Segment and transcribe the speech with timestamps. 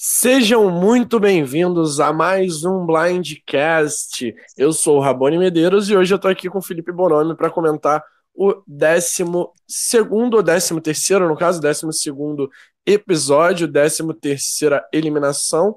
[0.00, 4.32] Sejam muito bem-vindos a mais um Blindcast.
[4.56, 7.50] Eu sou o Rabone Medeiros e hoje eu estou aqui com o Felipe Bonomi para
[7.50, 12.48] comentar o 12 ou 13 terceiro, no caso, 12 segundo
[12.86, 15.74] episódio, 13 terceira eliminação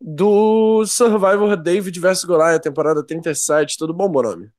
[0.00, 3.76] do Survivor David vs Goliath, temporada 37.
[3.76, 4.50] Tudo bom, Bonomi?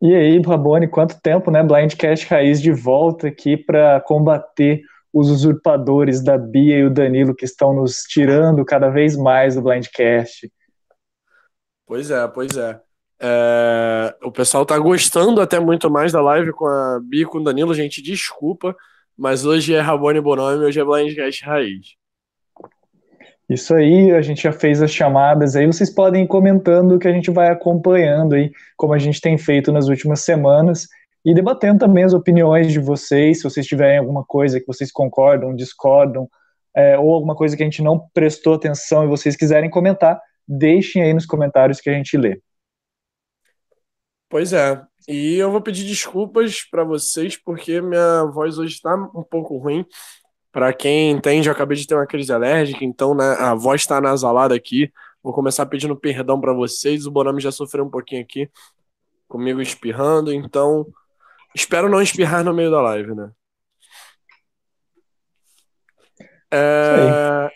[0.00, 1.64] E aí, Rabone, quanto tempo, né?
[1.64, 4.82] Blindcast Raiz de volta aqui para combater
[5.18, 9.62] os usurpadores da Bia e o Danilo que estão nos tirando cada vez mais do
[9.62, 10.52] Blindcast.
[11.86, 12.78] Pois é, pois é.
[13.18, 14.14] é.
[14.22, 17.44] O pessoal tá gostando até muito mais da live com a Bia e com o
[17.44, 18.76] Danilo, gente, desculpa,
[19.16, 21.86] mas hoje é Rabone Bonomi, hoje é Blindcast Raiz.
[23.48, 27.12] Isso aí, a gente já fez as chamadas aí, vocês podem ir comentando que a
[27.12, 30.86] gente vai acompanhando aí, como a gente tem feito nas últimas semanas
[31.26, 35.56] e debatendo também as opiniões de vocês, se vocês tiverem alguma coisa que vocês concordam,
[35.56, 36.30] discordam,
[36.72, 41.02] é, ou alguma coisa que a gente não prestou atenção e vocês quiserem comentar, deixem
[41.02, 42.40] aí nos comentários que a gente lê.
[44.28, 49.24] Pois é, e eu vou pedir desculpas para vocês porque minha voz hoje está um
[49.24, 49.84] pouco ruim.
[50.52, 53.96] Para quem entende, eu acabei de ter uma crise alérgica, então né, a voz está
[53.96, 54.92] anasalada aqui.
[55.20, 57.04] Vou começar pedindo perdão para vocês.
[57.04, 58.48] O Bonami já sofreu um pouquinho aqui
[59.26, 60.86] comigo espirrando, então
[61.56, 63.30] Espero não espirrar no meio da live, né?
[66.52, 67.50] É...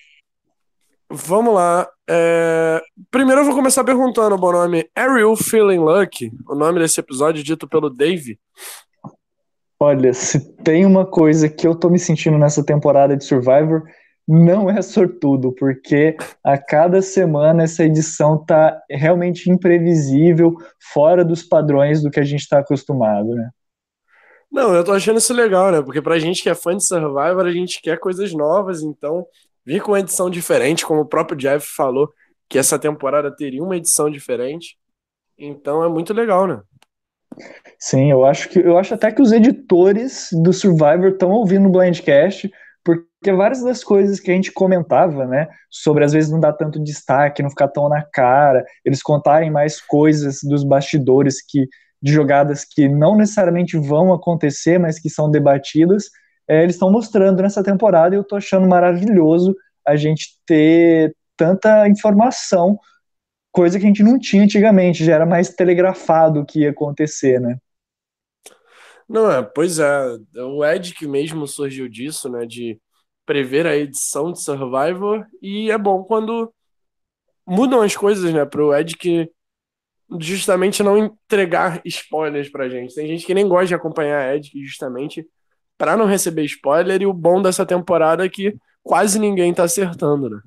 [1.11, 1.87] Vamos lá.
[2.09, 2.81] É...
[3.11, 4.89] Primeiro eu vou começar perguntando, bom nome.
[4.97, 6.33] Are you feeling lucky?
[6.49, 8.41] O nome desse episódio dito pelo Dave.
[9.79, 13.83] Olha, se tem uma coisa que eu tô me sentindo nessa temporada de Survivor,
[14.27, 20.57] não é sortudo, porque a cada semana essa edição tá realmente imprevisível,
[20.93, 23.51] fora dos padrões do que a gente está acostumado, né?
[24.51, 25.81] Não, eu tô achando isso legal, né?
[25.81, 29.27] Porque pra gente que é fã de Survivor, a gente quer coisas novas, então
[29.65, 32.13] vir com uma edição diferente, como o próprio Jeff falou,
[32.49, 34.77] que essa temporada teria uma edição diferente.
[35.39, 36.61] Então é muito legal, né?
[37.79, 41.73] Sim, eu acho que eu acho até que os editores do Survivor estão ouvindo o
[41.73, 42.51] Blindcast,
[42.85, 46.83] porque várias das coisas que a gente comentava, né, sobre às vezes não dar tanto
[46.83, 51.69] destaque, não ficar tão na cara, eles contarem mais coisas dos bastidores que
[52.03, 56.11] de jogadas que não necessariamente vão acontecer, mas que são debatidas,
[56.49, 59.55] é, eles estão mostrando nessa temporada e eu estou achando maravilhoso
[59.87, 62.79] a gente ter tanta informação,
[63.53, 67.41] coisa que a gente não tinha antigamente, já era mais telegrafado o que ia acontecer,
[67.41, 67.57] né?
[69.09, 72.81] Não, é, pois é, o Ed que mesmo surgiu disso, né, de
[73.27, 76.53] prever a edição de Survivor, e é bom quando
[77.47, 79.31] mudam as coisas, né, pro Ed que
[80.19, 82.95] justamente não entregar spoilers pra gente.
[82.95, 85.27] Tem gente que nem gosta de acompanhar a Ed justamente
[85.79, 90.29] para não receber spoiler, e o bom dessa temporada é que quase ninguém tá acertando,
[90.29, 90.41] né?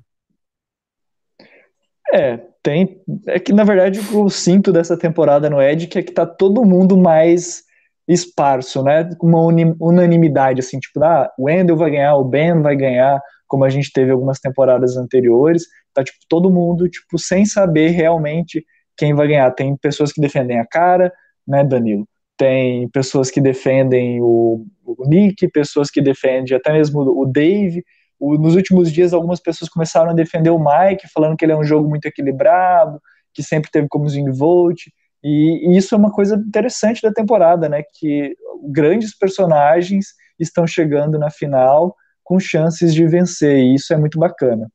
[2.12, 3.02] É, tem.
[3.26, 6.24] É que na verdade o que eu sinto dessa temporada no Ed é que tá
[6.24, 7.64] todo mundo mais
[8.06, 9.10] esparso, né?
[9.18, 9.40] Com uma
[9.80, 13.90] unanimidade, assim, tipo, ah, o Wendell vai ganhar, o Ben vai ganhar, como a gente
[13.92, 15.64] teve algumas temporadas anteriores.
[15.92, 18.64] Tá, tipo, todo mundo, tipo, sem saber realmente
[18.96, 19.50] quem vai ganhar.
[19.52, 21.12] Tem pessoas que defendem a cara,
[21.46, 22.06] né, Danilo?
[22.36, 27.84] Tem pessoas que defendem o, o Nick, pessoas que defendem até mesmo o Dave.
[28.18, 31.56] O, nos últimos dias, algumas pessoas começaram a defender o Mike, falando que ele é
[31.56, 33.00] um jogo muito equilibrado,
[33.32, 34.92] que sempre teve como Swing Vote.
[35.22, 37.82] E, e isso é uma coisa interessante da temporada, né?
[37.98, 38.36] Que
[38.70, 44.68] grandes personagens estão chegando na final com chances de vencer, e isso é muito bacana.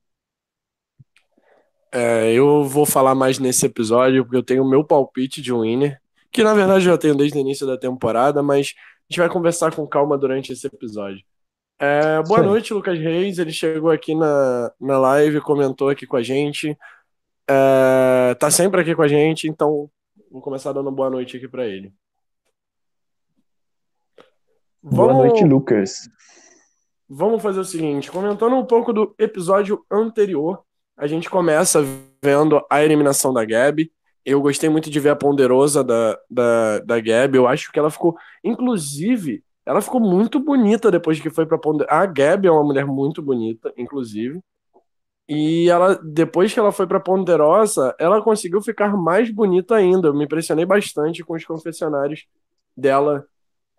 [1.92, 6.00] É, eu vou falar mais nesse episódio porque eu tenho o meu palpite de winner,
[6.32, 9.30] que na verdade eu já tenho desde o início da temporada, mas a gente vai
[9.30, 11.24] conversar com calma durante esse episódio.
[11.80, 12.46] É, boa Sim.
[12.46, 13.40] noite, Lucas Reis.
[13.40, 16.78] Ele chegou aqui na, na live, comentou aqui com a gente.
[17.50, 19.90] É, tá sempre aqui com a gente, então
[20.30, 21.92] vou começar dando boa noite aqui para ele.
[24.84, 26.10] Boa vamos, noite, Lucas.
[27.08, 30.64] Vamos fazer o seguinte, comentando um pouco do episódio anterior,
[31.00, 31.82] a gente começa
[32.22, 33.90] vendo a eliminação da Gabi.
[34.26, 37.38] Eu gostei muito de ver a ponderosa da, da, da Gabi.
[37.38, 38.18] Eu acho que ela ficou.
[38.44, 41.90] Inclusive, ela ficou muito bonita depois que foi pra ponderosa.
[41.90, 44.42] A Gabi é uma mulher muito bonita, inclusive.
[45.28, 50.10] E ela, depois que ela foi pra ponderosa, ela conseguiu ficar mais bonita ainda.
[50.10, 52.26] Eu me impressionei bastante com os confessionários
[52.76, 53.26] dela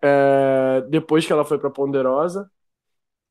[0.03, 2.51] é, depois que ela foi pra ponderosa.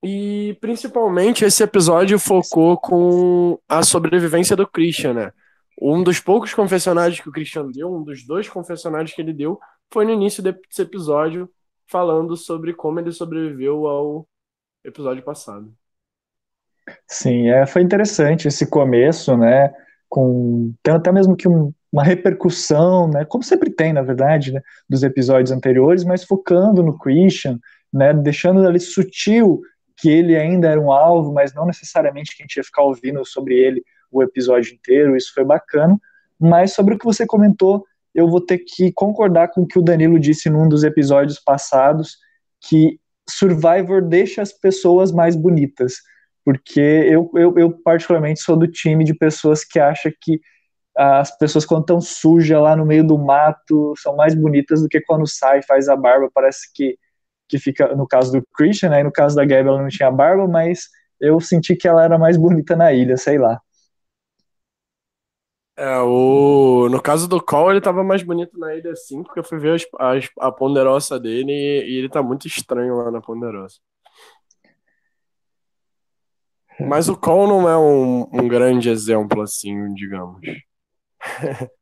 [0.03, 5.31] E principalmente esse episódio focou com a sobrevivência do Christian, né?
[5.81, 9.59] Um dos poucos confessionários que o Christian deu, um dos dois confessionários que ele deu,
[9.91, 11.49] foi no início desse episódio,
[11.87, 14.27] falando sobre como ele sobreviveu ao
[14.83, 15.73] episódio passado.
[17.07, 19.71] Sim, é, foi interessante esse começo, né?
[20.07, 23.25] Com até mesmo que um, uma repercussão, né?
[23.25, 27.59] Como sempre tem, na verdade, né, dos episódios anteriores, mas focando no Christian,
[27.91, 28.13] né?
[28.13, 29.61] Deixando ali sutil
[29.99, 33.25] que ele ainda era um alvo, mas não necessariamente que a gente ia ficar ouvindo
[33.25, 35.15] sobre ele o episódio inteiro.
[35.15, 35.97] Isso foi bacana.
[36.39, 39.81] Mas sobre o que você comentou, eu vou ter que concordar com o que o
[39.81, 42.17] Danilo disse num dos episódios passados,
[42.61, 42.99] que
[43.29, 45.95] Survivor deixa as pessoas mais bonitas
[46.49, 50.41] porque eu, eu, eu, particularmente sou do time de pessoas que acham que
[50.97, 54.99] as pessoas quando estão sujas lá no meio do mato são mais bonitas do que
[55.01, 56.97] quando sai faz a barba, parece que,
[57.49, 60.47] que fica, no caso do Christian, né, no caso da Gabi ela não tinha barba,
[60.47, 60.87] mas
[61.19, 63.59] eu senti que ela era mais bonita na ilha, sei lá.
[65.75, 66.89] É, o...
[66.89, 69.79] No caso do Cole, ele tava mais bonito na ilha sim, porque eu fui ver
[69.97, 73.77] a, a, a ponderosa dele e, e ele tá muito estranho lá na ponderosa.
[76.79, 80.41] Mas o Cole não é um, um grande exemplo, assim, digamos.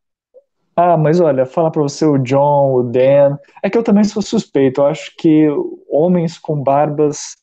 [0.78, 3.38] ah, mas olha, falar pra você o John, o Dan.
[3.64, 4.82] É que eu também sou suspeito.
[4.82, 5.48] Eu acho que
[5.90, 7.36] homens com barbas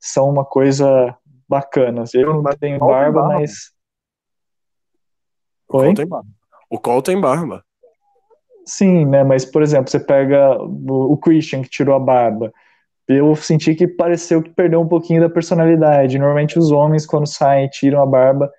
[0.00, 1.14] são uma coisa
[1.48, 2.04] bacana.
[2.14, 3.72] Eu não tenho barba, barba, mas.
[5.68, 5.72] O?
[5.72, 6.28] Cole tem barba.
[6.70, 7.64] O Cole tem barba.
[8.64, 9.22] Sim, né?
[9.22, 12.52] Mas, por exemplo, você pega o Christian que tirou a barba
[13.08, 16.18] eu senti que pareceu que perdeu um pouquinho da personalidade.
[16.18, 18.50] Normalmente os homens, quando saem, tiram a barba.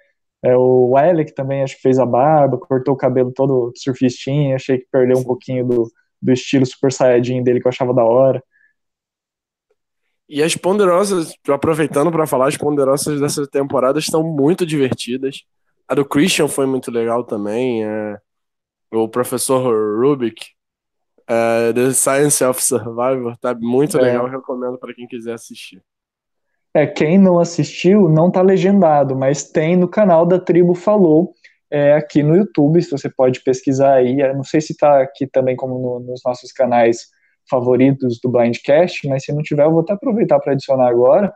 [0.44, 4.78] É, o Alec também acho que fez a barba, cortou o cabelo todo surfistinho, achei
[4.78, 5.92] que perdeu um pouquinho do,
[6.22, 8.44] do estilo super saiyajin dele que eu achava da hora.
[10.30, 15.44] E as ponderosas, aproveitando para falar, as ponderosas dessa temporada estão muito divertidas.
[15.88, 17.86] A do Christian foi muito legal também.
[17.86, 18.18] É...
[18.92, 20.58] O professor Rubik
[21.30, 24.02] Uh, The Science of Survivor tá muito é.
[24.02, 25.84] legal, recomendo para quem quiser assistir.
[26.74, 31.34] É, quem não assistiu não tá legendado, mas tem no canal da Tribo Falou,
[31.72, 34.20] é, aqui no YouTube, se você pode pesquisar aí.
[34.22, 37.08] Eu não sei se tá aqui também como no, nos nossos canais
[37.50, 41.34] favoritos do Blindcast, mas se não tiver, eu vou até aproveitar para adicionar agora.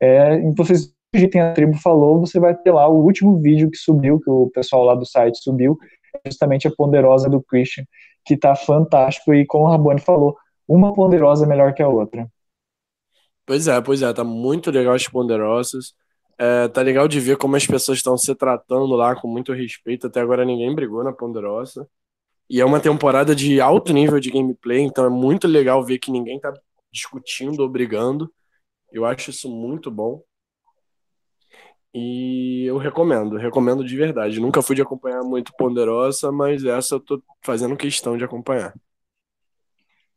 [0.00, 4.20] É, vocês digitem a Tribo Falou, você vai ter lá o último vídeo que subiu,
[4.20, 5.78] que o pessoal lá do site subiu,
[6.14, 7.84] é justamente a ponderosa do Christian
[8.24, 10.36] que tá fantástico e como o Rabone falou,
[10.66, 12.26] uma ponderosa é melhor que a outra.
[13.46, 15.94] Pois é, pois é, tá muito legal as ponderosas.
[16.38, 20.06] É, tá legal de ver como as pessoas estão se tratando lá com muito respeito.
[20.06, 21.88] Até agora ninguém brigou na ponderosa.
[22.48, 26.10] E é uma temporada de alto nível de gameplay, então é muito legal ver que
[26.10, 26.52] ninguém tá
[26.92, 28.32] discutindo ou brigando.
[28.92, 30.22] Eu acho isso muito bom.
[31.94, 34.40] E eu recomendo, recomendo de verdade.
[34.40, 38.74] Nunca fui de acompanhar muito Ponderosa, mas essa eu tô fazendo questão de acompanhar.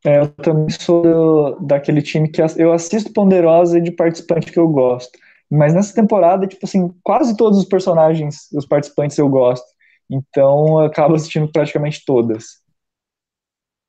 [0.04, 4.58] É, eu também sou do, daquele time que eu assisto Ponderosa e de participante que
[4.58, 5.18] eu gosto.
[5.50, 9.66] Mas nessa temporada, tipo assim, quase todos os personagens, os participantes eu gosto.
[10.08, 12.62] Então eu acabo assistindo praticamente todas.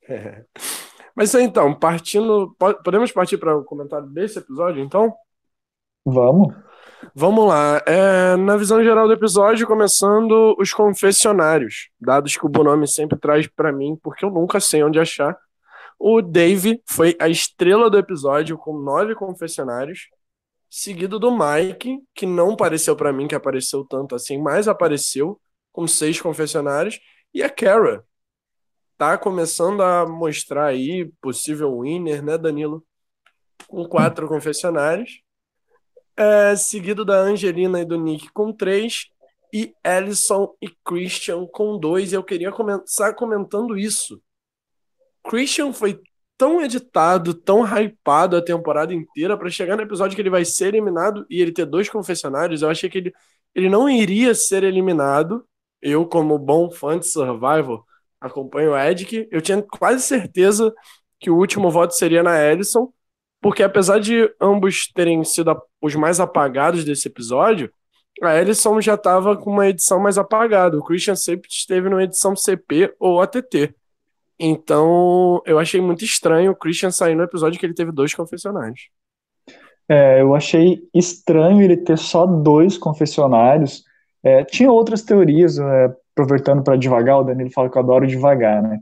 [0.08, 0.44] É.
[1.16, 2.56] Mas então, partindo.
[2.84, 5.14] Podemos partir para o comentário desse episódio, então?
[6.06, 6.56] Vamos.
[7.14, 7.82] Vamos lá.
[7.86, 13.48] É, na visão geral do episódio, começando os confessionários, dados que o Bonome sempre traz
[13.48, 15.38] para mim, porque eu nunca sei onde achar.
[16.00, 20.08] O Dave foi a estrela do episódio com nove confessionários,
[20.70, 25.40] seguido do Mike, que não apareceu para mim, que apareceu tanto assim, mas apareceu
[25.72, 27.00] com seis confessionários,
[27.34, 28.04] e a Kara.
[28.98, 32.84] Tá começando a mostrar aí possível winner, né, Danilo?
[33.68, 35.22] Com quatro confessionários
[36.20, 39.10] é, seguido da Angelina e do Nick com três,
[39.54, 42.12] e Ellison e Christian com dois.
[42.12, 44.22] E eu queria começar comentando isso.
[45.30, 46.00] Christian foi
[46.38, 50.70] tão editado, tão hypado a temporada inteira para chegar no episódio que ele vai ser
[50.70, 52.62] eliminado e ele ter dois confessionários.
[52.62, 53.14] Eu achei que ele,
[53.54, 55.46] ele não iria ser eliminado.
[55.82, 57.86] Eu, como bom fã de Survival,
[58.20, 59.28] acompanho o Edic.
[59.32, 60.74] Eu tinha quase certeza
[61.20, 62.92] que o último voto seria na Ellison
[63.42, 67.72] porque apesar de ambos terem sido os mais apagados desse episódio,
[68.22, 70.78] a Ellison já estava com uma edição mais apagada.
[70.78, 73.74] O Christian sempre esteve numa edição CP ou ATT.
[74.40, 78.90] Então, eu achei muito estranho o Christian sair no episódio que ele teve dois confessionários.
[79.88, 83.84] É, eu achei estranho ele ter só dois confessionários.
[84.24, 88.62] É, tinha outras teorias, é, aproveitando para devagar, o Danilo fala que eu adoro devagar,
[88.62, 88.80] né?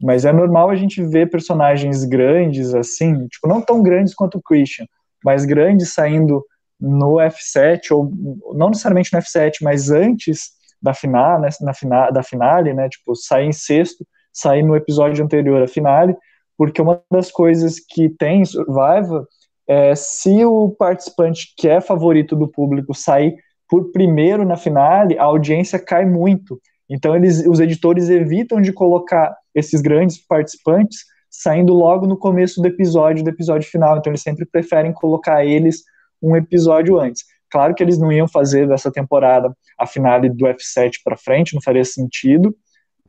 [0.00, 4.42] Mas é normal a gente ver personagens grandes assim, tipo, não tão grandes quanto o
[4.42, 4.86] Christian,
[5.24, 6.44] mas grandes saindo
[6.80, 8.10] no F7, ou
[8.54, 10.50] não necessariamente no F7, mas antes
[10.80, 15.24] da final, né, na final, da finale, né, tipo, sair em sexto, sair no episódio
[15.24, 16.14] anterior à finale,
[16.56, 19.26] porque uma das coisas que tem em Survivor
[19.66, 23.36] é, se o participante que é favorito do público sair
[23.68, 26.60] por primeiro na finale, a audiência cai muito.
[26.88, 32.66] Então eles, os editores evitam de colocar esses grandes participantes saindo logo no começo do
[32.66, 33.96] episódio, do episódio final.
[33.96, 35.84] Então eles sempre preferem colocar eles
[36.20, 37.24] um episódio antes.
[37.48, 41.62] Claro que eles não iam fazer dessa temporada a finale do F7 para frente, não
[41.62, 42.54] faria sentido,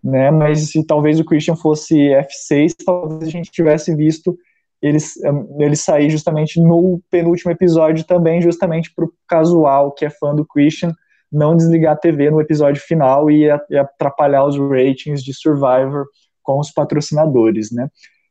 [0.04, 0.32] né?
[0.32, 4.38] Mas se talvez o Christian fosse F6, talvez a gente tivesse visto
[4.82, 5.14] eles,
[5.60, 10.46] ele sair justamente no penúltimo episódio também, justamente para o casual que é fã do
[10.46, 10.94] Christian
[11.32, 16.06] não desligar a TV no episódio final e, atrapalhar os ratings de Survivor
[16.44, 17.88] com os patrocinadores, né?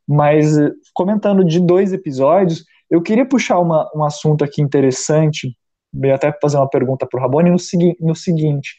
[0.06, 0.56] Mas
[0.92, 5.56] comentando de dois episódios, eu queria puxar uma, um assunto aqui interessante,
[5.94, 8.76] e até fazer uma pergunta para o Rabone no, segui no seguinte.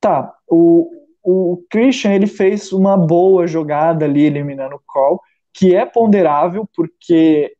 [0.00, 0.90] Tá, o,
[1.22, 5.20] o Christian ele fez uma boa jogada ali eliminando o Call,
[5.52, 7.54] que é ponderável, porque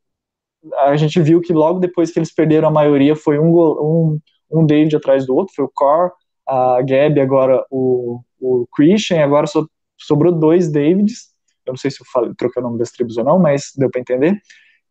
[0.79, 4.19] a gente viu que logo depois que eles perderam a maioria foi um, um,
[4.51, 6.11] um David atrás do outro, foi o Core,
[6.47, 11.31] a Gabi, agora o, o Christian, agora so, sobrou dois Davids,
[11.65, 13.89] eu não sei se eu falei, troquei o nome das tribos ou não, mas deu
[13.89, 14.39] para entender,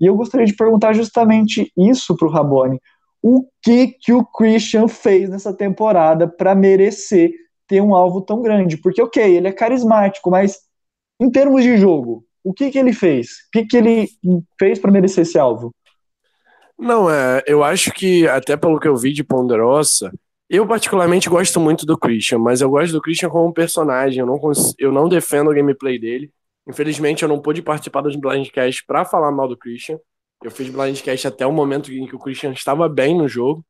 [0.00, 2.80] e eu gostaria de perguntar justamente isso para o Rabone,
[3.22, 7.30] o que que o Christian fez nessa temporada para merecer
[7.70, 10.58] ter um alvo tão grande, porque ok, ele é carismático, mas
[11.20, 13.28] em termos de jogo, o que, que ele fez?
[13.28, 14.08] O que, que ele
[14.58, 15.72] fez para merecer esse alvo?
[16.76, 20.12] Não, é, eu acho que, até pelo que eu vi de Ponderosa,
[20.48, 24.40] eu particularmente gosto muito do Christian, mas eu gosto do Christian como personagem, eu não,
[24.76, 26.32] eu não defendo o gameplay dele.
[26.68, 30.00] Infelizmente, eu não pude participar dos Blindcast para falar mal do Christian.
[30.42, 33.64] Eu fiz Blindcast até o momento em que o Christian estava bem no jogo.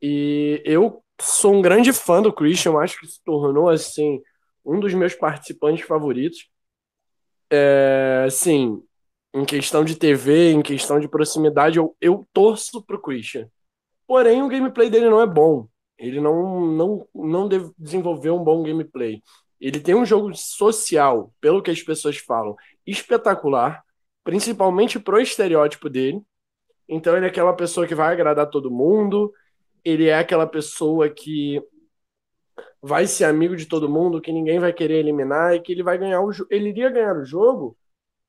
[0.00, 4.20] E eu sou um grande fã do Christian, acho que se tornou, assim,
[4.64, 6.48] um dos meus participantes favoritos
[7.50, 8.82] é, sim,
[9.34, 13.48] em questão de TV, em questão de proximidade, eu, eu torço pro Christian.
[14.06, 15.66] Porém, o gameplay dele não é bom.
[15.98, 19.22] Ele não, não, não desenvolveu um bom gameplay.
[19.60, 23.82] Ele tem um jogo social, pelo que as pessoas falam, espetacular,
[24.24, 26.22] principalmente pro estereótipo dele.
[26.88, 29.32] Então ele é aquela pessoa que vai agradar todo mundo,
[29.84, 31.62] ele é aquela pessoa que
[32.82, 35.98] vai ser amigo de todo mundo, que ninguém vai querer eliminar e que ele vai
[35.98, 37.76] ganhar o ele iria ganhar o jogo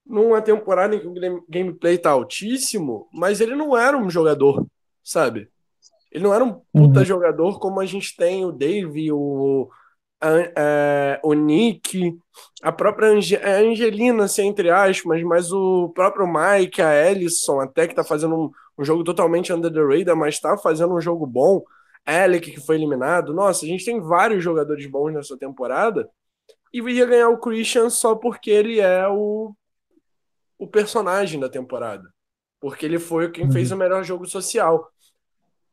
[0.05, 4.65] numa temporada em que o gameplay tá altíssimo, mas ele não era um jogador,
[5.03, 5.49] sabe?
[6.11, 7.05] Ele não era um puta uhum.
[7.05, 9.69] jogador como a gente tem o Dave, o,
[10.21, 12.17] a, a, o Nick,
[12.61, 17.87] a própria Ange, a Angelina, assim, entre aspas, mas o próprio Mike, a Ellison, até
[17.87, 21.25] que tá fazendo um, um jogo totalmente under the radar, mas tá fazendo um jogo
[21.25, 21.63] bom.
[22.05, 23.33] Alec, que foi eliminado.
[23.33, 26.09] Nossa, a gente tem vários jogadores bons nessa temporada.
[26.73, 29.53] E ia ganhar o Christian só porque ele é o,
[30.57, 32.09] o personagem da temporada.
[32.59, 33.77] Porque ele foi quem fez uhum.
[33.77, 34.89] o melhor jogo social.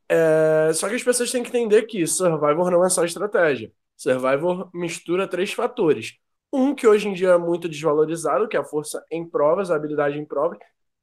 [0.09, 3.71] É, só que as pessoas têm que entender que Survivor não é só estratégia.
[3.99, 6.15] Survivor mistura três fatores.
[6.53, 9.77] Um que hoje em dia é muito desvalorizado, que é a força em provas, a
[9.77, 10.59] habilidade em provas.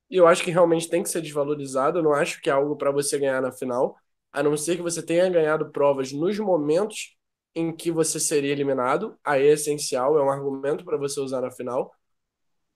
[0.10, 2.00] E eu acho que realmente tem que ser desvalorizado.
[2.00, 3.98] Eu não acho que é algo para você ganhar na final
[4.32, 7.16] a não ser que você tenha ganhado provas nos momentos
[7.56, 9.18] em que você seria eliminado.
[9.24, 11.94] Aí é essencial, é um argumento para você usar na final.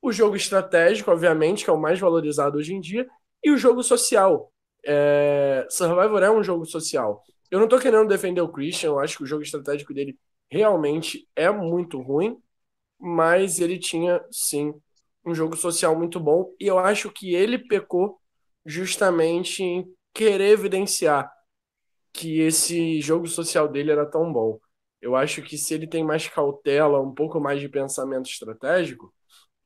[0.01, 3.07] O jogo estratégico, obviamente, que é o mais valorizado hoje em dia.
[3.43, 4.51] E o jogo social.
[4.85, 5.67] É...
[5.69, 7.23] Survivor é um jogo social.
[7.51, 10.18] Eu não estou querendo defender o Christian, eu acho que o jogo estratégico dele
[10.50, 12.38] realmente é muito ruim,
[13.00, 14.74] mas ele tinha, sim,
[15.25, 16.53] um jogo social muito bom.
[16.60, 18.20] E eu acho que ele pecou
[18.65, 21.32] justamente em querer evidenciar
[22.13, 24.60] que esse jogo social dele era tão bom.
[25.01, 29.13] Eu acho que se ele tem mais cautela, um pouco mais de pensamento estratégico,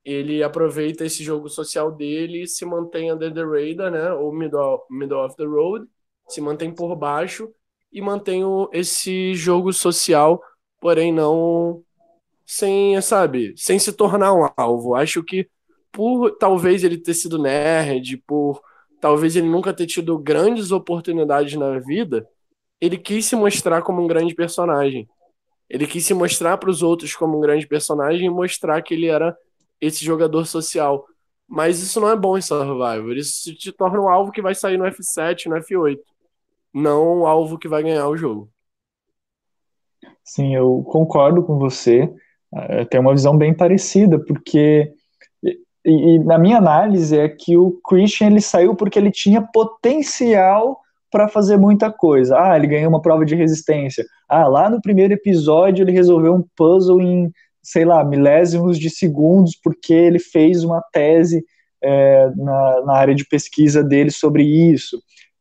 [0.06, 4.14] ele aproveita esse jogo social dele e se mantém under the radar, né?
[4.14, 5.88] Ou middle, middle of the road,
[6.28, 7.54] se mantém por baixo
[7.94, 10.42] e mantém o, esse jogo social,
[10.80, 11.84] porém não
[12.46, 14.96] sem, sabe, sem se tornar um alvo.
[14.96, 15.48] Acho que
[15.92, 18.62] por talvez ele ter sido nerd, por
[19.00, 22.28] talvez ele nunca ter tido grandes oportunidades na vida,
[22.82, 25.08] ele quis se mostrar como um grande personagem.
[25.70, 29.08] Ele quis se mostrar para os outros como um grande personagem e mostrar que ele
[29.08, 29.36] era
[29.80, 31.06] esse jogador social.
[31.48, 33.16] Mas isso não é bom em Survivor.
[33.16, 36.00] Isso te torna um alvo que vai sair no F7, no F8.
[36.74, 38.50] Não um alvo que vai ganhar o jogo.
[40.24, 42.12] Sim, eu concordo com você.
[42.54, 44.94] É, tem uma visão bem parecida, porque
[45.86, 50.80] e, e, na minha análise é que o Christian ele saiu porque ele tinha potencial
[51.12, 52.40] para fazer muita coisa.
[52.40, 54.06] Ah, ele ganhou uma prova de resistência.
[54.28, 59.56] Ah, lá no primeiro episódio ele resolveu um puzzle em, sei lá, milésimos de segundos
[59.62, 61.44] porque ele fez uma tese
[61.84, 64.98] é, na, na, área de pesquisa dele sobre isso.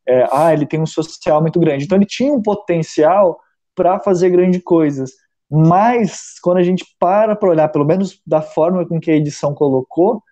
[0.08, 1.84] É, ah, ele tem um social muito grande.
[1.84, 3.38] Então ele tinha um potencial
[3.74, 5.12] para fazer grandes coisas.
[5.50, 9.54] Mas quando a gente para para olhar, pelo menos da forma com que a edição
[9.54, 10.22] colocou,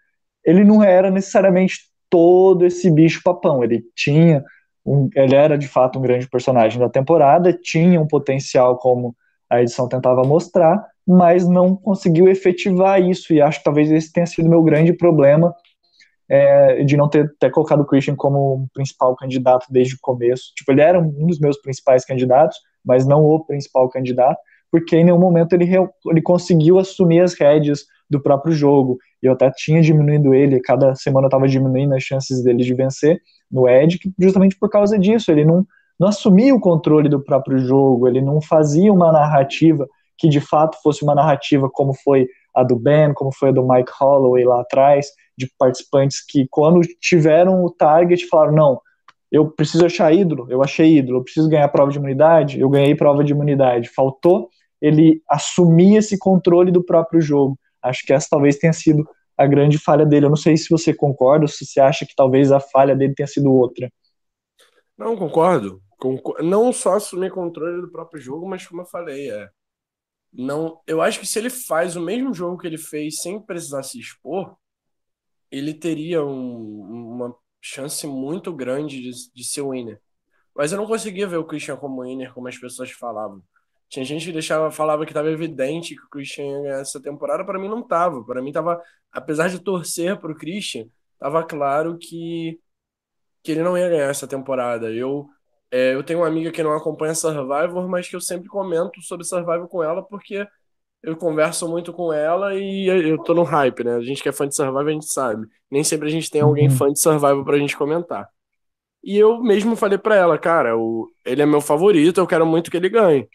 [0.45, 3.62] ele não era necessariamente todo esse bicho papão.
[3.62, 4.43] Ele tinha
[4.85, 9.15] um, ele era de fato um grande personagem da temporada, tinha um potencial como
[9.49, 14.27] a edição tentava mostrar, mas não conseguiu efetivar isso, e acho que talvez esse tenha
[14.27, 15.55] sido meu grande problema
[16.30, 20.52] é, de não ter, ter colocado o Christian como principal candidato desde o começo.
[20.54, 24.38] Tipo, ele era um dos meus principais candidatos, mas não o principal candidato,
[24.70, 25.68] porque em nenhum momento ele,
[26.06, 28.96] ele conseguiu assumir as rédeas do próprio jogo.
[29.20, 33.20] Eu até tinha diminuído ele, cada semana eu estava diminuindo as chances dele de vencer
[33.50, 35.32] no Ed, justamente por causa disso.
[35.32, 35.66] Ele não,
[35.99, 40.78] não assumia o controle do próprio jogo, ele não fazia uma narrativa que de fato
[40.82, 44.60] fosse uma narrativa como foi a do Ben, como foi a do Mike Holloway lá
[44.60, 45.06] atrás,
[45.40, 48.80] de participantes que, quando tiveram o target, falaram: não,
[49.30, 52.94] eu preciso achar ídolo, eu achei ídolo, eu preciso ganhar prova de imunidade, eu ganhei
[52.94, 53.88] prova de imunidade.
[53.88, 54.49] Faltou
[54.80, 57.59] ele assumir esse controle do próprio jogo.
[57.82, 60.26] Acho que essa talvez tenha sido a grande falha dele.
[60.26, 63.14] Eu não sei se você concorda, ou se você acha que talvez a falha dele
[63.14, 63.90] tenha sido outra.
[64.97, 65.80] Não, concordo.
[66.42, 69.49] Não só assumir controle do próprio jogo, mas como eu falei, é.
[70.32, 73.82] Não, eu acho que se ele faz o mesmo jogo que ele fez sem precisar
[73.82, 74.56] se expor,
[75.50, 80.00] ele teria um, uma chance muito grande de, de ser winner.
[80.54, 83.42] Mas eu não conseguia ver o Christian como winner, como as pessoas falavam.
[83.88, 87.45] Tinha gente que deixava, falava que estava evidente que o Christian ia ganhar essa temporada,
[87.45, 88.25] para mim não estava.
[88.25, 88.80] Para mim estava,
[89.12, 92.61] apesar de torcer para o Christian, estava claro que,
[93.42, 94.90] que ele não ia ganhar essa temporada.
[94.92, 95.28] Eu,
[95.71, 99.26] é, eu tenho uma amiga que não acompanha Survivor, mas que eu sempre comento sobre
[99.26, 100.47] Survivor com ela, porque
[101.02, 103.97] eu converso muito com ela e eu tô no hype, né?
[103.97, 105.47] A gente que é fã de Survivor, a gente sabe.
[105.71, 106.76] Nem sempre a gente tem alguém uhum.
[106.76, 108.28] fã de Survivor pra gente comentar.
[109.02, 112.71] E eu mesmo falei pra ela, cara, o, ele é meu favorito, eu quero muito
[112.71, 113.28] que ele ganhe.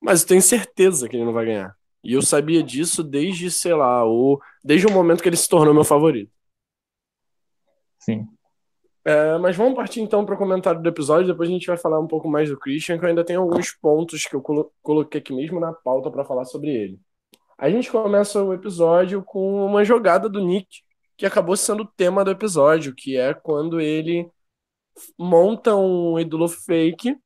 [0.00, 1.74] Mas eu tenho certeza que ele não vai ganhar.
[2.04, 5.74] E eu sabia disso desde, sei lá, o, desde o momento que ele se tornou
[5.74, 6.30] meu favorito.
[7.98, 8.26] Sim.
[9.04, 11.28] É, mas vamos partir então para o comentário do episódio.
[11.28, 13.72] Depois a gente vai falar um pouco mais do Christian, que eu ainda tenho alguns
[13.72, 14.42] pontos que eu
[14.82, 17.00] coloquei aqui mesmo na pauta para falar sobre ele.
[17.58, 20.82] A gente começa o episódio com uma jogada do Nick,
[21.16, 24.30] que acabou sendo o tema do episódio, que é quando ele
[25.18, 27.16] monta um ídolo fake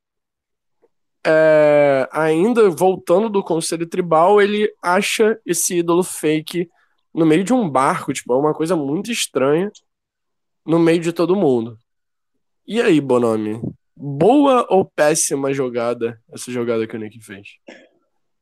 [1.27, 6.69] é, ainda voltando do conselho tribal, ele acha esse ídolo fake
[7.13, 9.71] no meio de um barco, tipo, é uma coisa muito estranha
[10.65, 11.77] no meio de todo mundo.
[12.67, 13.61] E aí, Bonomi?
[13.97, 17.49] Boa ou péssima jogada essa jogada que o Nick fez?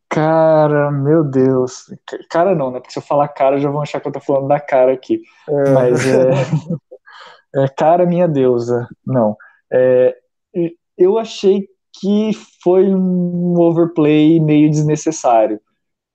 [0.08, 1.84] Cara, meu Deus.
[2.30, 2.80] Cara não, né?
[2.80, 5.20] Porque se eu falar cara, já vão achar que eu tô falando da cara aqui.
[5.48, 5.70] É.
[5.70, 6.30] Mas é...
[7.64, 7.68] é.
[7.76, 8.88] Cara, minha deusa.
[9.06, 9.36] Não.
[9.70, 10.16] É...
[10.96, 11.68] Eu achei
[12.00, 12.30] que
[12.62, 15.60] foi um overplay meio desnecessário.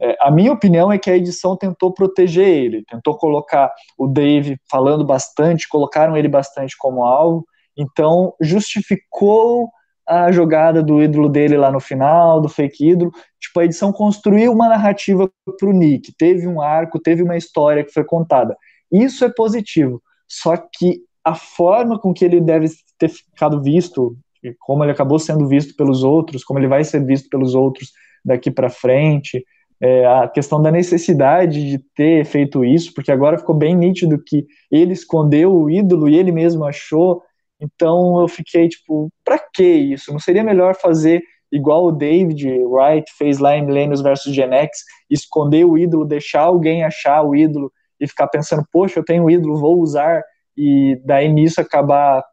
[0.01, 4.57] É, a minha opinião é que a edição tentou proteger ele, tentou colocar o Dave
[4.69, 7.45] falando bastante, colocaram ele bastante como alvo,
[7.77, 9.69] então justificou
[10.07, 13.11] a jogada do ídolo dele lá no final, do fake ídolo.
[13.39, 17.83] Tipo, a edição construiu uma narrativa para o Nick, teve um arco, teve uma história
[17.83, 18.55] que foi contada.
[18.91, 20.01] Isso é positivo.
[20.27, 24.17] Só que a forma com que ele deve ter ficado visto
[24.59, 27.91] como ele acabou sendo visto pelos outros, como ele vai ser visto pelos outros
[28.25, 29.43] daqui para frente,
[29.81, 34.45] é, a questão da necessidade de ter feito isso, porque agora ficou bem nítido que
[34.71, 37.21] ele escondeu o ídolo e ele mesmo achou.
[37.63, 40.11] Então eu fiquei tipo, para que isso?
[40.11, 44.79] Não seria melhor fazer igual o David Wright fez lá em Millennials vs Gen X,
[45.09, 49.29] esconder o ídolo, deixar alguém achar o ídolo e ficar pensando, poxa, eu tenho um
[49.29, 50.21] ídolo, vou usar
[50.57, 52.23] e daí nisso acabar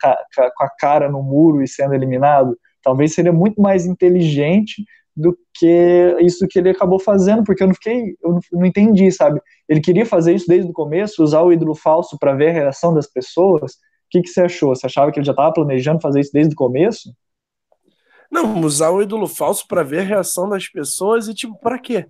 [0.56, 6.16] com a cara no muro e sendo eliminado, talvez seria muito mais inteligente do que
[6.20, 9.40] isso que ele acabou fazendo, porque eu não fiquei, eu não entendi, sabe?
[9.68, 12.94] Ele queria fazer isso desde o começo, usar o ídolo falso para ver a reação
[12.94, 13.74] das pessoas.
[14.10, 14.74] O que, que você achou?
[14.74, 17.14] Você achava que ele já estava planejando fazer isso desde o começo?
[18.28, 22.08] Não, usar o ídolo falso para ver a reação das pessoas e tipo, para quê?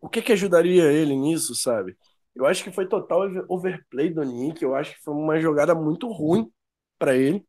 [0.00, 1.96] O que que ajudaria ele nisso, sabe?
[2.34, 4.60] Eu acho que foi total overplay do Nick.
[4.64, 6.50] Eu acho que foi uma jogada muito ruim
[6.98, 7.46] para ele.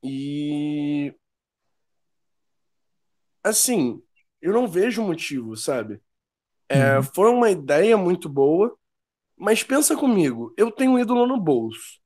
[0.00, 1.12] E.
[3.42, 4.00] Assim,
[4.40, 6.00] eu não vejo motivo, sabe?
[6.68, 7.02] É, uhum.
[7.02, 8.77] Foi uma ideia muito boa,
[9.38, 12.00] mas pensa comigo: eu tenho um ídolo no bolso.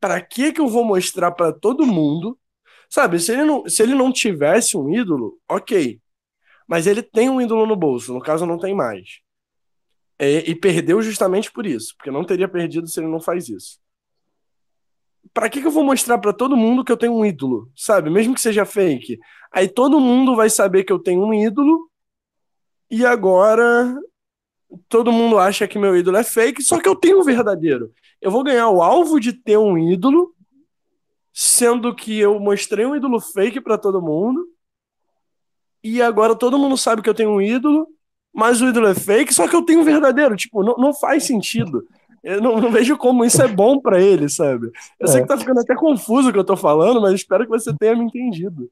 [0.00, 2.38] Para que que eu vou mostrar para todo mundo?
[2.88, 6.00] Sabe, se ele, não, se ele não tivesse um ídolo, ok.
[6.66, 9.20] Mas ele tem um ídolo no bolso, no caso não tem mais.
[10.18, 13.78] É, e perdeu justamente por isso, porque não teria perdido se ele não faz isso.
[15.34, 18.10] Pra que, que eu vou mostrar para todo mundo que eu tenho um ídolo, sabe?
[18.10, 19.18] Mesmo que seja fake.
[19.52, 21.90] Aí todo mundo vai saber que eu tenho um ídolo,
[22.90, 23.94] e agora
[24.88, 27.92] todo mundo acha que meu ídolo é fake, só que eu tenho um verdadeiro.
[28.20, 30.34] Eu vou ganhar o alvo de ter um ídolo,
[31.32, 34.44] sendo que eu mostrei um ídolo fake para todo mundo,
[35.82, 37.86] e agora todo mundo sabe que eu tenho um ídolo,
[38.32, 40.36] mas o ídolo é fake, só que eu tenho um verdadeiro.
[40.36, 41.84] Tipo, não, não faz sentido.
[42.22, 44.66] Eu não, não, vejo como isso é bom para ele, sabe?
[44.98, 45.10] Eu é.
[45.10, 47.72] sei que tá ficando até confuso o que eu tô falando, mas espero que você
[47.78, 48.68] tenha me entendido.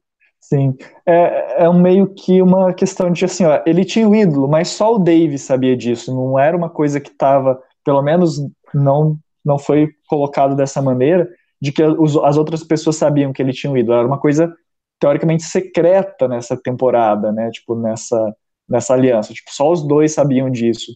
[0.49, 4.47] Sim, é, é meio que uma questão de assim, ó, ele tinha o um ídolo,
[4.47, 8.39] mas só o Dave sabia disso, não era uma coisa que estava, pelo menos
[8.73, 11.27] não não foi colocado dessa maneira,
[11.61, 14.53] de que os, as outras pessoas sabiam que ele tinha um ídolo, era uma coisa
[14.99, 18.35] teoricamente secreta nessa temporada, né, tipo, nessa,
[18.69, 20.91] nessa aliança, tipo, só os dois sabiam disso.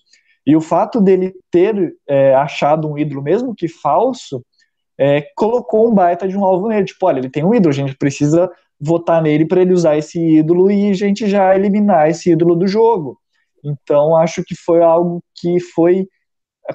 [0.46, 4.44] E o fato dele ter é, achado um ídolo, mesmo que falso,
[4.98, 7.76] é, colocou um baita de um alvo nele, tipo, olha, ele tem um ídolo, a
[7.76, 8.50] gente precisa
[8.82, 12.68] votar nele para ele usar esse ídolo e a gente já eliminar esse ídolo do
[12.68, 13.20] jogo.
[13.64, 16.08] Então, acho que foi algo que foi,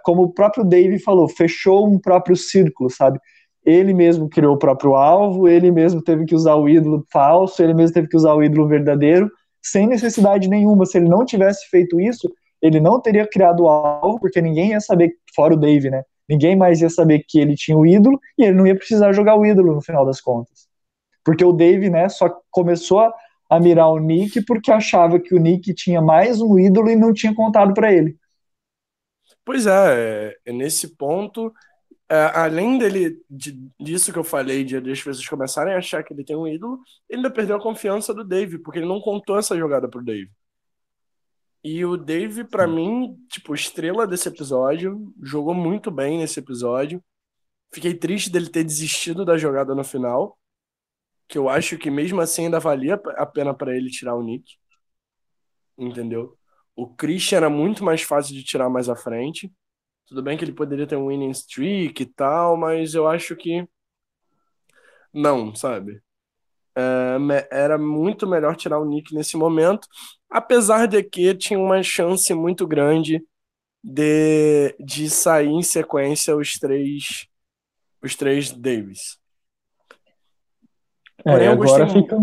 [0.04, 3.18] como o próprio Dave falou, fechou um próprio círculo, sabe?
[3.64, 7.74] Ele mesmo criou o próprio alvo, ele mesmo teve que usar o ídolo falso, ele
[7.74, 9.28] mesmo teve que usar o ídolo verdadeiro,
[9.60, 10.86] sem necessidade nenhuma.
[10.86, 14.80] Se ele não tivesse feito isso, ele não teria criado o alvo, porque ninguém ia
[14.80, 16.04] saber, fora o Dave, né?
[16.28, 19.36] Ninguém mais ia saber que ele tinha o ídolo e ele não ia precisar jogar
[19.36, 20.65] o ídolo no final das contas.
[21.26, 23.12] Porque o Dave, né, só começou a,
[23.50, 27.12] a mirar o Nick porque achava que o Nick tinha mais um ídolo e não
[27.12, 28.16] tinha contado para ele.
[29.44, 31.52] Pois é, é, nesse ponto,
[32.08, 36.14] é, além dele de, disso que eu falei, de, as pessoas começarem a achar que
[36.14, 39.36] ele tem um ídolo, ele ainda perdeu a confiança do Dave, porque ele não contou
[39.36, 40.30] essa jogada pro Dave.
[41.64, 47.02] E o Dave, para mim, tipo, estrela desse episódio, jogou muito bem nesse episódio.
[47.72, 50.38] Fiquei triste dele ter desistido da jogada no final
[51.28, 54.56] que eu acho que mesmo assim ainda valia a pena para ele tirar o Nick.
[55.78, 56.38] Entendeu?
[56.74, 59.52] O Christian era muito mais fácil de tirar mais à frente.
[60.06, 63.66] Tudo bem que ele poderia ter um winning streak e tal, mas eu acho que
[65.12, 66.02] não, sabe?
[66.76, 69.88] É, era muito melhor tirar o Nick nesse momento,
[70.28, 73.24] apesar de que tinha uma chance muito grande
[73.82, 77.26] de, de sair em sequência os três
[78.02, 79.18] os três Davis.
[81.26, 82.16] É, agora fica,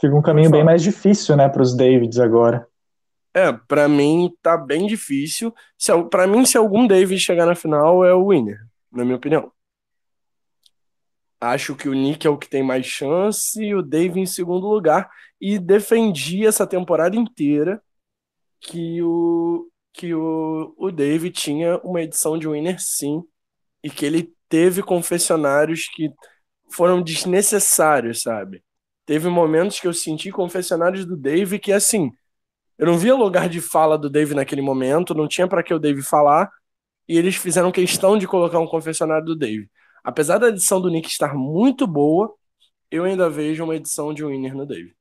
[0.00, 2.66] fica um caminho bem mais difícil, né, para os Davids agora.
[3.32, 5.54] É, para mim tá bem difícil.
[5.78, 8.58] Se, para mim, se algum David chegar na final, é o winner,
[8.90, 9.52] na minha opinião.
[11.40, 14.66] Acho que o Nick é o que tem mais chance e o Dave em segundo
[14.66, 15.10] lugar.
[15.40, 17.80] E defendi essa temporada inteira
[18.60, 23.22] que o, que o, o Dave tinha uma edição de winner sim.
[23.82, 26.12] E que ele teve confessionários que
[26.72, 28.62] foram desnecessários, sabe?
[29.06, 32.10] Teve momentos que eu senti confessionários do Dave que, assim,
[32.78, 35.78] eu não via lugar de fala do Dave naquele momento, não tinha para que o
[35.78, 36.50] Dave falar,
[37.08, 39.68] e eles fizeram questão de colocar um confessionário do Dave.
[40.02, 42.32] Apesar da edição do Nick estar muito boa,
[42.90, 44.94] eu ainda vejo uma edição de Winner no Dave.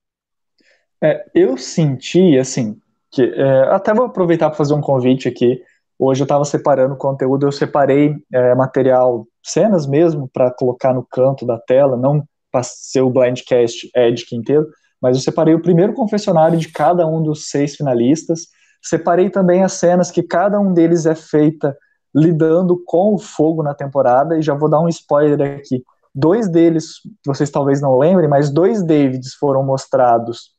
[1.01, 2.77] É, eu senti, assim,
[3.12, 5.62] que é, até vou aproveitar para fazer um convite aqui.
[5.97, 11.45] Hoje eu estava separando conteúdo, eu separei é, material cenas mesmo para colocar no canto
[11.45, 14.67] da tela, não para ser o blindcast Edic inteiro,
[15.02, 18.47] mas eu separei o primeiro confessionário de cada um dos seis finalistas.
[18.82, 21.78] Separei também as cenas que cada um deles é feita
[22.13, 25.84] lidando com o fogo na temporada, e já vou dar um spoiler aqui.
[26.13, 30.52] Dois deles, vocês talvez não lembrem, mas dois Davids foram mostrados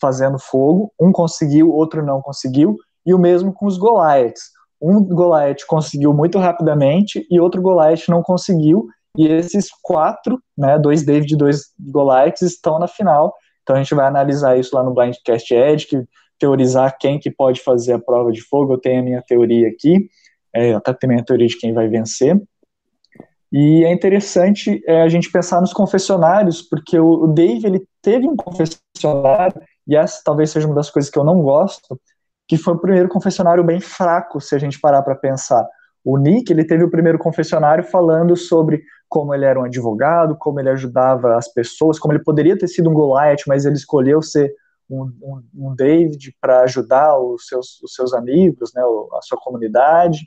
[0.00, 0.92] fazendo fogo.
[0.98, 6.38] Um conseguiu, outro não conseguiu, e o mesmo com os Goliaths um Goliath conseguiu muito
[6.38, 8.86] rapidamente e outro Goliath não conseguiu.
[9.16, 13.34] E esses quatro, né, dois David e dois Goliaths, estão na final.
[13.62, 16.04] Então a gente vai analisar isso lá no Blindcast Edge,
[16.38, 18.74] teorizar quem que pode fazer a prova de fogo.
[18.74, 20.08] Eu tenho a minha teoria aqui,
[20.54, 22.40] é, até tenho a minha teoria de quem vai vencer.
[23.52, 28.26] E é interessante é, a gente pensar nos confessionários, porque o, o Dave ele teve
[28.26, 31.98] um confessionário, e essa talvez seja uma das coisas que eu não gosto,
[32.46, 35.66] que foi o primeiro confessionário bem fraco, se a gente parar para pensar.
[36.04, 40.60] O Nick, ele teve o primeiro confessionário falando sobre como ele era um advogado, como
[40.60, 44.52] ele ajudava as pessoas, como ele poderia ter sido um Goliath, mas ele escolheu ser
[44.90, 50.20] um, um, um David para ajudar os seus, os seus amigos, né, a sua comunidade,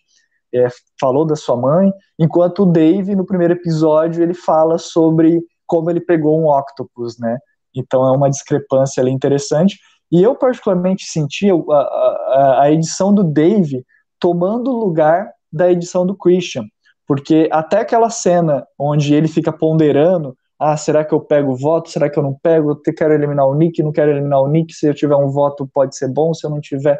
[0.53, 0.67] é,
[0.99, 5.99] falou da sua mãe, enquanto o Dave, no primeiro episódio, ele fala sobre como ele
[5.99, 7.37] pegou um octopus, né,
[7.75, 9.77] então é uma discrepância ali interessante,
[10.11, 13.85] e eu particularmente senti a, a, a edição do Dave
[14.19, 16.63] tomando o lugar da edição do Christian.
[17.05, 21.89] Porque até aquela cena onde ele fica ponderando, ah, será que eu pego o voto?
[21.89, 22.71] Será que eu não pego?
[22.71, 24.73] Eu quero eliminar o Nick, não quero eliminar o Nick.
[24.73, 26.33] Se eu tiver um voto, pode ser bom.
[26.33, 26.99] Se eu não tiver,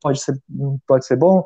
[0.00, 0.38] pode ser,
[0.86, 1.42] pode ser bom.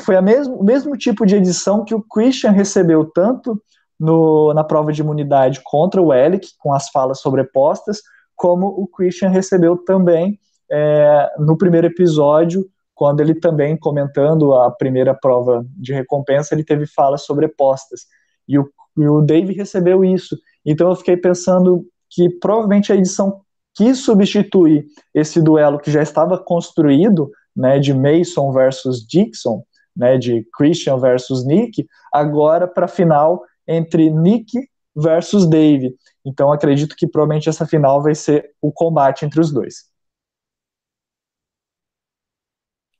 [0.00, 3.60] Foi a mesmo, o mesmo tipo de edição que o Christian recebeu tanto
[3.98, 8.00] no, na prova de imunidade contra o Elic, com as falas sobrepostas,
[8.36, 10.38] como o Christian recebeu também
[10.70, 16.86] é, no primeiro episódio, quando ele também, comentando a primeira prova de recompensa, ele teve
[16.86, 18.02] falas sobrepostas.
[18.48, 20.38] E o, e o Dave recebeu isso.
[20.64, 23.40] Então eu fiquei pensando que provavelmente a edição
[23.74, 29.64] quis substituir esse duelo que já estava construído, né, de Mason versus Dixon,
[29.96, 34.52] né, de Christian versus Nick, agora para a final entre Nick
[34.94, 35.94] versus Dave.
[36.24, 39.92] Então acredito que provavelmente essa final vai ser o combate entre os dois.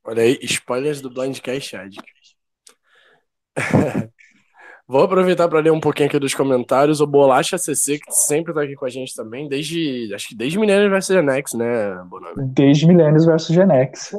[0.03, 1.97] Olha aí, spoilers do Blindcast Ad.
[4.87, 7.01] Vou aproveitar para ler um pouquinho aqui dos comentários.
[7.01, 10.13] O Bolacha CC, que sempre tá aqui com a gente também, desde.
[10.13, 12.53] Acho que desde Millennials vs Genex, né, Bonami?
[12.53, 14.11] Desde Millennials vs Genex.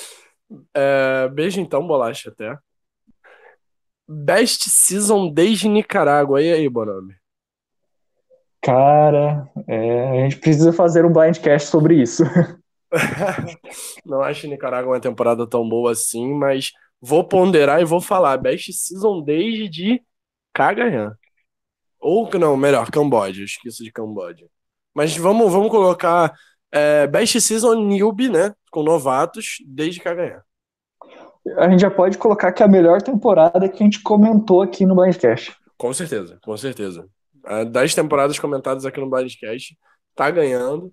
[0.74, 2.56] é, beijo então, Bolacha, até.
[4.08, 6.40] Best Season desde Nicarágua.
[6.40, 7.14] E aí, Bonami?
[8.62, 12.22] Cara, é, a gente precisa fazer um blindcast sobre isso.
[14.04, 18.36] Não acho Nicarágua uma temporada tão boa assim, mas vou ponderar e vou falar.
[18.36, 20.02] Best Season desde de
[20.52, 21.16] Cagayan.
[21.98, 23.44] Ou, não, melhor, Camboja.
[23.44, 24.46] Esqueço de Camboja.
[24.94, 26.32] Mas vamos, vamos colocar
[26.70, 28.52] é, Best Season Newbie, né?
[28.70, 30.42] Com novatos, desde Cagayan.
[31.56, 34.84] A gente já pode colocar que é a melhor temporada que a gente comentou aqui
[34.84, 35.56] no Blindcast.
[35.76, 37.08] Com certeza, com certeza.
[37.70, 39.76] Das temporadas comentadas aqui no Blindcast,
[40.14, 40.92] tá ganhando.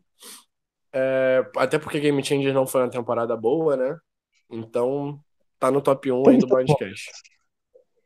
[0.91, 3.97] É, até porque Game Changer não foi uma temporada boa, né?
[4.49, 5.19] Então,
[5.59, 7.11] tá no top 1 aí do podcast.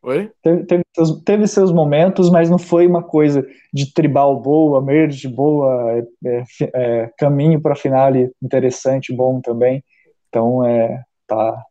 [0.01, 0.29] Oi?
[0.41, 5.29] Teve, teve, seus, teve, seus, momentos, mas não foi uma coisa de tribal boa, merge
[5.29, 9.81] boa, é, é, é caminho para finale interessante, bom também.
[10.27, 11.63] Então, é, tá,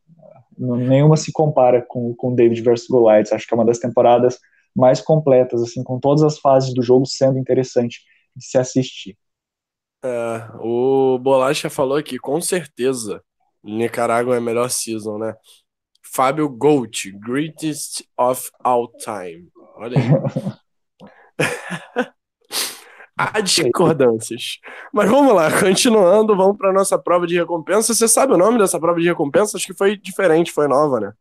[0.56, 3.32] nenhuma se compara com, com David vs Goliath.
[3.32, 4.38] Acho que é uma das temporadas
[4.74, 8.00] mais completas, assim, com todas as fases do jogo sendo interessante
[8.34, 9.16] de se assistir.
[10.04, 13.22] É, o Bolacha falou aqui, com certeza,
[13.62, 15.34] Nicarágua é a melhor season, né?
[16.02, 19.48] Fábio Gold, greatest of all time.
[19.76, 20.04] Olha aí.
[23.16, 24.58] Há discordâncias.
[24.92, 27.94] Mas vamos lá, continuando, vamos para nossa prova de recompensa.
[27.94, 29.56] Você sabe o nome dessa prova de recompensa?
[29.56, 31.12] Acho que foi diferente, foi nova, né?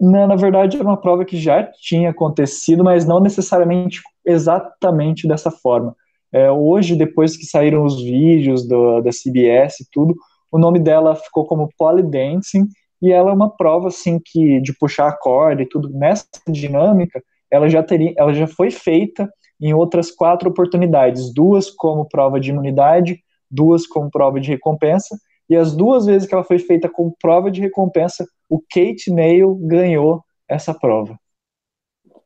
[0.00, 5.50] Não, na verdade, era uma prova que já tinha acontecido, mas não necessariamente exatamente dessa
[5.50, 5.94] forma.
[6.32, 10.14] É, hoje, depois que saíram os vídeos do, da CBS e tudo,
[10.52, 11.68] o nome dela ficou como
[12.04, 12.68] Dancing
[13.00, 17.22] e ela é uma prova assim que de puxar a corda e tudo nessa dinâmica,
[17.50, 19.28] ela já teria, ela já foi feita
[19.60, 25.56] em outras quatro oportunidades, duas como prova de imunidade, duas como prova de recompensa, e
[25.56, 30.24] as duas vezes que ela foi feita como prova de recompensa, o Kate Nail ganhou
[30.48, 31.18] essa prova.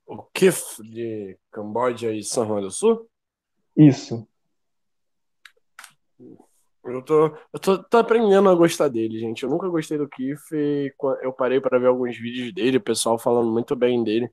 [0.06, 3.08] O Kif de Camboja e São Juan do Sul?
[3.76, 4.26] Isso.
[6.84, 9.44] Eu tô, eu tô, tô, aprendendo a gostar dele, gente.
[9.44, 10.40] Eu nunca gostei do Keith.
[11.22, 14.28] Eu parei para ver alguns vídeos dele, o pessoal falando muito bem dele.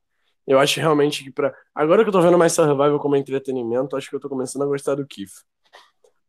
[0.48, 4.10] Eu acho realmente que para agora que eu tô vendo mais Survival como entretenimento, acho
[4.10, 5.30] que eu tô começando a gostar do Keith.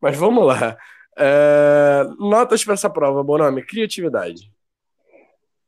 [0.00, 0.76] Mas vamos lá.
[1.16, 2.04] É...
[2.18, 4.50] Notas para essa prova, bom nome, criatividade.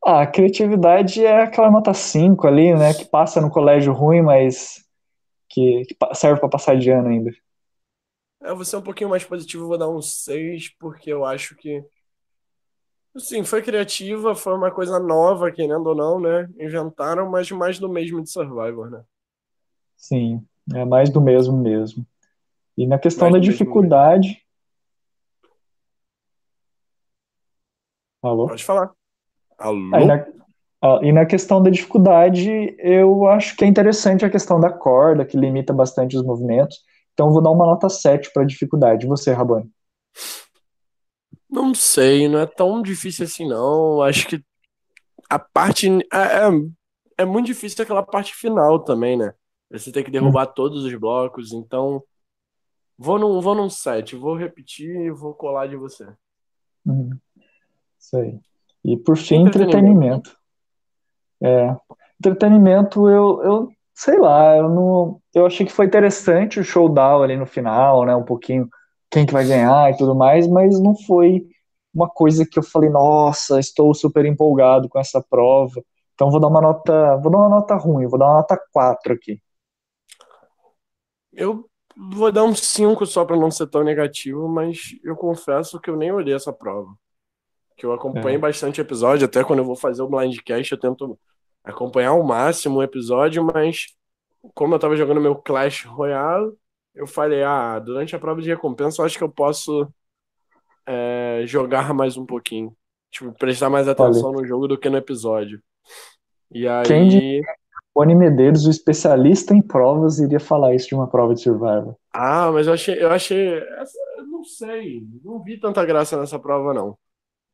[0.04, 4.84] Ah, criatividade é aquela nota 5 ali, né, que passa no colégio ruim, mas
[5.48, 7.30] que, que serve para passar de ano ainda.
[8.42, 11.84] É, você é um pouquinho mais positivo, vou dar um 6, porque eu acho que.
[13.16, 16.48] Sim, foi criativa, foi uma coisa nova, querendo ou não, né?
[16.58, 19.04] Inventaram, mas mais do mesmo de Survivor, né?
[19.96, 20.42] Sim,
[20.74, 22.04] é mais do mesmo mesmo.
[22.76, 24.41] E na questão mais da dificuldade.
[28.22, 28.46] Alô?
[28.46, 28.92] Pode falar.
[29.58, 29.94] Alô?
[29.94, 30.26] Aí na,
[30.82, 35.24] ah, e na questão da dificuldade, eu acho que é interessante a questão da corda,
[35.24, 36.78] que limita bastante os movimentos.
[37.12, 39.06] Então, eu vou dar uma nota 7 para dificuldade.
[39.06, 39.70] Você, Rabani?
[41.48, 44.02] Não sei, não é tão difícil assim, não.
[44.02, 44.42] Acho que
[45.28, 45.88] a parte.
[46.12, 46.50] É, é,
[47.18, 49.34] é muito difícil aquela parte final também, né?
[49.70, 50.52] Você tem que derrubar hum.
[50.54, 52.02] todos os blocos, então.
[52.98, 56.06] Vou num, vou num 7, vou repetir e vou colar de você.
[56.86, 57.10] Hum.
[58.02, 58.38] Isso aí.
[58.84, 60.36] E por fim, entretenimento.
[61.40, 61.76] É,
[62.18, 67.36] entretenimento, eu, eu sei lá, eu não, eu achei que foi interessante o showdown ali
[67.36, 68.68] no final, né, um pouquinho
[69.10, 71.46] quem que vai ganhar e tudo mais, mas não foi
[71.94, 75.82] uma coisa que eu falei, nossa, estou super empolgado com essa prova.
[76.14, 79.12] Então vou dar uma nota, vou dar uma nota ruim, vou dar uma nota 4
[79.12, 79.40] aqui.
[81.32, 85.90] Eu vou dar um 5 só para não ser tão negativo, mas eu confesso que
[85.90, 86.90] eu nem olhei essa prova.
[87.82, 88.38] Que eu acompanhei é.
[88.38, 91.18] bastante episódio, até quando eu vou fazer o blindcast eu tento
[91.64, 93.86] acompanhar ao máximo o episódio, mas
[94.54, 96.52] como eu tava jogando meu Clash Royale,
[96.94, 99.92] eu falei, ah, durante a prova de recompensa eu acho que eu posso
[100.86, 102.72] é, jogar mais um pouquinho.
[103.10, 104.42] Tipo, prestar mais atenção Olha.
[104.42, 105.60] no jogo do que no episódio.
[106.52, 106.86] E aí.
[106.86, 107.42] Quem de...
[107.96, 111.96] Rony Medeiros, o especialista em provas, iria falar isso de uma prova de Survivor.
[112.12, 113.02] Ah, mas eu achei.
[113.02, 113.60] Eu achei.
[114.30, 115.02] Não sei.
[115.24, 116.96] Não vi tanta graça nessa prova, não.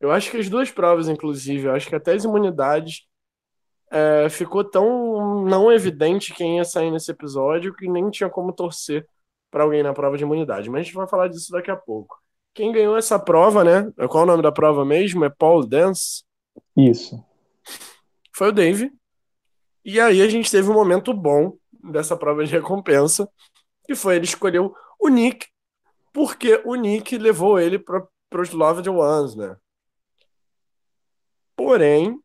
[0.00, 3.06] Eu acho que as duas provas, inclusive, eu acho que até as imunidades
[3.90, 9.06] é, ficou tão não evidente quem ia sair nesse episódio que nem tinha como torcer
[9.50, 10.70] para alguém na prova de imunidade.
[10.70, 12.18] Mas a gente vai falar disso daqui a pouco.
[12.54, 13.90] Quem ganhou essa prova, né?
[14.08, 15.24] Qual o nome da prova mesmo?
[15.24, 16.24] É Paul Dance?
[16.76, 17.22] Isso.
[18.32, 18.92] Foi o Dave.
[19.84, 21.56] E aí a gente teve um momento bom
[21.90, 23.28] dessa prova de recompensa,
[23.84, 25.46] que foi ele escolheu o Nick,
[26.12, 28.06] porque o Nick levou ele para
[28.42, 29.56] os Loved Ones, né?
[31.58, 32.16] Porém,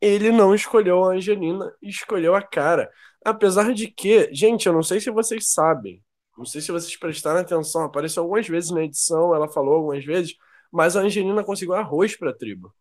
[0.00, 2.88] ele não escolheu a Angelina, escolheu a cara.
[3.24, 6.00] Apesar de que, gente, eu não sei se vocês sabem,
[6.38, 10.36] não sei se vocês prestaram atenção, apareceu algumas vezes na edição, ela falou algumas vezes,
[10.70, 12.72] mas a Angelina conseguiu arroz para a tribo.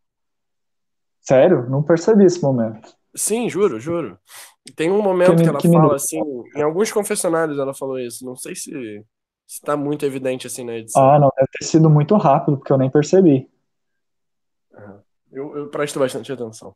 [1.20, 1.68] Sério?
[1.68, 2.96] Não percebi esse momento.
[3.16, 4.20] Sim, juro, juro.
[4.76, 6.22] Tem um momento que, que ela que fala assim,
[6.56, 8.24] em alguns confessionários ela falou isso.
[8.24, 9.04] Não sei se
[9.48, 11.04] está muito evidente assim na edição.
[11.04, 13.50] Ah, não, deve ter sido muito rápido, porque eu nem percebi.
[15.32, 16.74] Eu, eu presto bastante atenção.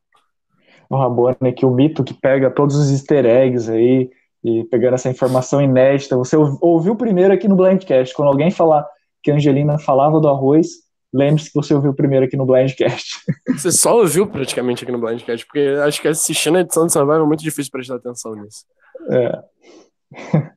[0.90, 4.10] O Rabone, né, que o mito que pega todos os easter eggs aí,
[4.46, 6.16] e pegando essa informação inédita.
[6.16, 8.14] Você ouviu primeiro aqui no Blindcast.
[8.14, 8.88] Quando alguém falar
[9.24, 10.68] que a Angelina falava do arroz,
[11.12, 13.22] lembre-se que você ouviu primeiro aqui no Blindcast.
[13.50, 17.24] Você só ouviu praticamente aqui no Blindcast, porque acho que assistindo a edição de Survival
[17.24, 18.66] é muito difícil prestar atenção nisso.
[19.10, 19.44] É.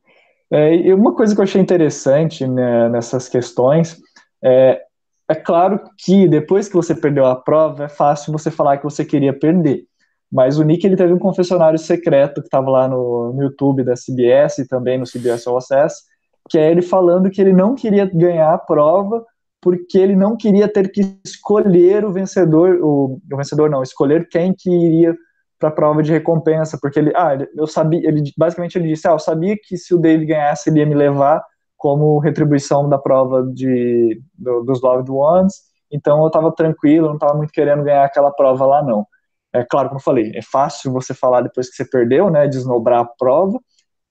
[0.52, 3.98] é e uma coisa que eu achei interessante né, nessas questões
[4.44, 4.82] é,
[5.28, 9.04] é claro que depois que você perdeu a prova, é fácil você falar que você
[9.04, 9.84] queria perder.
[10.30, 13.94] Mas o Nick ele teve um confessionário secreto que estava lá no, no, YouTube da
[13.94, 16.02] CBS e também no CBS All Access,
[16.48, 19.24] que é ele falando que ele não queria ganhar a prova
[19.60, 24.54] porque ele não queria ter que escolher o vencedor, o, o vencedor não, escolher quem
[24.56, 25.16] que iria
[25.58, 29.12] para a prova de recompensa, porque ele, ah, eu sabia, ele basicamente ele disse, ah,
[29.12, 31.42] eu sabia que se o Dave ganhasse ele ia me levar
[31.78, 35.54] como retribuição da prova de do, dos Loved Ones,
[35.90, 39.06] então eu estava tranquilo, não estava muito querendo ganhar aquela prova lá não.
[39.52, 43.00] É claro, como eu falei, é fácil você falar depois que você perdeu, né, desnobrar
[43.00, 43.58] a prova,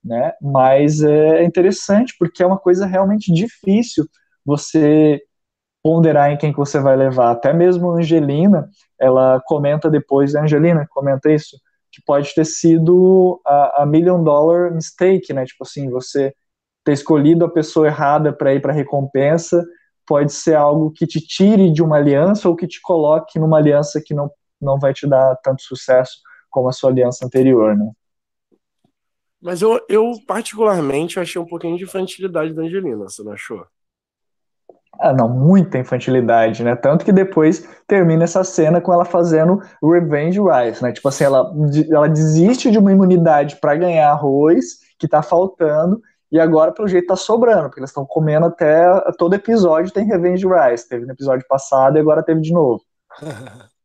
[0.04, 4.06] né, mas é interessante porque é uma coisa realmente difícil
[4.46, 5.22] você
[5.84, 7.32] ponderar em quem que você vai levar.
[7.32, 11.58] Até mesmo a Angelina, ela comenta depois, a Angelina comenta isso,
[11.92, 16.34] que pode ter sido a, a million dollar mistake, né, tipo assim, você
[16.88, 19.62] ter escolhido a pessoa errada para ir para recompensa
[20.06, 24.02] pode ser algo que te tire de uma aliança ou que te coloque numa aliança
[24.04, 26.20] que não não vai te dar tanto sucesso
[26.50, 27.92] como a sua aliança anterior, né?
[29.40, 33.68] Mas eu, eu particularmente achei um pouquinho de infantilidade da Angelina, você não achou?
[35.00, 36.76] Ah, não, muita infantilidade, né?
[36.76, 40.92] Tanto que depois termina essa cena com ela fazendo Revenge Rise, né?
[40.92, 41.54] Tipo assim, ela,
[41.92, 47.08] ela desiste de uma imunidade para ganhar arroz que tá faltando e agora, pelo jeito,
[47.08, 48.86] tá sobrando, porque eles estão comendo até
[49.18, 50.88] todo episódio tem Revenge Rise.
[50.88, 52.84] Teve no episódio passado e agora teve de novo.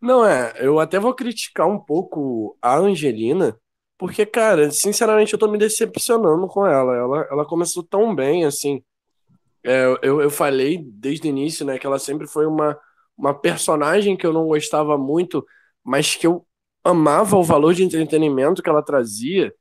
[0.00, 3.58] Não, é, eu até vou criticar um pouco a Angelina,
[3.98, 6.94] porque, cara, sinceramente eu tô me decepcionando com ela.
[6.94, 8.80] Ela, ela começou tão bem, assim.
[9.64, 12.78] É, eu, eu falei desde o início, né, que ela sempre foi uma,
[13.16, 15.44] uma personagem que eu não gostava muito,
[15.82, 16.46] mas que eu
[16.84, 19.52] amava o valor de entretenimento que ela trazia.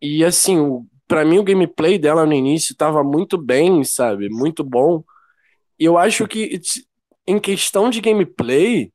[0.00, 4.28] E, assim, para mim o gameplay dela no início tava muito bem, sabe?
[4.28, 5.02] Muito bom.
[5.78, 6.60] E eu acho que,
[7.26, 8.92] em questão de gameplay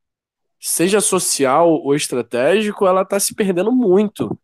[0.60, 4.38] seja social ou estratégico, ela está se perdendo muito.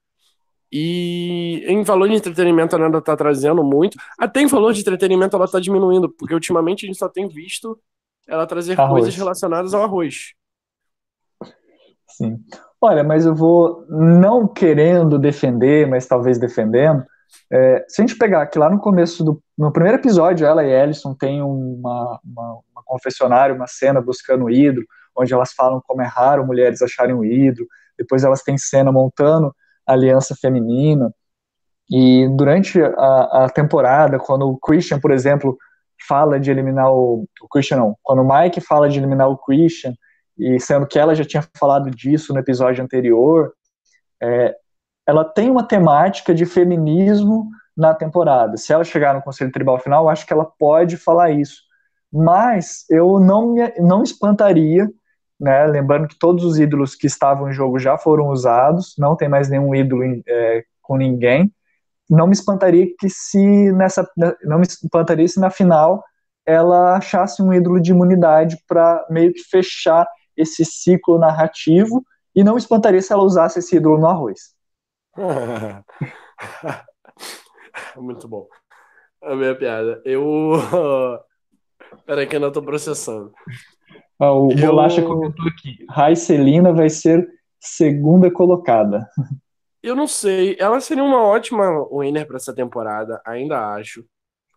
[0.72, 3.98] E em valor de entretenimento ela ainda está trazendo muito.
[4.18, 7.78] Até em valor de entretenimento ela está diminuindo, porque ultimamente a gente só tem visto
[8.28, 9.02] ela trazer arroz.
[9.02, 10.34] coisas relacionadas ao arroz.
[12.08, 12.38] Sim.
[12.82, 17.06] Olha, mas eu vou não querendo defender, mas talvez defendendo.
[17.52, 20.72] É, se a gente pegar que lá no começo do no primeiro episódio, ela e
[20.72, 24.84] Ellison têm uma, uma, uma confessionário, uma cena buscando o hidro,
[25.16, 27.68] onde elas falam como é raro mulheres acharem o hidro,
[27.98, 29.54] depois elas têm cena montando
[29.86, 31.14] a aliança feminina,
[31.92, 35.58] e durante a, a temporada, quando o Christian, por exemplo,
[36.08, 39.94] fala de eliminar o, o Christian, não, quando o Mike fala de eliminar o Christian,
[40.38, 43.54] e sendo que ela já tinha falado disso no episódio anterior,
[44.22, 44.56] é,
[45.08, 48.58] ela tem uma temática de feminismo na temporada.
[48.58, 51.62] Se ela chegar no Conselho Tribal final, acho que ela pode falar isso.
[52.12, 54.90] Mas eu não me, não espantaria,
[55.40, 59.30] né, lembrando que todos os ídolos que estavam em jogo já foram usados, não tem
[59.30, 61.52] mais nenhum ídolo é, com ninguém.
[62.10, 64.08] Não me espantaria que se nessa
[64.44, 66.04] não me espantaria se na final
[66.46, 70.06] ela achasse um ídolo de imunidade para meio que fechar
[70.42, 72.04] esse ciclo narrativo
[72.36, 74.56] e não me espantaria se ela usasse esse ídolo no arroz.
[77.98, 78.48] Muito bom.
[79.22, 80.02] A minha piada.
[80.04, 80.54] Eu.
[82.06, 83.32] Peraí, que eu ainda tô processando.
[84.20, 84.58] Ah, o eu...
[84.58, 85.86] Bolacha comentou aqui.
[85.90, 87.28] Raicelina vai ser
[87.60, 89.08] segunda colocada.
[89.84, 90.56] Eu não sei.
[90.60, 94.06] Ela seria uma ótima winner para essa temporada, ainda acho.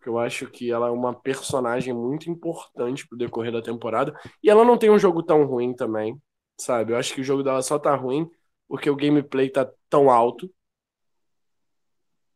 [0.05, 4.14] Porque eu acho que ela é uma personagem muito importante pro decorrer da temporada.
[4.42, 6.20] E ela não tem um jogo tão ruim também,
[6.61, 6.92] sabe?
[6.92, 8.28] Eu acho que o jogo dela só tá ruim
[8.68, 10.52] porque o gameplay tá tão alto.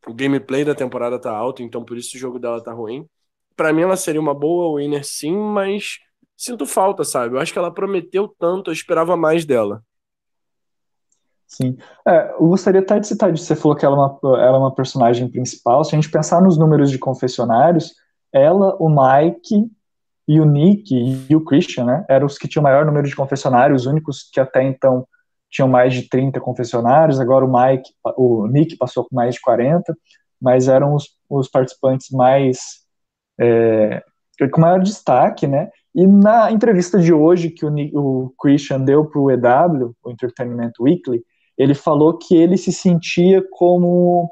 [0.06, 3.06] O gameplay da temporada tá alto, então por isso o jogo dela tá ruim.
[3.54, 5.98] Para mim ela seria uma boa winner sim, mas
[6.34, 7.34] sinto falta, sabe?
[7.34, 9.84] Eu acho que ela prometeu tanto, eu esperava mais dela.
[11.48, 11.78] Sim.
[12.06, 14.74] É, eu gostaria até de citar, você falou que ela é, uma, ela é uma
[14.74, 15.82] personagem principal.
[15.82, 17.94] Se a gente pensar nos números de confessionários,
[18.30, 19.66] ela, o Mike
[20.28, 20.94] e o Nick
[21.28, 24.28] e o Christian, né, eram os que tinham o maior número de confessionários, os únicos
[24.30, 25.08] que até então
[25.50, 29.96] tinham mais de 30 confessionários, agora o Mike, o Nick passou com mais de 40,
[30.38, 32.58] mas eram os, os participantes mais
[33.40, 34.02] é,
[34.52, 35.70] com maior destaque, né?
[35.94, 40.72] E na entrevista de hoje que o, o Christian deu para o EW, o Entertainment
[40.78, 41.24] Weekly,
[41.58, 44.30] ele falou que ele se sentia como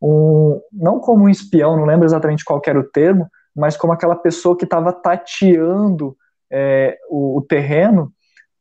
[0.00, 4.14] um, não como um espião, não lembro exatamente qual era o termo, mas como aquela
[4.14, 6.16] pessoa que estava tateando
[6.50, 8.12] é, o, o, terreno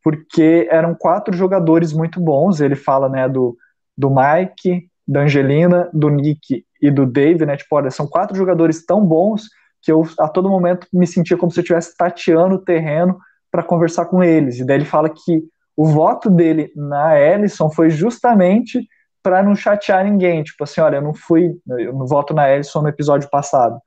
[0.04, 2.60] porque eram quatro jogadores muito bons.
[2.60, 3.56] Ele fala, né, do,
[3.96, 7.56] do Mike, da Angelina, do Nick e do Dave, né?
[7.56, 9.44] Tipo, olha, são quatro jogadores tão bons
[9.82, 13.18] que eu a todo momento me sentia como se eu estivesse tateando o terreno
[13.52, 14.60] para conversar com eles.
[14.60, 15.44] E daí ele fala que
[15.78, 18.86] o voto dele na Ellison foi justamente
[19.22, 20.44] para não chatear ninguém.
[20.44, 23.80] Tipo assim, olha, eu não fui, eu não voto na Ellison no episódio passado.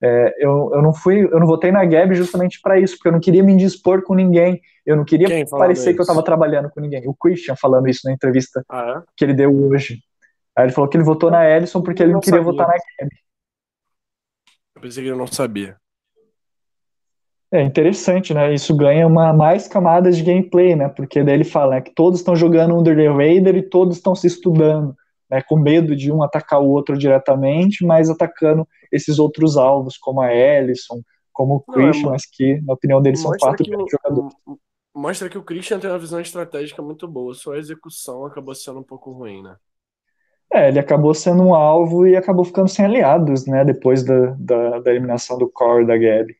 [0.00, 3.12] É, eu, eu não fui, eu não votei na Gabi justamente para isso, porque eu
[3.12, 5.94] não queria me indispor com ninguém, eu não queria parecer isso?
[5.94, 7.08] que eu estava trabalhando com ninguém.
[7.08, 9.02] O Christian falando isso na entrevista ah, é?
[9.16, 10.00] que ele deu hoje.
[10.56, 12.52] Aí ele falou que ele votou na Ellison porque ele não queria sabia.
[12.52, 13.16] votar na Gabi.
[14.76, 15.76] Eu pensei que ele não sabia.
[17.50, 18.52] É interessante, né?
[18.52, 20.88] Isso ganha uma mais camadas de gameplay, né?
[20.88, 24.14] Porque daí ele fala né, que todos estão jogando Under the Raider e todos estão
[24.14, 24.94] se estudando
[25.30, 30.20] né, com medo de um atacar o outro diretamente, mas atacando esses outros alvos, como
[30.20, 31.00] a Ellison,
[31.32, 34.34] como o Christian, Não, mas que, na opinião deles, são quatro o, jogadores.
[34.94, 38.80] Mostra que o Christian tem uma visão estratégica muito boa, só a execução acabou sendo
[38.80, 39.56] um pouco ruim, né?
[40.52, 44.80] É, ele acabou sendo um alvo e acabou ficando sem aliados, né, depois da, da,
[44.80, 46.34] da eliminação do Core da Gabi.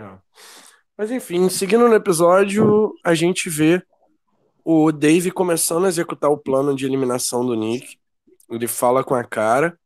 [0.00, 0.18] É.
[0.96, 3.82] Mas enfim, seguindo no episódio, a gente vê
[4.64, 7.98] o Dave começando a executar o plano de eliminação do Nick.
[8.50, 9.78] Ele fala com a cara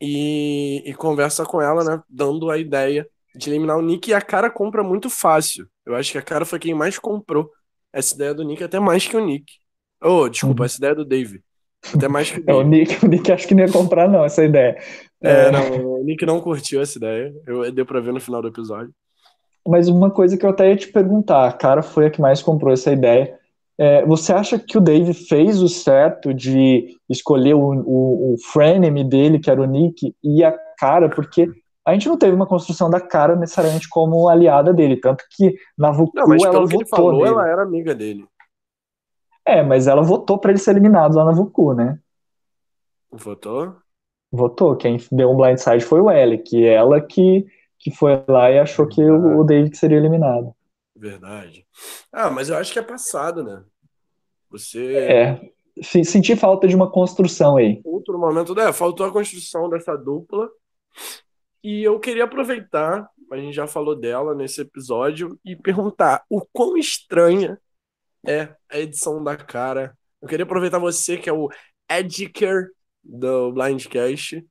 [0.00, 2.02] e, e conversa com ela, né?
[2.08, 4.10] Dando a ideia de eliminar o Nick.
[4.10, 5.68] E a cara compra muito fácil.
[5.84, 7.50] Eu acho que a cara foi quem mais comprou
[7.92, 9.54] essa ideia do Nick, até mais que o Nick.
[10.02, 10.66] Oh, desculpa, uhum.
[10.66, 11.42] essa ideia do Dave.
[11.94, 13.04] Até mais que o, é, o Nick.
[13.04, 14.76] O Nick acho que não ia comprar, não, essa ideia.
[15.22, 15.50] É, é...
[15.50, 17.34] não, o Nick não curtiu essa ideia.
[17.46, 18.92] Eu, deu pra ver no final do episódio.
[19.66, 22.42] Mas uma coisa que eu até ia te perguntar, a cara foi a que mais
[22.42, 23.34] comprou essa ideia.
[23.78, 29.04] É, você acha que o Dave fez o certo de escolher o, o, o frenemy
[29.04, 31.48] dele, que era o Nick, e a cara, porque
[31.86, 35.90] a gente não teve uma construção da cara necessariamente como aliada dele, tanto que na
[35.92, 37.28] Vucu não, mas ela votou falou, nele.
[37.28, 38.24] ela era amiga dele.
[39.46, 41.98] É, mas ela votou para ele ser eliminado lá na Vucu, né?
[43.10, 43.76] Votou?
[44.30, 44.76] Votou.
[44.76, 47.46] Quem deu um blindside foi o L, que ela que,
[47.78, 50.52] que foi lá e achou que o, o David seria eliminado.
[50.96, 51.64] Verdade.
[52.12, 53.62] Ah, mas eu acho que é passado, né?
[54.50, 54.96] Você.
[54.96, 55.50] É.
[55.82, 57.82] Senti falta de uma construção aí.
[57.84, 60.48] Outro momento, é, faltou a construção dessa dupla.
[61.62, 66.78] E eu queria aproveitar, a gente já falou dela nesse episódio, e perguntar o quão
[66.78, 67.60] estranha
[68.26, 69.96] é a edição da cara.
[70.20, 71.48] Eu queria aproveitar você, que é o
[71.90, 72.70] Ediker
[73.02, 74.44] do Blindcast.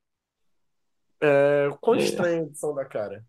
[1.22, 2.00] É, quão é.
[2.00, 3.24] estranha a edição da cara?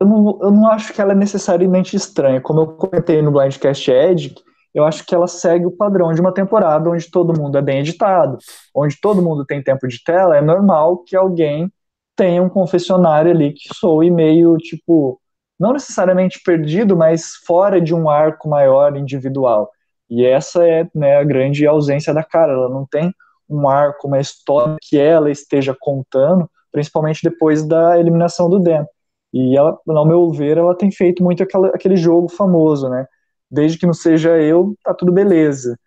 [0.00, 2.40] eu não, eu não acho que ela é necessariamente estranha.
[2.40, 4.34] Como eu comentei no Blindcast Edge,
[4.74, 7.80] eu acho que ela segue o padrão de uma temporada onde todo mundo é bem
[7.80, 8.36] editado,
[8.74, 10.36] onde todo mundo tem tempo de tela.
[10.36, 11.72] É normal que alguém
[12.14, 15.20] tenha um confessionário ali que soe meio, tipo,
[15.58, 19.70] não necessariamente perdido, mas fora de um arco maior individual.
[20.08, 22.52] E essa é né, a grande ausência da cara.
[22.52, 23.12] Ela não tem
[23.48, 28.84] um arco, uma história que ela esteja contando, principalmente depois da eliminação do Dan.
[29.32, 33.06] E ela, ao meu ver, ela tem feito muito aquela, aquele jogo famoso, né?
[33.50, 35.78] Desde que não seja eu, tá tudo beleza.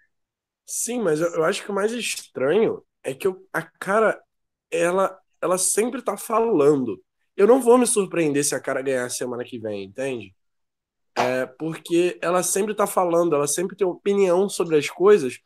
[0.66, 4.22] Sim, mas eu, eu acho que o mais estranho é que eu, a cara,
[4.72, 7.02] ela, ela sempre tá falando.
[7.40, 10.36] Eu não vou me surpreender se a cara ganhar semana que vem, entende?
[11.16, 15.40] É porque ela sempre tá falando, ela sempre tem opinião sobre as coisas,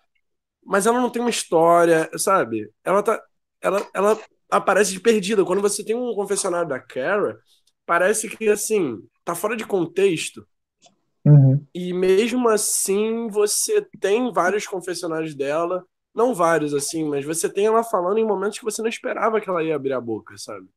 [0.66, 2.68] mas ela não tem uma história, sabe?
[2.84, 3.24] Ela tá.
[3.62, 4.20] Ela, ela
[4.50, 5.46] aparece de perdida.
[5.46, 7.38] Quando você tem um confessionário da Kara,
[7.86, 10.48] parece que assim, tá fora de contexto.
[11.24, 11.64] Uhum.
[11.76, 15.86] E mesmo assim, você tem vários confessionários dela.
[16.12, 19.48] Não vários, assim, mas você tem ela falando em momentos que você não esperava que
[19.48, 20.68] ela ia abrir a boca, sabe?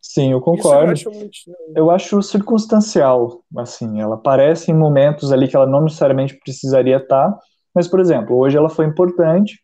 [0.00, 0.86] Sim, eu concordo.
[0.86, 1.38] Eu acho, muito...
[1.74, 7.36] eu acho, circunstancial, assim, ela aparece em momentos ali que ela não necessariamente precisaria estar,
[7.74, 9.60] mas, por exemplo, hoje ela foi importante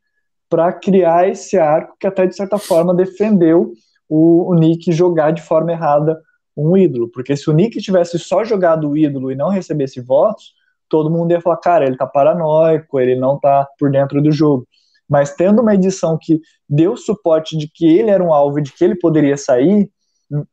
[0.49, 3.73] para criar esse arco que até, de certa forma, defendeu
[4.09, 6.21] o, o Nick jogar de forma errada
[6.57, 10.53] um ídolo, porque se o Nick tivesse só jogado o ídolo e não recebesse votos,
[10.89, 14.67] todo mundo ia falar, cara, ele tá paranoico, ele não tá por dentro do jogo.
[15.09, 18.73] Mas tendo uma edição que deu suporte de que ele era um alvo e de
[18.73, 19.91] que ele poderia sair,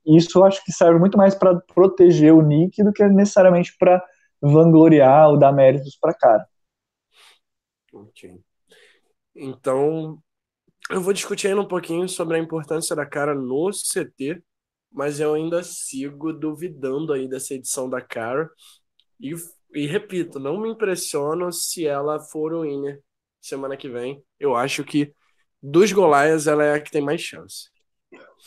[0.05, 4.03] isso acho que serve muito mais para proteger o Nick do que necessariamente para
[4.41, 6.47] vangloriar ou dar méritos para cara.
[7.93, 8.39] Ok.
[9.35, 10.21] Então,
[10.89, 14.43] eu vou discutir ainda um pouquinho sobre a importância da cara no CT,
[14.91, 18.49] mas eu ainda sigo duvidando aí dessa edição da cara.
[19.19, 19.33] E,
[19.73, 23.01] e repito, não me impressiono se ela for o winner
[23.39, 24.23] semana que vem.
[24.39, 25.13] Eu acho que
[25.61, 27.70] dos Golaias ela é a que tem mais chance.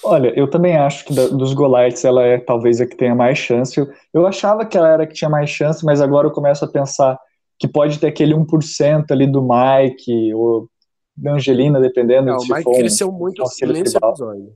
[0.02, 3.38] Olha, eu também acho que da, dos Goliaths ela é talvez a que tenha mais
[3.38, 3.78] chance.
[3.78, 6.64] Eu, eu achava que ela era a que tinha mais chance, mas agora eu começo
[6.64, 7.18] a pensar
[7.58, 10.68] que pode ter aquele 1% ali do Mike ou
[11.16, 12.26] da Angelina, dependendo.
[12.26, 14.10] Não, o Mike for cresceu um, muito nesse tribal.
[14.10, 14.52] episódio.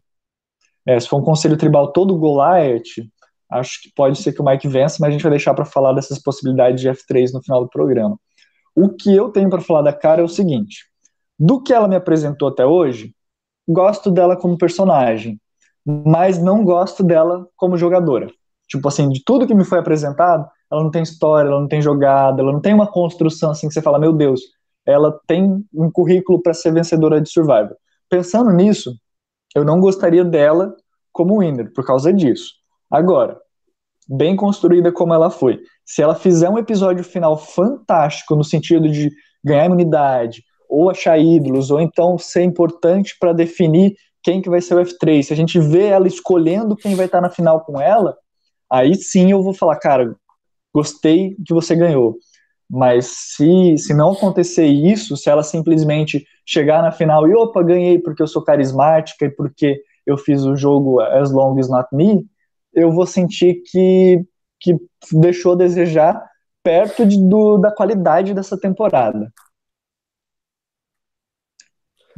[0.86, 3.06] É, se for um conselho tribal todo Goliath,
[3.50, 5.92] acho que pode ser que o Mike vença, mas a gente vai deixar para falar
[5.92, 8.18] dessas possibilidades de F3 no final do programa.
[8.74, 10.86] O que eu tenho para falar da cara é o seguinte:
[11.38, 13.14] do que ela me apresentou até hoje,
[13.68, 15.38] gosto dela como personagem,
[15.84, 18.28] mas não gosto dela como jogadora.
[18.66, 21.80] Tipo assim, de tudo que me foi apresentado, ela não tem história, ela não tem
[21.80, 24.40] jogada, ela não tem uma construção assim que você fala, meu Deus,
[24.86, 27.76] ela tem um currículo para ser vencedora de Survivor.
[28.08, 28.94] Pensando nisso,
[29.54, 30.74] eu não gostaria dela
[31.12, 32.52] como winner por causa disso.
[32.90, 33.38] Agora,
[34.08, 39.10] bem construída como ela foi, se ela fizer um episódio final fantástico no sentido de
[39.44, 44.74] ganhar imunidade, ou achar ídolos, ou então ser importante para definir quem que vai ser
[44.74, 45.22] o F3.
[45.22, 48.16] Se a gente vê ela escolhendo quem vai estar na final com ela,
[48.70, 50.14] aí sim eu vou falar, cara,
[50.74, 52.16] gostei que você ganhou.
[52.70, 57.98] Mas se, se não acontecer isso, se ela simplesmente chegar na final e opa, ganhei
[57.98, 62.26] porque eu sou carismática e porque eu fiz o jogo As Long As Not Me,
[62.74, 64.22] eu vou sentir que,
[64.60, 64.76] que
[65.12, 66.22] deixou a desejar
[66.62, 69.32] perto de, do, da qualidade dessa temporada.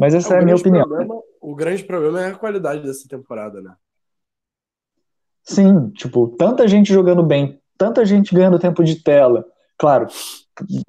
[0.00, 0.88] Mas essa é, é a minha opinião.
[0.88, 3.74] Problema, o grande problema é a qualidade dessa temporada, né?
[5.42, 9.44] Sim, tipo, tanta gente jogando bem, tanta gente ganhando tempo de tela.
[9.76, 10.06] Claro,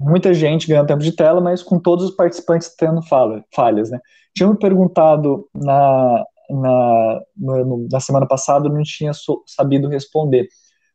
[0.00, 4.00] muita gente ganhando tempo de tela, mas com todos os participantes tendo fala, falhas, né?
[4.34, 10.48] Tinha me perguntado na, na, no, na semana passada, não tinha so, sabido responder.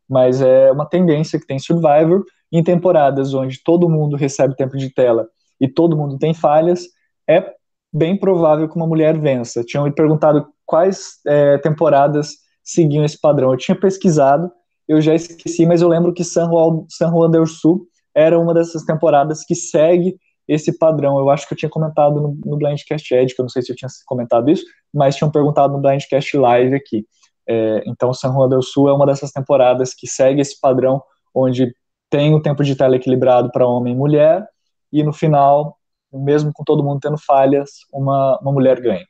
[0.09, 4.89] Mas é uma tendência que tem Survivor em temporadas onde todo mundo recebe tempo de
[4.91, 5.28] tela
[5.59, 6.86] e todo mundo tem falhas,
[7.28, 7.57] é
[7.93, 9.63] bem provável que uma mulher vença.
[9.63, 12.33] Tinham me perguntado quais é, temporadas
[12.63, 13.51] seguiam esse padrão.
[13.51, 14.51] Eu tinha pesquisado,
[14.88, 18.53] eu já esqueci, mas eu lembro que San Juan, San Juan del Sul era uma
[18.53, 20.17] dessas temporadas que segue
[20.47, 21.19] esse padrão.
[21.19, 23.71] Eu acho que eu tinha comentado no, no Blindcast Ed, que eu não sei se
[23.71, 24.63] eu tinha comentado isso,
[24.93, 27.05] mas tinham perguntado no Blindcast Live aqui.
[27.47, 31.01] É, então, San Juan del Sul é uma dessas temporadas que segue esse padrão,
[31.33, 31.73] onde
[32.09, 34.45] tem o tempo de tela equilibrado para homem e mulher,
[34.91, 35.76] e no final
[36.18, 39.05] mesmo com todo mundo tendo falhas, uma, uma mulher ganha.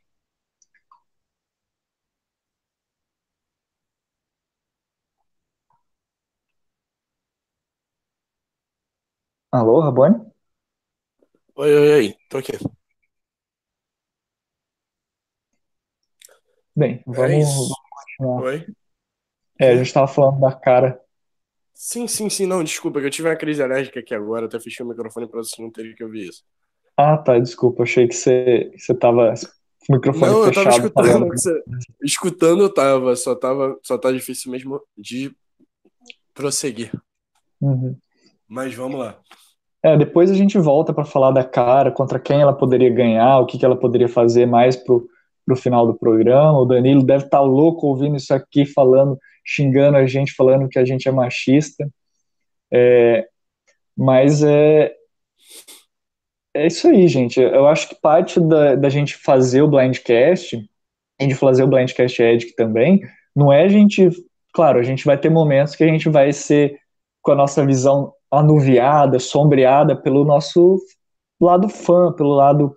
[9.50, 10.32] Alô, Rabone?
[11.56, 12.52] Oi, oi, oi, tô aqui.
[16.74, 18.42] Bem, vamos, é vamos continuar.
[18.44, 18.66] Oi?
[19.60, 21.00] É, a gente estava falando da cara.
[21.74, 24.84] Sim, sim, sim, não, desculpa, que eu tive uma crise alérgica aqui agora, até fechei
[24.84, 26.44] o microfone para você não ter que ouvir isso.
[27.00, 29.32] Ah, tá, desculpa, achei que você, você tava
[29.88, 30.64] microfone Não, eu fechado.
[30.64, 31.28] tava escutando.
[31.28, 31.62] você-
[32.02, 35.30] Escutando eu tava, só tava, só tá difícil mesmo de
[36.34, 36.90] prosseguir.
[37.60, 37.96] Uhum.
[38.48, 39.16] Mas vamos lá.
[39.80, 43.46] É, depois a gente volta para falar da cara, contra quem ela poderia ganhar, o
[43.46, 45.08] que, que ela poderia fazer mais pro,
[45.46, 46.58] pro final do programa.
[46.58, 50.84] O Danilo deve estar louco ouvindo isso aqui, falando, xingando a gente, falando que a
[50.84, 51.88] gente é machista.
[52.72, 53.28] É,
[53.96, 54.92] mas é,
[56.54, 57.40] é isso aí, gente.
[57.40, 60.68] Eu acho que parte da, da gente fazer o Blindcast,
[61.20, 63.00] e de fazer o Blindcast Edic também,
[63.34, 64.08] não é a gente.
[64.52, 66.78] Claro, a gente vai ter momentos que a gente vai ser
[67.22, 70.78] com a nossa visão anuviada, sombreada pelo nosso
[71.40, 72.74] lado fã, pelo lado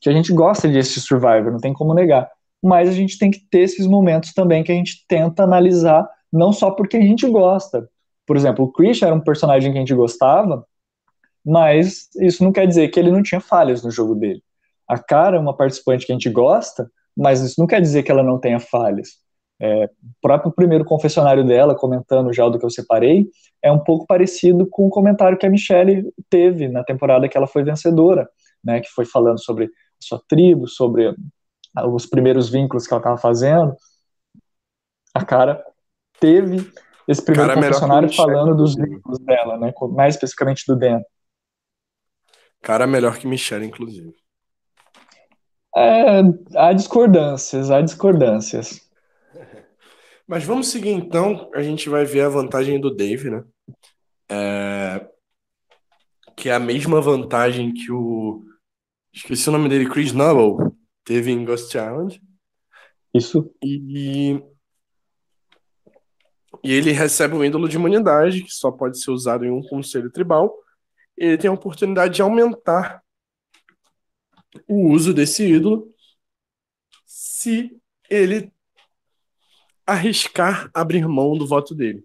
[0.00, 2.28] que a gente gosta de assistir Survivor, não tem como negar.
[2.62, 6.52] Mas a gente tem que ter esses momentos também que a gente tenta analisar, não
[6.52, 7.88] só porque a gente gosta.
[8.26, 10.64] Por exemplo, o Chris era um personagem que a gente gostava,
[11.44, 14.42] mas isso não quer dizer que ele não tinha falhas no jogo dele.
[14.88, 18.10] A Cara é uma participante que a gente gosta, mas isso não quer dizer que
[18.10, 19.20] ela não tenha falhas.
[19.62, 19.90] É, o
[20.22, 23.28] próprio primeiro confessionário dela, comentando já do que eu separei,
[23.62, 27.46] é um pouco parecido com o comentário que a Michelle teve na temporada que ela
[27.46, 28.28] foi vencedora,
[28.64, 29.68] né, que foi falando sobre a
[30.00, 31.14] sua tribo, sobre
[31.92, 33.76] os primeiros vínculos que ela estava fazendo.
[35.14, 35.62] A cara
[36.18, 36.72] teve
[37.06, 41.02] esse primeiro Cara, é confessionário o falando dos vínculos dela, né, mais especificamente do Dan.
[42.62, 44.14] Cara melhor que Michelle, inclusive.
[45.76, 46.20] É,
[46.56, 48.88] há discordâncias, há discordâncias.
[50.26, 51.50] Mas vamos seguir então.
[51.54, 53.44] A gente vai ver a vantagem do Dave, né?
[54.30, 55.06] É,
[56.36, 58.44] Que é a mesma vantagem que o.
[59.12, 60.70] Esqueci o nome dele, Chris Noble,
[61.04, 62.20] teve em Ghost Island.
[63.14, 64.40] Isso E.
[66.62, 70.10] E ele recebe um ídolo de imunidade, que só pode ser usado em um conselho
[70.10, 70.54] tribal.
[71.16, 73.02] Ele tem a oportunidade de aumentar
[74.66, 75.92] o uso desse ídolo
[77.04, 77.76] se
[78.08, 78.52] ele
[79.86, 82.04] arriscar abrir mão do voto dele.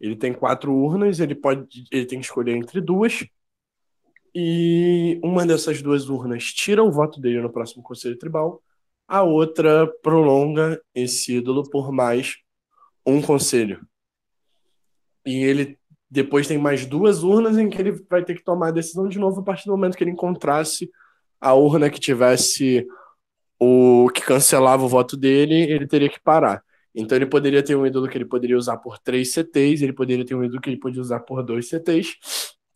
[0.00, 3.26] Ele tem quatro urnas, ele pode, ele tem que escolher entre duas.
[4.34, 8.62] E uma dessas duas urnas tira o voto dele no próximo conselho tribal,
[9.06, 12.36] a outra prolonga esse ídolo por mais
[13.06, 13.86] um conselho.
[15.26, 15.77] E ele
[16.10, 19.18] depois tem mais duas urnas em que ele vai ter que tomar a decisão de
[19.18, 20.90] novo a partir do momento que ele encontrasse
[21.40, 22.86] a urna que tivesse
[23.60, 26.62] o que cancelava o voto dele, ele teria que parar.
[26.94, 30.24] Então ele poderia ter um ídolo que ele poderia usar por três CTs, ele poderia
[30.24, 32.16] ter um ídolo que ele podia usar por dois CTs,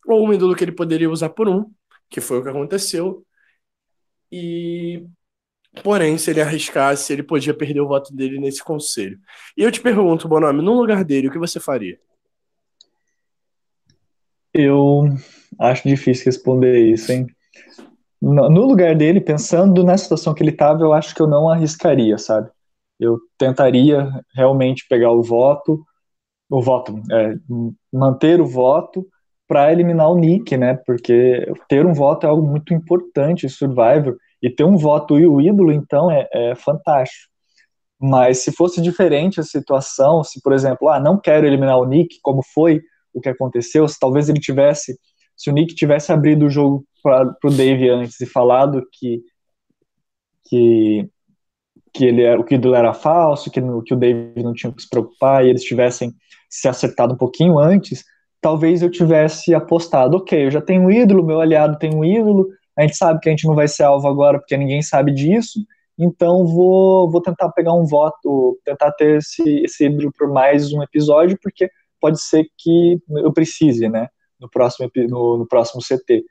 [0.07, 1.71] ou um ídolo que ele poderia usar por um,
[2.11, 3.25] que foi o que aconteceu.
[4.31, 5.07] E
[5.83, 9.19] porém, se ele arriscasse, ele podia perder o voto dele nesse conselho.
[9.57, 11.99] E eu te pergunto, Bonome, no lugar dele, o que você faria?
[14.55, 15.05] Eu
[15.59, 17.27] acho difícil responder isso, hein?
[18.21, 22.17] No lugar dele, pensando na situação que ele estava, eu acho que eu não arriscaria,
[22.19, 22.51] sabe?
[23.01, 25.85] Eu tentaria realmente pegar o voto,
[26.49, 27.35] o voto, é,
[27.93, 29.05] manter o voto
[29.49, 30.75] para eliminar o Nick, né?
[30.87, 35.27] Porque ter um voto é algo muito importante em Survivor e ter um voto e
[35.27, 37.33] o ídolo, então, é, é fantástico.
[37.99, 42.19] Mas se fosse diferente a situação, se por exemplo, ah, não quero eliminar o Nick,
[42.23, 42.83] como foi
[43.13, 44.99] o que aconteceu, se talvez ele tivesse,
[45.37, 49.23] se o Nick tivesse abrido o jogo para o Dave antes e falado que
[50.49, 51.09] que
[51.95, 54.83] que ele era, o que era falso, que, no, que o Dave não tinha que
[54.83, 56.15] se preocupar e eles tivessem
[56.49, 58.03] se acertado um pouquinho antes,
[58.41, 62.49] talvez eu tivesse apostado, ok, eu já tenho um ídolo, meu aliado tem um ídolo,
[62.77, 65.61] a gente sabe que a gente não vai ser alvo agora porque ninguém sabe disso,
[65.99, 70.83] então vou, vou tentar pegar um voto, tentar ter esse, esse ídolo por mais um
[70.83, 71.71] episódio, porque
[72.03, 74.09] pode ser que eu precise, né,
[74.41, 76.25] no próximo, no, no próximo CT.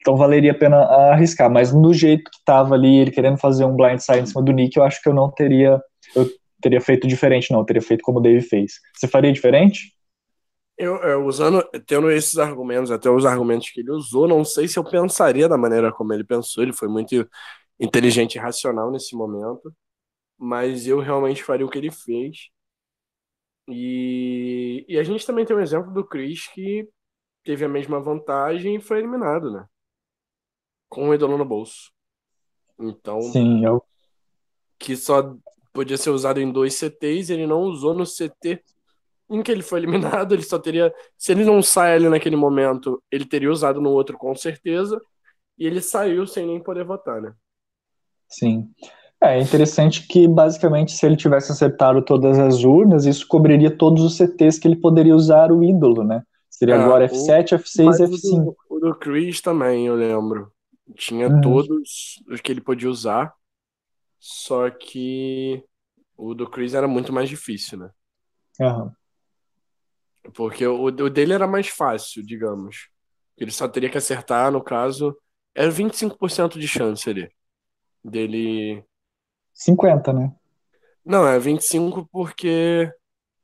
[0.00, 0.78] Então valeria a pena
[1.12, 4.52] arriscar, mas no jeito que tava ali, ele querendo fazer um blindside em cima do
[4.52, 5.80] Nick, eu acho que eu não teria,
[6.16, 6.26] eu
[6.60, 8.80] teria feito diferente, não, eu teria feito como o Dave fez.
[8.96, 9.94] Você faria diferente?
[10.78, 14.78] Eu, eu, usando, tendo esses argumentos, até os argumentos que ele usou, não sei se
[14.78, 17.28] eu pensaria da maneira como ele pensou, ele foi muito
[17.78, 19.70] inteligente e racional nesse momento,
[20.38, 22.48] mas eu realmente faria o que ele fez.
[23.70, 26.88] E, e a gente também tem um exemplo do Chris que
[27.44, 29.66] teve a mesma vantagem e foi eliminado, né?
[30.88, 31.92] Com o ídolo no bolso.
[32.78, 33.82] Então, Sim, eu,
[34.78, 35.36] que só
[35.72, 38.62] podia ser usado em dois CTs, ele não usou no CT
[39.30, 40.92] em que ele foi eliminado, ele só teria.
[41.16, 45.00] Se ele não sai ali naquele momento, ele teria usado no outro com certeza.
[45.56, 47.32] E ele saiu sem nem poder votar, né?
[48.28, 48.72] sim.
[49.22, 54.16] É interessante que, basicamente, se ele tivesse acertado todas as urnas, isso cobriria todos os
[54.16, 56.22] CTs que ele poderia usar o ídolo, né?
[56.48, 58.18] Seria É, agora o- F7, F6 Mas e o F5.
[58.18, 60.52] do, o do Chris também, eu lembro.
[60.96, 61.40] Tinha Uhum.
[61.40, 63.32] todos os que ele podia usar.
[64.20, 65.64] Só que
[66.16, 67.90] o do Chris era muito mais difícil, né?
[68.60, 68.96] Aham.
[70.34, 72.88] Porque o, o dele era mais fácil, digamos.
[73.36, 75.16] Ele só teria que acertar, no caso,
[75.54, 77.30] era 25% de chance ali.
[78.04, 78.84] Dele.
[79.60, 80.32] 50, né?
[81.04, 82.92] Não, é 25 porque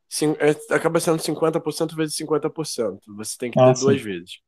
[0.09, 3.15] cin- é- acaba sendo 50% vezes 50%.
[3.17, 4.05] Você tem que ter Ah, duas sim.
[4.05, 4.41] vezes.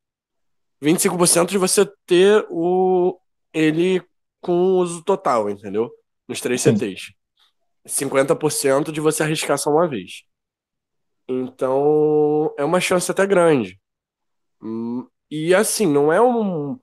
[0.80, 3.18] 25% de você ter o
[3.52, 4.02] ele
[4.40, 5.90] com o uso total, entendeu?
[6.28, 6.76] Nos três Sim.
[6.76, 7.12] CTs.
[7.86, 10.24] 50% de você arriscar só uma vez.
[11.28, 13.78] Então, é uma chance até grande.
[14.62, 16.78] Hum, E assim, não é um-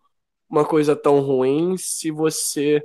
[0.49, 2.83] uma coisa tão ruim se você,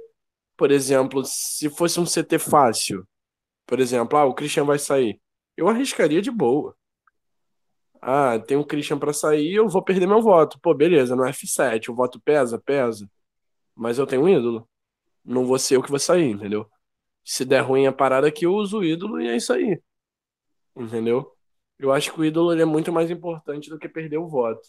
[0.61, 3.09] por exemplo, se fosse um CT fácil,
[3.65, 5.19] por exemplo, ah, o Christian vai sair.
[5.57, 6.77] Eu arriscaria de boa.
[7.99, 10.61] Ah, tem um Christian pra sair, eu vou perder meu voto.
[10.61, 13.11] Pô, beleza, no F7, o voto pesa, pesa.
[13.75, 14.69] Mas eu tenho um ídolo.
[15.25, 16.71] Não vou ser eu que vou sair, entendeu?
[17.25, 19.81] Se der ruim a parada aqui, eu uso o ídolo e é isso aí.
[20.77, 21.35] Entendeu?
[21.79, 24.69] Eu acho que o ídolo é muito mais importante do que perder o voto.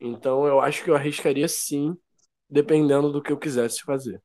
[0.00, 1.94] Então eu acho que eu arriscaria sim,
[2.48, 4.22] dependendo do que eu quisesse fazer.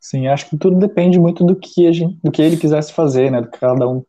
[0.00, 3.30] Sim, acho que tudo depende muito do que, a gente, do que ele quisesse fazer,
[3.30, 3.40] né?
[3.40, 4.04] Do que cada um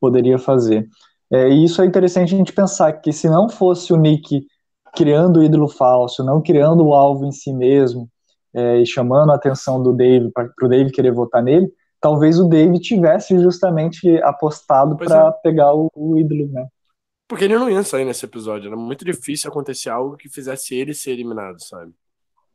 [0.00, 0.88] poderia fazer.
[1.30, 4.46] É, e isso é interessante a gente pensar que se não fosse o Nick
[4.94, 8.08] criando o ídolo falso, não criando o alvo em si mesmo,
[8.52, 12.48] é, e chamando a atenção do Dave para o Dave querer votar nele, talvez o
[12.48, 16.66] Dave tivesse justamente apostado para pegar o, o ídolo, né?
[17.28, 18.66] Porque ele não ia sair nesse episódio.
[18.66, 21.92] Era muito difícil acontecer algo que fizesse ele ser eliminado, sabe?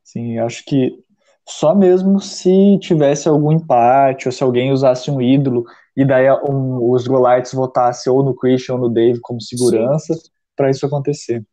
[0.03, 1.01] Sim, acho que
[1.47, 5.65] só mesmo se tivesse algum empate ou se alguém usasse um ídolo
[5.95, 10.13] e daí um, os Golites votassem ou no Christian ou no Dave como segurança
[10.55, 11.45] para isso acontecer.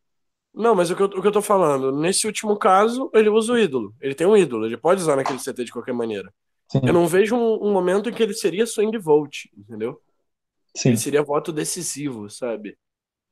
[0.55, 3.53] Não, mas o que, eu, o que eu tô falando, nesse último caso, ele usa
[3.55, 3.95] o ídolo.
[4.01, 6.33] Ele tem um ídolo, ele pode usar naquele CT de qualquer maneira.
[6.69, 10.01] Sim, Eu não vejo um, um momento em que ele seria swing vote, entendeu?
[10.75, 12.79] sim, Ele seria voto decisivo, sabe?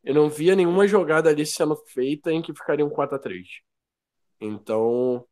[0.05, 3.49] Eu não via nenhuma jogada ali sendo feita em que ficaria um 4 a 3
[4.41, 5.27] Então,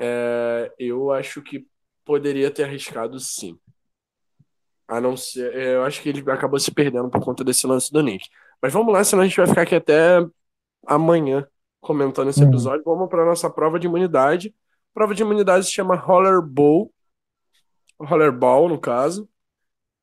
[0.00, 1.66] é, eu acho que
[2.04, 3.58] poderia ter arriscado sim.
[4.88, 5.54] A não ser.
[5.54, 8.28] é, Eu acho que ele acabou se perdendo por conta desse lance do Nick.
[8.62, 10.18] Mas vamos lá, senão a gente vai ficar aqui até
[10.86, 11.46] amanhã
[11.80, 12.48] comentando esse Uhum.
[12.48, 12.84] episódio.
[12.84, 14.54] Vamos para nossa prova de imunidade.
[14.92, 16.92] A prova de imunidade se chama Rollerball.
[18.00, 19.28] Rollerball, no caso.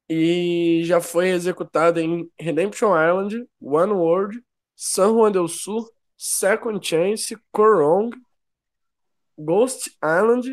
[0.09, 4.41] E já foi executada em Redemption Island, One World,
[4.75, 8.11] San Juan del Sur, Second Chance, Korong,
[9.37, 10.49] Ghost Island.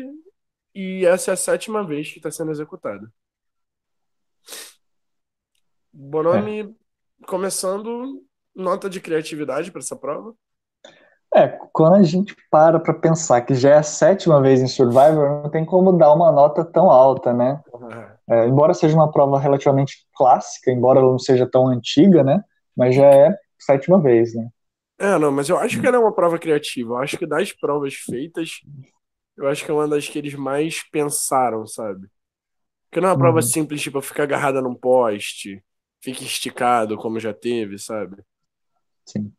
[0.73, 3.09] E essa é a sétima vez que está sendo executada.
[5.91, 6.75] Bonomi,
[7.25, 8.21] começando,
[8.53, 10.35] nota de criatividade para essa prova.
[11.33, 15.43] É, quando a gente para para pensar que já é a sétima vez em Survivor,
[15.43, 17.61] não tem como dar uma nota tão alta, né?
[18.27, 22.41] É, embora seja uma prova relativamente clássica, embora ela não seja tão antiga, né?
[22.75, 24.47] Mas já é a sétima vez, né?
[24.97, 26.93] É, não, mas eu acho que ela é uma prova criativa.
[26.93, 28.61] Eu acho que das provas feitas,
[29.37, 32.07] eu acho que é uma das que eles mais pensaram, sabe?
[32.89, 33.43] Porque não é uma prova Uhum.
[33.43, 35.63] simples, tipo, ficar agarrada num poste,
[36.03, 38.17] fica esticado, como já teve, sabe?
[39.05, 39.35] Sim.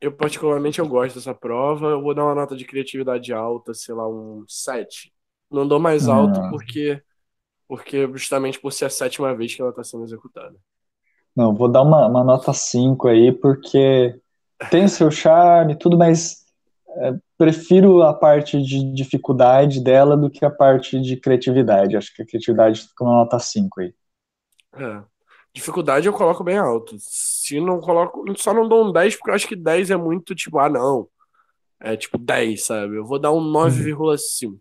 [0.00, 1.88] Eu, particularmente, eu gosto dessa prova.
[1.88, 5.12] Eu vou dar uma nota de criatividade alta, sei lá, um 7.
[5.50, 6.48] Não dou mais alto Ah.
[6.48, 7.02] porque,
[7.68, 10.56] porque justamente por ser a sétima vez que ela está sendo executada.
[11.36, 14.20] Não, vou dar uma, uma nota 5 aí, porque
[14.70, 16.44] tem seu charme e tudo, mas
[16.96, 21.96] é, prefiro a parte de dificuldade dela do que a parte de criatividade.
[21.96, 23.94] Acho que a criatividade fica uma nota 5 aí.
[24.76, 25.02] É.
[25.52, 26.96] Dificuldade eu coloco bem alto.
[26.98, 30.34] Se não coloco, só não dou um 10, porque eu acho que 10 é muito
[30.34, 31.06] tipo, ah, não.
[31.80, 32.96] É tipo 10, sabe?
[32.96, 34.58] Eu vou dar um 9,5.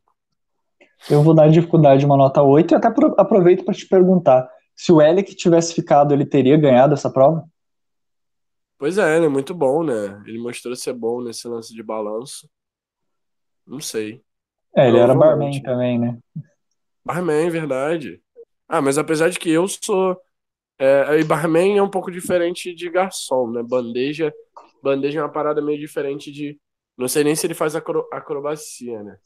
[1.10, 4.48] Eu vou dar de dificuldade uma nota 8 e até pro- aproveito para te perguntar,
[4.76, 7.44] se o Elec tivesse ficado, ele teria ganhado essa prova?
[8.84, 10.22] Pois é, ele é muito bom, né?
[10.28, 12.50] Ele mostrou ser bom nesse lance de balanço.
[13.66, 14.22] Não sei.
[14.76, 16.20] É, ele era barman também, né?
[17.06, 18.22] Barman, verdade.
[18.68, 20.20] Ah, mas apesar de que eu sou.
[20.78, 23.64] É, e barman é um pouco diferente de garçom, né?
[23.64, 24.34] Bandeja,
[24.84, 26.60] bandeja é uma parada meio diferente de.
[26.98, 29.18] Não sei nem se ele faz acro- acrobacia, né?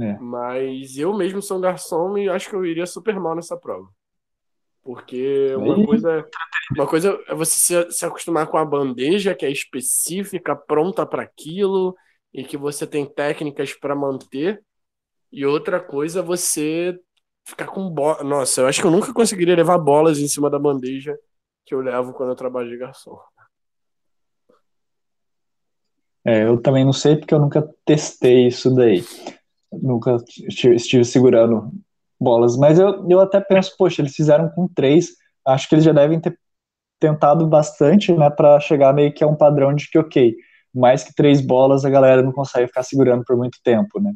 [0.00, 0.18] É.
[0.18, 3.88] Mas eu mesmo sou um garçom e acho que eu iria super mal nessa prova.
[4.84, 6.28] Porque uma coisa,
[6.76, 11.22] uma coisa é você se, se acostumar com a bandeja que é específica, pronta para
[11.22, 11.96] aquilo
[12.32, 14.62] e que você tem técnicas para manter.
[15.32, 17.00] E outra coisa é você
[17.46, 18.22] ficar com bola.
[18.22, 21.16] Nossa, eu acho que eu nunca conseguiria levar bolas em cima da bandeja
[21.64, 23.18] que eu levo quando eu trabalho de garçom.
[26.26, 29.02] É, eu também não sei porque eu nunca testei isso daí.
[29.72, 31.72] Nunca estive segurando
[32.24, 32.56] bolas.
[32.56, 35.10] Mas eu, eu até penso, poxa, eles fizeram com três.
[35.46, 36.36] Acho que eles já devem ter
[36.98, 40.34] tentado bastante, né, para chegar meio que a um padrão de que, ok,
[40.74, 44.12] mais que três bolas a galera não consegue ficar segurando por muito tempo, né?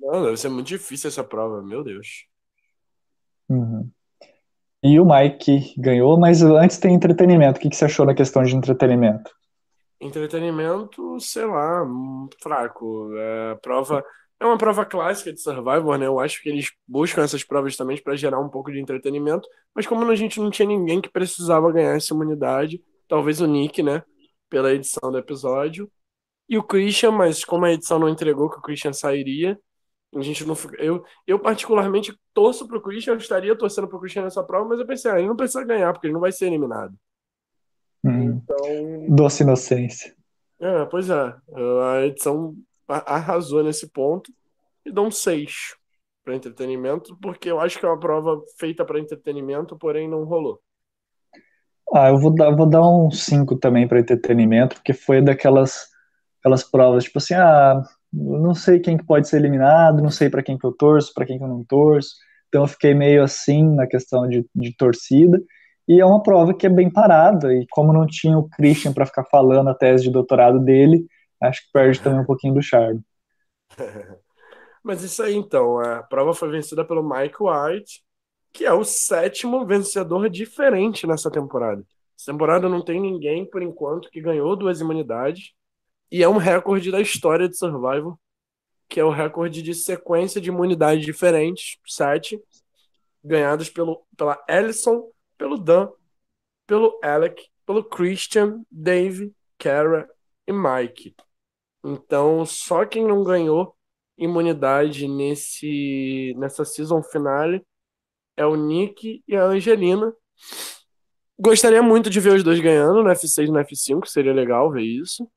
[0.00, 2.26] Não, deve ser muito difícil essa prova, meu Deus.
[3.48, 3.88] Uhum.
[4.82, 7.58] E o Mike ganhou, mas antes tem entretenimento.
[7.58, 9.30] O que, que você achou na questão de entretenimento?
[9.98, 11.86] Entretenimento, sei lá,
[12.42, 13.10] fraco.
[13.16, 14.04] É, prova
[14.40, 16.06] é uma prova clássica de Survivor, né?
[16.06, 19.86] Eu acho que eles buscam essas provas também para gerar um pouco de entretenimento, mas
[19.86, 24.02] como a gente não tinha ninguém que precisava ganhar essa imunidade, talvez o Nick, né?
[24.50, 25.90] Pela edição do episódio,
[26.48, 29.58] e o Christian, mas como a edição não entregou que o Christian sairia,
[30.14, 34.42] a gente não eu, eu particularmente torço pro Christian, eu estaria torcendo pro Christian nessa
[34.44, 36.94] prova, mas eu pensei, ah, ele não precisa ganhar, porque ele não vai ser eliminado.
[38.04, 39.06] Hum, então.
[39.08, 40.14] Doce inocência.
[40.60, 41.34] É, pois é.
[41.96, 42.54] A edição
[42.88, 44.32] arrasou nesse ponto
[44.84, 45.74] e dou um 6
[46.24, 50.60] para entretenimento, porque eu acho que é uma prova feita para entretenimento, porém não rolou.
[51.92, 55.92] Ah, eu vou dar, vou dar um 5 também para entretenimento, porque foi daquelas
[56.40, 57.82] aquelas provas, tipo assim, ah,
[58.12, 61.24] não sei quem que pode ser eliminado, não sei para quem que eu torço, para
[61.24, 62.16] quem que eu não torço.
[62.48, 65.40] Então eu fiquei meio assim na questão de, de torcida.
[65.88, 69.06] E é uma prova que é bem parada, e como não tinha o Christian para
[69.06, 71.04] ficar falando a tese de doutorado dele,
[71.48, 73.00] acho que perde também um pouquinho do charme.
[74.82, 78.02] Mas isso aí então, a prova foi vencida pelo Mike White,
[78.52, 81.84] que é o sétimo vencedor diferente nessa temporada.
[82.16, 85.52] Essa temporada não tem ninguém, por enquanto, que ganhou duas imunidades.
[86.10, 88.20] E é um recorde da história de Survival,
[88.88, 92.40] que é o recorde de sequência de imunidades diferentes, sete,
[93.24, 95.88] ganhadas pelo, pela Ellison, pelo Dan,
[96.66, 100.08] pelo Alec, pelo Christian, Dave, Kara
[100.46, 101.16] e Mike.
[101.84, 103.76] Então, só quem não ganhou
[104.16, 107.62] imunidade nesse nessa season finale
[108.36, 110.12] é o Nick e a Angelina.
[111.38, 114.82] Gostaria muito de ver os dois ganhando no F6 e no F5, seria legal ver
[114.82, 115.28] isso.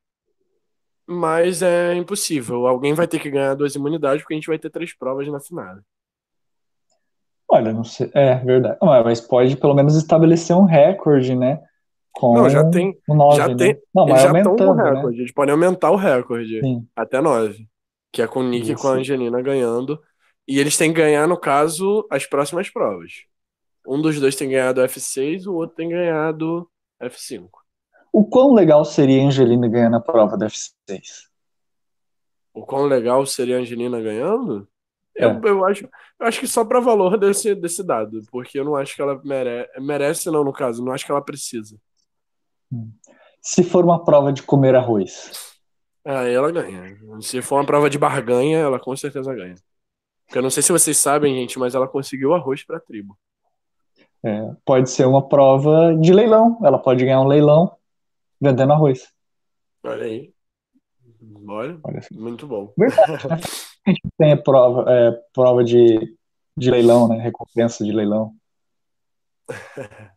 [1.05, 2.67] Mas é impossível.
[2.67, 5.39] Alguém vai ter que ganhar duas imunidades, porque a gente vai ter três provas na
[5.39, 5.77] final.
[7.49, 8.11] Olha, não sei.
[8.13, 8.77] É verdade.
[8.81, 11.61] Mas pode pelo menos estabelecer um recorde, né?
[12.18, 12.99] Com não, já tem.
[13.07, 13.55] Nove, já né?
[13.55, 13.82] tem.
[13.93, 15.18] Não, mas já estão com recorde.
[15.18, 15.22] Né?
[15.22, 16.88] Eles podem aumentar o recorde Sim.
[16.95, 17.70] até nove.
[18.11, 18.72] Que é com o Nick Isso.
[18.72, 20.01] e com a Angelina ganhando.
[20.47, 23.11] E eles têm que ganhar, no caso, as próximas provas.
[23.88, 26.68] Um dos dois tem ganhado F6, o outro tem ganhado
[26.99, 27.49] F5.
[28.11, 31.28] O quão legal seria a Angelina ganhando a prova da F6?
[32.51, 34.68] O quão legal seria a Angelina ganhando?
[35.15, 35.26] É.
[35.26, 35.88] Eu, eu, acho,
[36.20, 39.22] eu acho que só para valor desse, desse dado, porque eu não acho que ela
[39.24, 41.80] merece, merece, não, no caso, não acho que ela precisa.
[43.41, 45.32] Se for uma prova de comer arroz.
[46.05, 46.97] Aí ela ganha.
[47.22, 49.55] Se for uma prova de barganha, ela com certeza ganha.
[50.26, 53.18] Porque eu não sei se vocês sabem, gente, mas ela conseguiu arroz para a tribo.
[54.24, 56.59] É, pode ser uma prova de leilão.
[56.63, 57.78] Ela pode ganhar um leilão
[58.39, 59.07] vendendo arroz.
[59.84, 60.34] Olha aí.
[61.47, 62.15] Olha, Olha assim.
[62.15, 62.74] muito bom.
[62.78, 63.39] Verdade, né?
[63.88, 66.13] A gente tem prova, é, prova de,
[66.57, 67.22] de leilão, né?
[67.22, 68.36] Recompensa de leilão.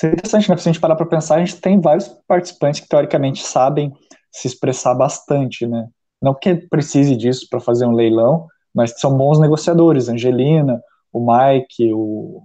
[0.00, 0.56] Isso é interessante, né?
[0.56, 3.92] Se a gente parar para pensar, a gente tem vários participantes que teoricamente sabem
[4.32, 5.88] se expressar bastante, né?
[6.22, 10.08] Não que precise disso para fazer um leilão, mas são bons negociadores.
[10.08, 10.82] Angelina,
[11.12, 12.44] o Mike, o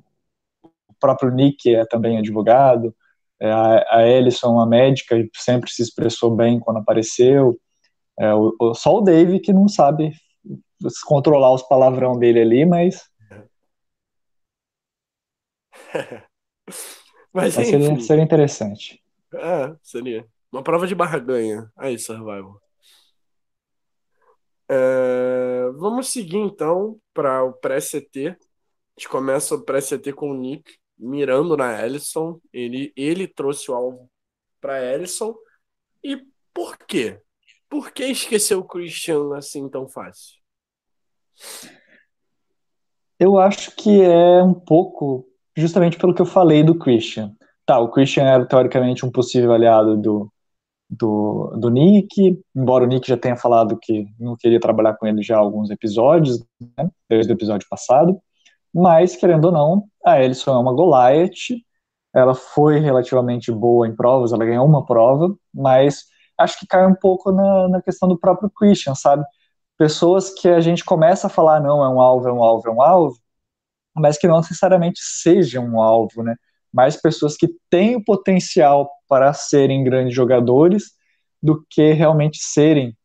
[1.00, 2.94] próprio Nick é também advogado.
[3.40, 7.58] É, a, a Ellison, uma médica, sempre se expressou bem quando apareceu.
[8.20, 10.12] É, o, só o Dave que não sabe
[11.06, 13.02] controlar os palavrão dele ali, mas.
[17.36, 19.04] mas, mas seria, seria, interessante.
[19.34, 20.26] É, seria.
[20.50, 21.70] Uma prova de barganha.
[21.76, 22.62] Aí, Survival.
[24.70, 28.30] É, vamos seguir então para o pré-CT.
[28.30, 28.36] A
[28.98, 32.40] gente começa o pré-CT com o Nick mirando na Ellison.
[32.54, 34.10] Ele, ele trouxe o alvo
[34.62, 35.36] para Ellison.
[36.02, 37.20] E por quê?
[37.68, 40.40] Por que esquecer o Christian assim tão fácil?
[43.20, 47.32] Eu acho que é um pouco justamente pelo que eu falei do Christian.
[47.66, 50.32] Tá, o Christian era teoricamente um possível aliado do,
[50.90, 55.24] do, do Nick, embora o Nick já tenha falado que não queria trabalhar com ele
[55.24, 56.46] já há alguns episódios,
[56.78, 58.20] né, desde o episódio passado.
[58.74, 61.58] Mas, querendo ou não, a Ellison é uma Goliath,
[62.14, 66.06] ela foi relativamente boa em provas, ela ganhou uma prova, mas
[66.38, 69.24] acho que cai um pouco na, na questão do próprio Christian, sabe?
[69.78, 72.72] Pessoas que a gente começa a falar, não, é um alvo, é um alvo, é
[72.72, 73.18] um alvo,
[73.96, 76.36] mas que não necessariamente sejam um alvo, né?
[76.74, 80.92] Mais pessoas que têm o potencial para serem grandes jogadores
[81.42, 82.96] do que realmente serem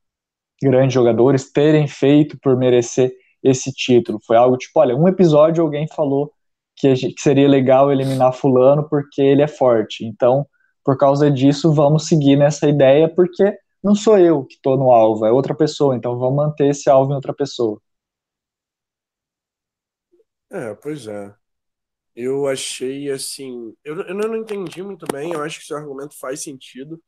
[0.63, 3.13] grandes jogadores, terem feito por merecer
[3.43, 4.19] esse título.
[4.27, 6.33] Foi algo tipo, olha, um episódio alguém falou
[6.77, 10.05] que, seria legal eliminar fulano porque ele é forte.
[10.05, 10.47] Então,
[10.85, 15.25] por causa disso, vamos seguir nessa ideia porque não sou eu que estou no alvo,
[15.27, 15.97] é outra pessoa.
[15.97, 17.81] Então, vamos manter esse alvo em outra pessoa.
[20.51, 21.35] É, pois é.
[22.17, 23.75] Eu achei assim.
[23.85, 27.03] Eu, eu não entendi muito bem, eu acho que seu argumento faz sentido,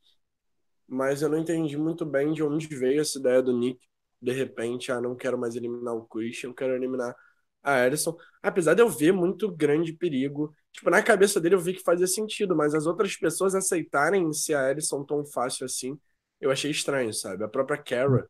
[0.89, 3.81] mas eu não entendi muito bem de onde veio essa ideia do Nick.
[4.21, 7.15] De repente, ah, não quero mais eliminar o Christian, quero eliminar
[7.63, 8.17] a Ellison.
[8.43, 10.55] Apesar de eu ver muito grande perigo.
[10.73, 14.55] Tipo, na cabeça dele eu vi que fazia sentido, mas as outras pessoas aceitarem se
[14.55, 15.99] a Ellison tão fácil assim,
[16.41, 17.45] eu achei estranho, sabe?
[17.45, 18.29] A própria Kara,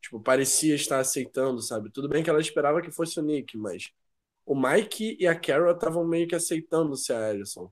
[0.00, 1.90] tipo, parecia estar aceitando, sabe?
[1.90, 3.90] Tudo bem que ela esperava que fosse o Nick, mas
[4.50, 7.70] o Mike e a Carol estavam meio que aceitando ser a Alison.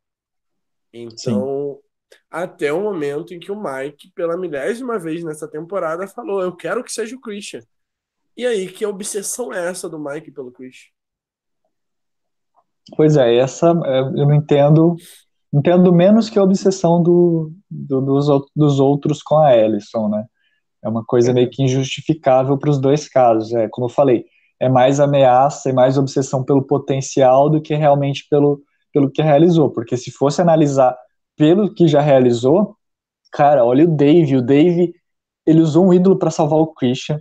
[0.92, 2.18] Então, Sim.
[2.30, 6.84] até o momento em que o Mike, pela milésima vez nessa temporada, falou: Eu quero
[6.84, 7.62] que seja o Christian.
[8.36, 10.92] E aí, que obsessão é essa do Mike pelo Christian?
[12.96, 14.94] Pois é, essa é, eu não entendo.
[15.52, 20.24] Entendo menos que a obsessão do, do dos, dos outros com a Ellison, né?
[20.80, 21.34] É uma coisa é.
[21.34, 23.52] meio que injustificável para os dois casos.
[23.52, 24.26] É, como eu falei,
[24.60, 29.70] é mais ameaça e mais obsessão pelo potencial do que realmente pelo, pelo que realizou.
[29.70, 30.96] Porque se fosse analisar
[31.36, 32.76] pelo que já realizou,
[33.32, 34.36] cara, olha o Dave.
[34.36, 34.92] O Dave,
[35.46, 37.20] ele usou um ídolo para salvar o Christian,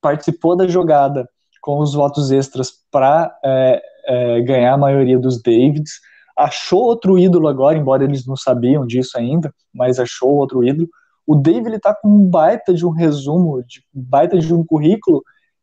[0.00, 1.28] participou da jogada
[1.62, 6.00] com os votos extras para é, é, ganhar a maioria dos Davids,
[6.36, 10.88] achou outro ídolo agora, embora eles não sabiam disso ainda, mas achou outro ídolo.
[11.24, 15.22] O Dave ele tá com um baita de um resumo, de, baita de um currículo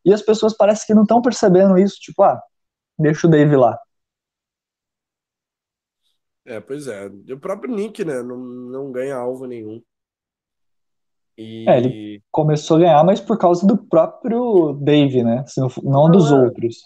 [0.10, 2.42] e as pessoas parecem que não estão percebendo isso, tipo, ah,
[2.98, 3.78] deixa o Dave lá.
[6.46, 7.06] É, pois é.
[7.06, 9.82] o próprio Nick, né, não, não ganha alvo nenhum.
[11.38, 11.70] E...
[11.70, 15.46] É, ele começou a ganhar, mas por causa do próprio Dave, né?
[15.58, 16.78] Não, não, dos é, outros.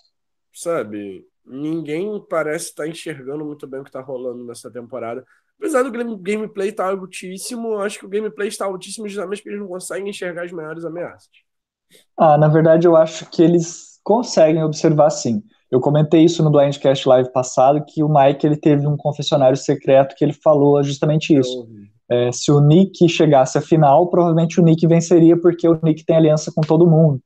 [0.54, 5.26] Sabe, ninguém parece estar enxergando muito bem o que está rolando nessa temporada.
[5.58, 9.62] Apesar do gameplay estar tá altíssimo, acho que o gameplay está altíssimo justamente porque eles
[9.62, 11.32] não conseguem enxergar as maiores ameaças.
[12.18, 15.42] Ah, na verdade, eu acho que eles conseguem observar sim.
[15.72, 20.16] Eu comentei isso no Blindcast Live passado, que o Mike ele teve um confessionário secreto
[20.16, 21.68] que ele falou justamente isso.
[22.10, 26.16] É, se o Nick chegasse à final, provavelmente o Nick venceria, porque o Nick tem
[26.16, 27.20] aliança com todo mundo.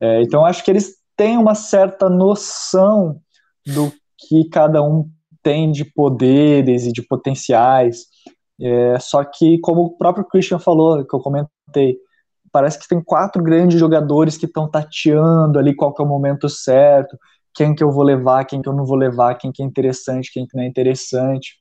[0.00, 3.20] É, então, acho que eles têm uma certa noção
[3.64, 5.08] do que cada um
[5.42, 8.06] tem de poderes e de potenciais.
[8.60, 11.96] É, só que, como o próprio Christian falou, que eu comentei,
[12.54, 16.48] parece que tem quatro grandes jogadores que estão tateando ali qual que é o momento
[16.48, 17.18] certo,
[17.52, 20.30] quem que eu vou levar, quem que eu não vou levar, quem que é interessante,
[20.32, 21.56] quem que não é interessante.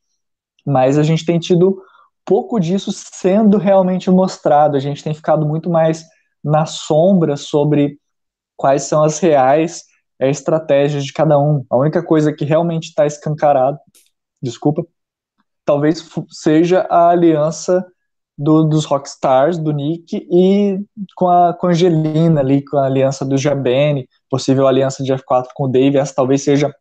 [0.64, 1.82] Mas a gente tem tido
[2.24, 4.78] pouco disso sendo realmente mostrado.
[4.78, 6.06] A gente tem ficado muito mais
[6.44, 7.98] na sombra sobre
[8.56, 9.86] quais são as reais
[10.20, 11.66] é, estratégias de cada um.
[11.72, 13.80] A única coisa que realmente está escancarado,
[14.40, 14.86] desculpa,
[15.66, 17.84] talvez seja a aliança
[18.38, 20.80] do, dos Rockstars, do Nick, e
[21.16, 25.48] com a, com a Angelina ali, com a aliança do Jabene, possível aliança de F4
[25.54, 26.74] com o Dave, essa talvez seja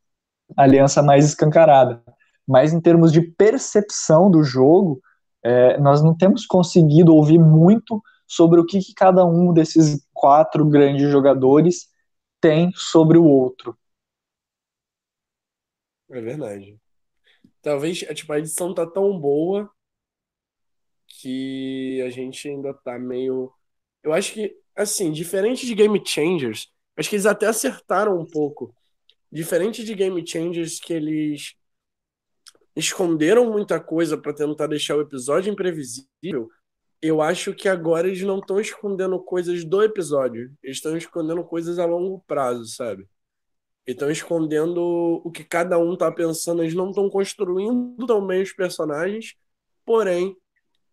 [0.57, 2.03] a aliança mais escancarada.
[2.47, 5.01] Mas em termos de percepção do jogo,
[5.43, 10.65] é, nós não temos conseguido ouvir muito sobre o que, que cada um desses quatro
[10.65, 11.89] grandes jogadores
[12.41, 13.77] tem sobre o outro.
[16.11, 16.79] É verdade.
[17.61, 19.71] Talvez tipo, a edição tá tão boa
[21.23, 23.53] que a gente ainda tá meio.
[24.03, 28.75] Eu acho que, assim, diferente de Game Changers, acho que eles até acertaram um pouco.
[29.31, 31.55] Diferente de Game Changers, que eles
[32.75, 36.51] esconderam muita coisa para tentar deixar o episódio imprevisível,
[37.01, 41.79] eu acho que agora eles não estão escondendo coisas do episódio, eles estão escondendo coisas
[41.79, 43.07] a longo prazo, sabe?
[43.87, 44.81] Estão escondendo
[45.25, 49.35] o que cada um tá pensando, eles não estão construindo tão bem os personagens,
[49.85, 50.37] porém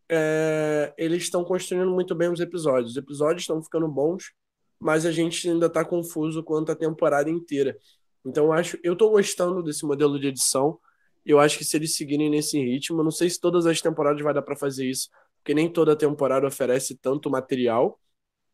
[0.10, 2.92] é, eles estão construindo muito bem os episódios.
[2.92, 4.34] Os episódios estão ficando bons,
[4.80, 7.78] mas a gente ainda está confuso quanto à temporada inteira.
[8.26, 10.80] Então eu acho, eu estou gostando desse modelo de edição.
[11.26, 14.34] Eu acho que se eles seguirem nesse ritmo, não sei se todas as temporadas vai
[14.34, 18.00] dar para fazer isso, porque nem toda temporada oferece tanto material,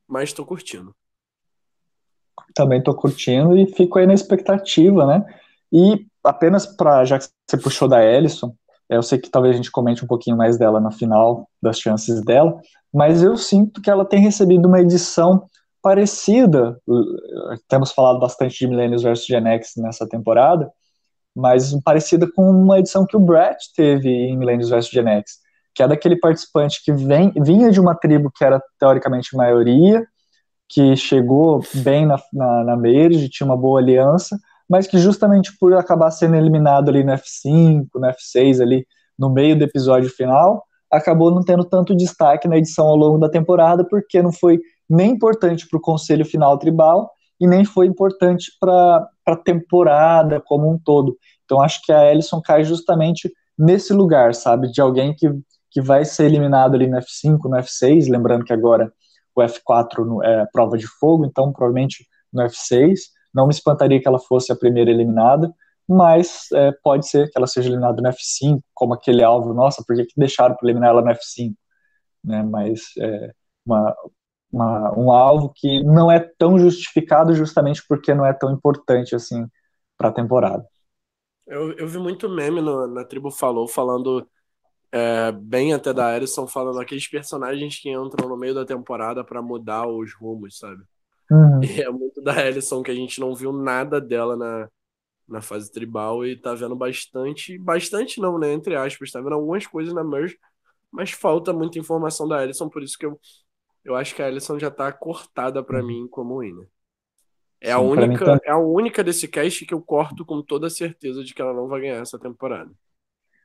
[0.08, 0.94] mas estou curtindo.
[2.54, 5.42] Também estou curtindo e fico aí na expectativa, né?
[5.72, 8.56] E apenas para já que você puxou da Ellison,
[8.90, 12.22] eu sei que talvez a gente comente um pouquinho mais dela na final, das chances
[12.22, 12.60] dela,
[12.94, 15.46] mas eu sinto que ela tem recebido uma edição
[15.82, 16.80] parecida.
[17.68, 20.72] Temos falado bastante de Millennials vs Gen X nessa temporada,
[21.36, 25.34] mas parecida com uma edição que o Brett teve em Millennials vs Gen X,
[25.74, 30.06] que é daquele participante que vem, vinha de uma tribo que era teoricamente maioria,
[30.70, 34.40] que chegou bem na, na, na Merge, tinha uma boa aliança,
[34.70, 38.86] mas que justamente por acabar sendo eliminado ali no F5, no F6 ali
[39.18, 43.30] no meio do episódio final, acabou não tendo tanto destaque na edição ao longo da
[43.30, 44.60] temporada, porque não foi
[44.90, 50.72] nem importante para o conselho final tribal e nem foi importante para a temporada como
[50.72, 51.18] um todo.
[51.44, 55.30] Então acho que a Ellison cai justamente nesse lugar, sabe, de alguém que,
[55.72, 58.92] que vai ser eliminado ali no F5, no F6, lembrando que agora
[59.36, 63.00] o F4 é prova de fogo, então provavelmente no F6,
[63.36, 65.54] não me espantaria que ela fosse a primeira eliminada,
[65.88, 69.96] mas é, pode ser que ela seja eliminada no F5, como aquele alvo, nossa, por
[69.96, 71.54] que, que deixaram para eliminar ela no F5?
[72.24, 73.32] Né, mas é
[73.64, 73.96] uma,
[74.52, 79.46] uma, um alvo que não é tão justificado justamente porque não é tão importante assim
[79.98, 80.66] para a temporada.
[81.46, 84.28] Eu, eu vi muito meme no, na Tribo Falou falando
[84.92, 89.42] é, bem até da Erison, falando aqueles personagens que entram no meio da temporada para
[89.42, 90.82] mudar os rumos, sabe?
[91.30, 91.64] Uhum.
[91.64, 94.70] E é muito da Ellison que a gente não viu nada dela na,
[95.28, 99.66] na fase tribal e tá vendo bastante, bastante não, né, entre aspas, tá vendo algumas
[99.66, 100.38] coisas na merge,
[100.92, 103.20] mas falta muita informação da Ellison, por isso que eu,
[103.84, 105.88] eu acho que a Ellison já tá cortada para uhum.
[105.88, 106.68] mim como winner.
[107.60, 108.40] É, Sim, a única, tá...
[108.44, 111.68] é a única desse cast que eu corto com toda certeza de que ela não
[111.68, 112.72] vai ganhar essa temporada.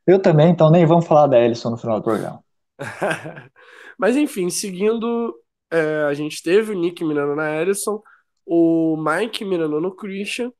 [0.07, 2.43] Eu também, então nem vamos falar da Ellison no final do programa.
[3.99, 5.35] Mas enfim, seguindo,
[5.71, 8.03] é, a gente teve o Nick mirando na Ellison,
[8.45, 10.53] o Mike mirando no Christian,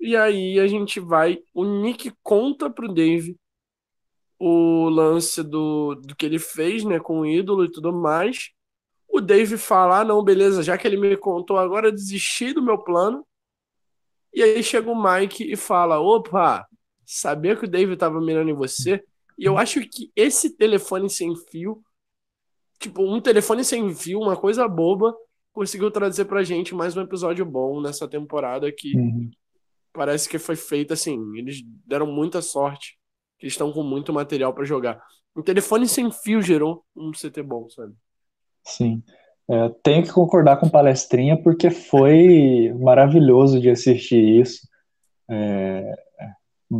[0.00, 1.38] e aí a gente vai.
[1.52, 3.36] O Nick conta pro Dave
[4.38, 8.50] o lance do, do que ele fez, né, com o ídolo e tudo mais.
[9.08, 12.78] O Dave fala: ah, não, beleza, já que ele me contou, agora desisti do meu
[12.78, 13.26] plano.
[14.32, 16.66] E aí chega o Mike e fala: opa,
[17.06, 19.02] sabia que o Dave tava mirando em você?
[19.38, 21.82] E eu acho que esse telefone sem fio,
[22.78, 25.14] tipo, um telefone sem fio, uma coisa boba,
[25.52, 29.30] conseguiu trazer pra gente mais um episódio bom nessa temporada que uhum
[29.94, 31.18] parece que foi feita assim.
[31.38, 32.98] Eles deram muita sorte.
[33.40, 35.00] Eles estão com muito material para jogar.
[35.34, 37.94] Um telefone sem fio gerou um CT bom, sabe?
[38.64, 39.02] Sim.
[39.48, 44.66] É, tenho que concordar com palestrinha porque foi maravilhoso de assistir isso.
[45.30, 45.94] É,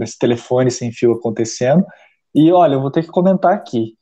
[0.03, 1.84] esse telefone sem fio acontecendo.
[2.34, 3.97] E olha, eu vou ter que comentar aqui.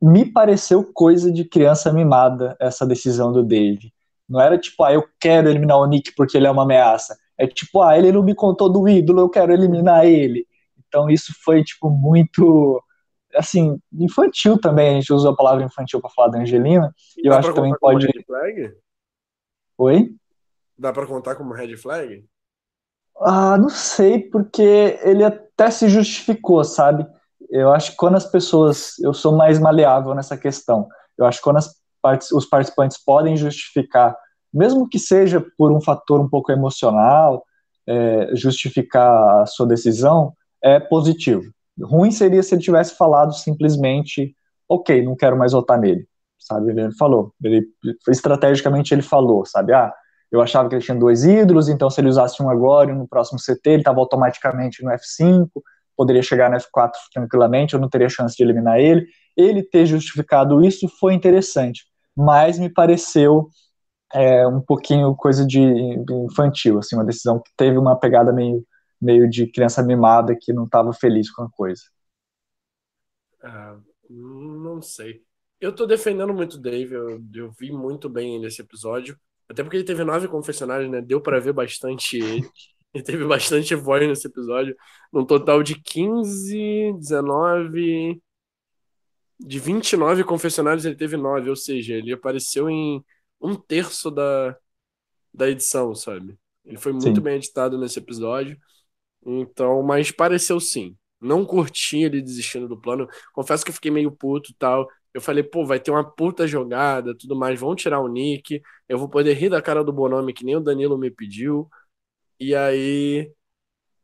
[0.00, 3.92] Me pareceu coisa de criança mimada essa decisão do Dave.
[4.28, 7.16] Não era tipo, ah, eu quero eliminar o Nick porque ele é uma ameaça.
[7.36, 10.46] É tipo, ah, ele não me contou do ídolo, eu quero eliminar ele.
[10.86, 12.82] Então isso foi, tipo, muito,
[13.34, 14.90] assim, infantil também.
[14.90, 16.94] A gente usou a palavra infantil para falar da Angelina.
[17.16, 18.06] E eu acho que também pode.
[18.06, 18.74] Red flag?
[19.78, 20.14] Oi?
[20.78, 22.24] Dá para contar como red flag?
[23.20, 27.06] Ah, não sei, porque ele até se justificou, sabe?
[27.50, 28.98] Eu acho que quando as pessoas.
[29.00, 30.86] Eu sou mais maleável nessa questão.
[31.16, 34.16] Eu acho que quando as, os participantes podem justificar
[34.52, 37.44] mesmo que seja por um fator um pouco emocional,
[37.86, 40.32] é, justificar a sua decisão,
[40.62, 41.42] é positivo.
[41.80, 44.34] Ruim seria se ele tivesse falado simplesmente,
[44.68, 46.06] ok, não quero mais votar nele,
[46.38, 46.70] sabe?
[46.70, 47.66] Ele falou, ele,
[48.08, 49.72] estrategicamente ele falou, sabe?
[49.72, 49.92] Ah,
[50.30, 53.08] eu achava que ele tinha dois ídolos, então se ele usasse um agora e no
[53.08, 55.48] próximo CT, ele estava automaticamente no F5,
[55.98, 59.04] poderia chegar no F4 tranquilamente, eu não teria chance de eliminar ele.
[59.36, 61.84] Ele ter justificado isso foi interessante,
[62.16, 63.48] mas me pareceu
[64.14, 68.64] é um pouquinho coisa de infantil, assim, uma decisão que teve uma pegada meio,
[69.00, 71.82] meio de criança mimada que não estava feliz com a coisa.
[73.42, 73.76] Ah,
[74.08, 75.22] não sei.
[75.60, 79.18] Eu tô defendendo muito o Dave, eu, eu vi muito bem nesse episódio,
[79.48, 81.00] até porque ele teve nove confessionários, né?
[81.02, 82.48] Deu para ver bastante ele.
[82.98, 84.76] Ele teve bastante voz nesse episódio,
[85.12, 88.20] num total de 15, 19.
[89.40, 93.04] De 29 confessionários, ele teve nove, ou seja, ele apareceu em
[93.40, 94.56] um terço da,
[95.32, 96.36] da edição, sabe?
[96.64, 97.20] Ele foi muito sim.
[97.20, 98.58] bem editado nesse episódio.
[99.24, 100.96] Então, mas pareceu sim.
[101.20, 103.08] Não curti ele desistindo do plano.
[103.32, 104.88] Confesso que fiquei meio puto tal.
[105.14, 107.58] Eu falei, pô, vai ter uma puta jogada, tudo mais.
[107.58, 108.60] Vão tirar o Nick.
[108.88, 111.68] Eu vou poder rir da cara do Bonome, que nem o Danilo me pediu.
[112.40, 113.32] E aí.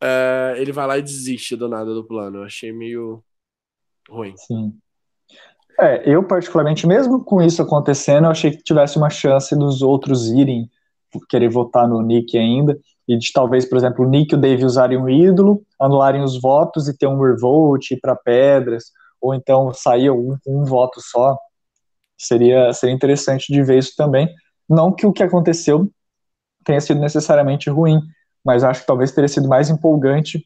[0.03, 2.39] É, ele vai lá e desiste do nada do plano.
[2.39, 3.25] Eu achei meio
[4.09, 4.37] ruim.
[4.37, 4.75] Sim.
[5.81, 10.31] É, eu particularmente, mesmo com isso acontecendo, eu achei que tivesse uma chance dos outros
[10.31, 10.71] irem
[11.29, 14.65] querer votar no Nick ainda, e de talvez, por exemplo, o Nick e o Dave
[14.65, 18.87] usarem um ídolo, anularem os votos e ter um revolt para pedras,
[19.21, 21.39] ou então sair um, um voto só.
[22.19, 24.29] Seria, seria interessante de ver isso também.
[24.69, 25.91] Não que o que aconteceu
[26.65, 28.01] tenha sido necessariamente ruim,
[28.45, 30.45] mas acho que talvez teria sido mais empolgante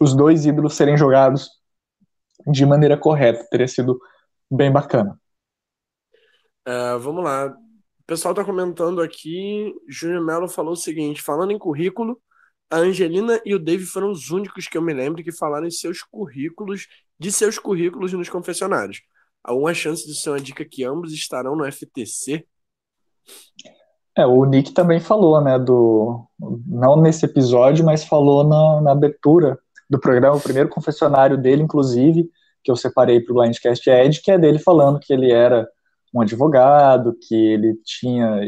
[0.00, 1.50] os dois ídolos serem jogados
[2.46, 3.46] de maneira correta.
[3.50, 3.98] Teria sido
[4.50, 5.18] bem bacana.
[6.68, 7.56] Uh, vamos lá.
[8.06, 12.20] pessoal tá comentando aqui, Júnior Melo falou o seguinte, falando em currículo,
[12.68, 15.70] a Angelina e o Dave foram os únicos que eu me lembro que falaram em
[15.70, 16.88] seus currículos,
[17.18, 19.00] de seus currículos nos confessionários.
[19.42, 22.44] Há uma chance de ser uma dica que ambos estarão no FTC?
[24.16, 26.24] É, o Nick também falou, né, do,
[26.66, 32.28] não nesse episódio, mas falou na, na abertura do programa, o primeiro confessionário dele, inclusive,
[32.64, 35.68] que eu separei para o Blindcast Ed, que é dele falando que ele era
[36.14, 38.40] um advogado, que ele tinha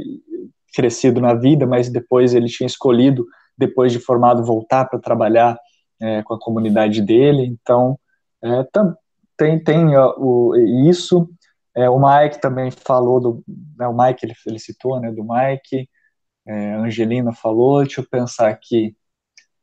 [0.74, 3.26] crescido na vida, mas depois ele tinha escolhido,
[3.56, 5.58] depois de formado, voltar para trabalhar
[6.00, 7.44] é, com a comunidade dele.
[7.44, 7.98] Então,
[8.42, 8.64] é,
[9.36, 10.54] tem, tem o,
[10.88, 11.28] isso.
[11.76, 13.44] É, o Mike também falou do.
[13.78, 15.88] Né, o Mike, ele, ele citou, né, do Mike.
[16.46, 17.82] É, Angelina falou.
[17.82, 18.96] Deixa eu pensar aqui.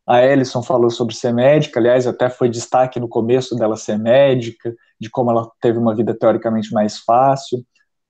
[0.07, 4.73] A Ellison falou sobre ser médica, aliás, até foi destaque no começo dela ser médica,
[4.99, 7.65] de como ela teve uma vida teoricamente mais fácil.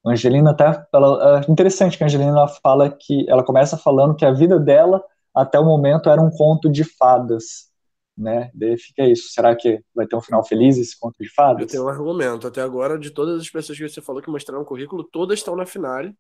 [0.06, 4.26] A Angelina até, ela, é interessante que a Angelina fala que, ela começa falando que
[4.26, 5.02] a vida dela,
[5.34, 7.70] até o momento, era um conto de fadas,
[8.18, 8.50] né?
[8.54, 11.62] Daí fica isso, será que vai ter um final feliz esse conto de fadas?
[11.62, 14.62] Eu tenho um argumento, até agora, de todas as pessoas que você falou que mostraram
[14.62, 16.16] o currículo, todas estão na finale,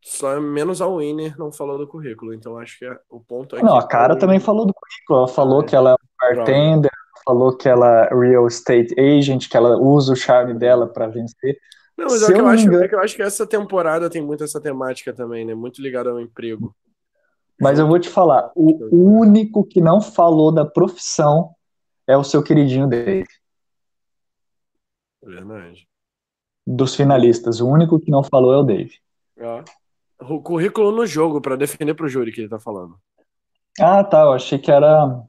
[0.00, 3.62] só menos a Winner não falou do currículo, então acho que é, o ponto é
[3.62, 5.18] Não, a cara também falou do currículo.
[5.20, 5.64] Ela falou é.
[5.64, 6.90] que ela é bartender,
[7.24, 11.56] falou que ela é real estate agent, que ela usa o charme dela para vencer.
[11.96, 14.42] Não, mas é, que eu, acho, é que eu acho que essa temporada tem muito
[14.42, 15.54] essa temática também, né?
[15.54, 16.74] Muito ligada ao emprego.
[17.62, 21.54] Mas eu vou te falar, o único que não falou da profissão
[22.08, 23.24] é o seu queridinho Dave.
[25.22, 25.86] Verdade.
[26.66, 28.98] Dos finalistas, o único que não falou é o Dave.
[29.40, 29.62] Ah.
[30.28, 32.96] O currículo no jogo, para defender pro júri que ele tá falando.
[33.78, 34.22] Ah, tá.
[34.22, 35.22] Eu achei que era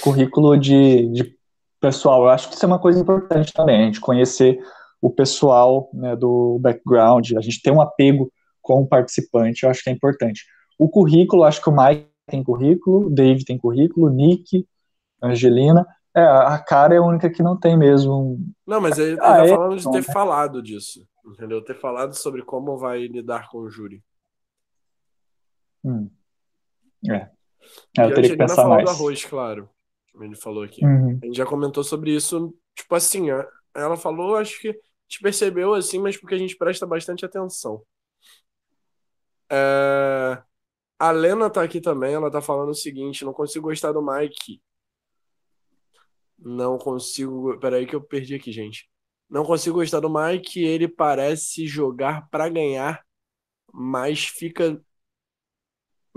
[0.00, 1.36] currículo de, de
[1.80, 2.22] pessoal.
[2.22, 4.60] Eu acho que isso é uma coisa importante também, a gente conhecer
[5.00, 8.32] o pessoal né, do background, a gente ter um apego
[8.62, 10.44] com o participante, eu acho que é importante.
[10.78, 14.66] O currículo, acho que o Mike tem currículo, o Dave tem currículo, Nick,
[15.22, 15.86] Angelina.
[16.14, 18.38] É, a cara é a única que não tem mesmo.
[18.66, 20.12] Não, mas ele, ele ah, tá é, falando de ter né?
[20.12, 21.62] falado disso, entendeu?
[21.62, 24.02] Ter falado sobre como vai lidar com o júri.
[25.84, 26.10] Hum.
[27.08, 27.28] É.
[27.98, 28.84] é eu teria que pensar falou mais.
[28.84, 29.68] do arroz, claro.
[30.20, 30.84] Ele falou aqui.
[30.84, 31.18] Uhum.
[31.22, 32.52] A gente já comentou sobre isso.
[32.74, 33.26] Tipo assim,
[33.74, 34.76] ela falou, acho que
[35.08, 37.82] gente percebeu assim, mas porque a gente presta bastante atenção.
[39.50, 40.42] É...
[40.98, 44.60] A Lena tá aqui também, ela tá falando o seguinte: não consigo gostar do Mike.
[46.38, 47.58] Não consigo.
[47.58, 48.88] Peraí, que eu perdi aqui, gente.
[49.28, 50.64] Não consigo gostar do Mike.
[50.64, 53.04] Ele parece jogar para ganhar,
[53.72, 54.80] mas fica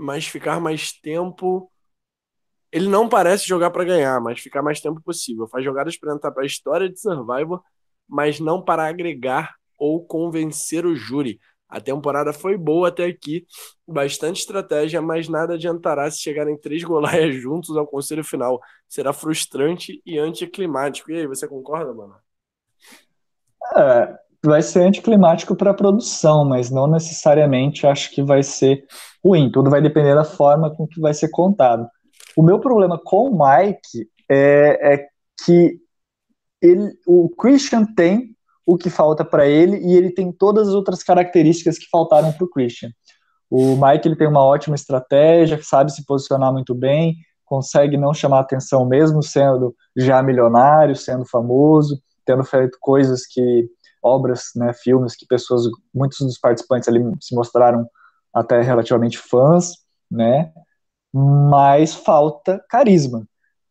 [0.02, 1.70] mas ficar mais tempo.
[2.72, 5.46] Ele não parece jogar para ganhar, mas ficar mais tempo possível.
[5.46, 7.62] Faz jogadas para entrar para a história de Survivor,
[8.08, 11.38] mas não para agregar ou convencer o júri.
[11.72, 13.46] A temporada foi boa até aqui,
[13.88, 18.60] bastante estratégia, mas nada adiantará se chegarem três golaias juntos ao conselho final.
[18.86, 21.10] Será frustrante e anticlimático.
[21.10, 22.14] E aí, você concorda, mano?
[23.74, 28.84] É, vai ser anticlimático para a produção, mas não necessariamente acho que vai ser
[29.24, 29.50] ruim.
[29.50, 31.88] Tudo vai depender da forma com que vai ser contado.
[32.36, 35.08] O meu problema com o Mike é, é
[35.42, 35.78] que
[36.60, 38.36] ele, o Christian tem
[38.66, 42.44] o que falta para ele e ele tem todas as outras características que faltaram para
[42.44, 42.90] o Christian.
[43.50, 48.40] O Mike ele tem uma ótima estratégia, sabe se posicionar muito bem, consegue não chamar
[48.40, 53.68] atenção mesmo sendo já milionário, sendo famoso, tendo feito coisas que
[54.02, 55.64] obras, né, filmes que pessoas,
[55.94, 57.86] muitos dos participantes ali se mostraram
[58.34, 59.72] até relativamente fãs,
[60.10, 60.50] né?
[61.12, 63.26] Mas falta carisma,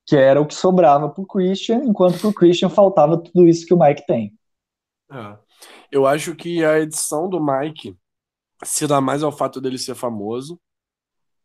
[0.05, 3.65] que era o que sobrava para o Christian, enquanto para o Christian faltava tudo isso
[3.65, 4.31] que o Mike tem.
[5.12, 5.38] É.
[5.92, 7.98] Eu acho que a edição do Mike
[8.64, 10.60] se dá mais ao fato dele ser famoso.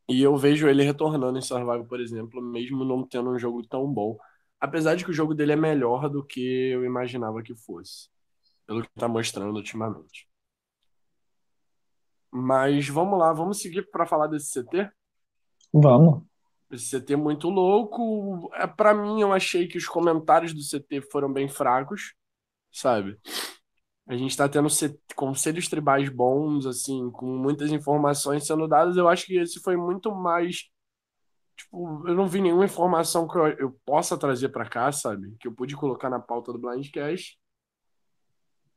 [0.09, 3.93] E eu vejo ele retornando em Survival, por exemplo, mesmo não tendo um jogo tão
[3.93, 4.17] bom.
[4.61, 8.09] Apesar de que o jogo dele é melhor do que eu imaginava que fosse
[8.67, 10.29] pelo que está mostrando ultimamente.
[12.31, 14.91] Mas vamos lá, vamos seguir para falar desse CT?
[15.73, 16.23] Vamos.
[16.71, 18.51] Esse CT muito louco.
[18.55, 22.15] É, para mim, eu achei que os comentários do CT foram bem fracos,
[22.73, 23.19] sabe?
[24.07, 24.69] A gente está tendo
[25.17, 28.97] conselhos tribais bons, assim, com muitas informações sendo dadas.
[28.97, 30.71] Eu acho que esse foi muito mais.
[31.57, 35.35] Tipo, eu não vi nenhuma informação que eu, eu possa trazer para cá, sabe?
[35.41, 37.39] Que eu pude colocar na pauta do Blindcast.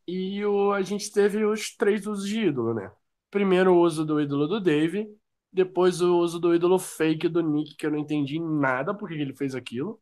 [0.08, 2.92] E o, a gente teve os três usos de ídolo, né?
[3.30, 5.08] Primeiro o uso do ídolo do Dave,
[5.54, 9.36] depois o uso do ídolo fake do Nick, que eu não entendi nada porque ele
[9.36, 10.02] fez aquilo.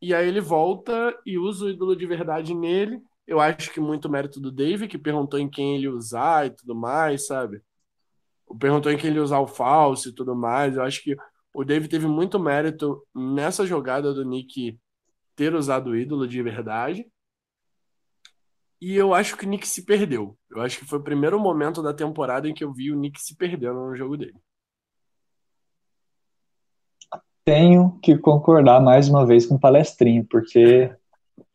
[0.00, 4.10] E aí ele volta e usa o ídolo de verdade nele, Eu acho que muito
[4.10, 7.62] mérito do Dave, que perguntou em quem ele usar e tudo mais, sabe?
[8.58, 10.76] Perguntou em quem ele usar o falso e tudo mais.
[10.76, 11.16] Eu acho que
[11.54, 14.78] o Dave teve muito mérito nessa jogada do Nick
[15.36, 17.06] ter usado o ídolo de verdade.
[18.80, 20.36] E eu acho que o Nick se perdeu.
[20.50, 23.20] Eu acho que foi o primeiro momento da temporada em que eu vi o Nick
[23.22, 24.38] se perdendo no jogo dele.
[27.44, 30.92] Tenho que concordar mais uma vez com o palestrinho, porque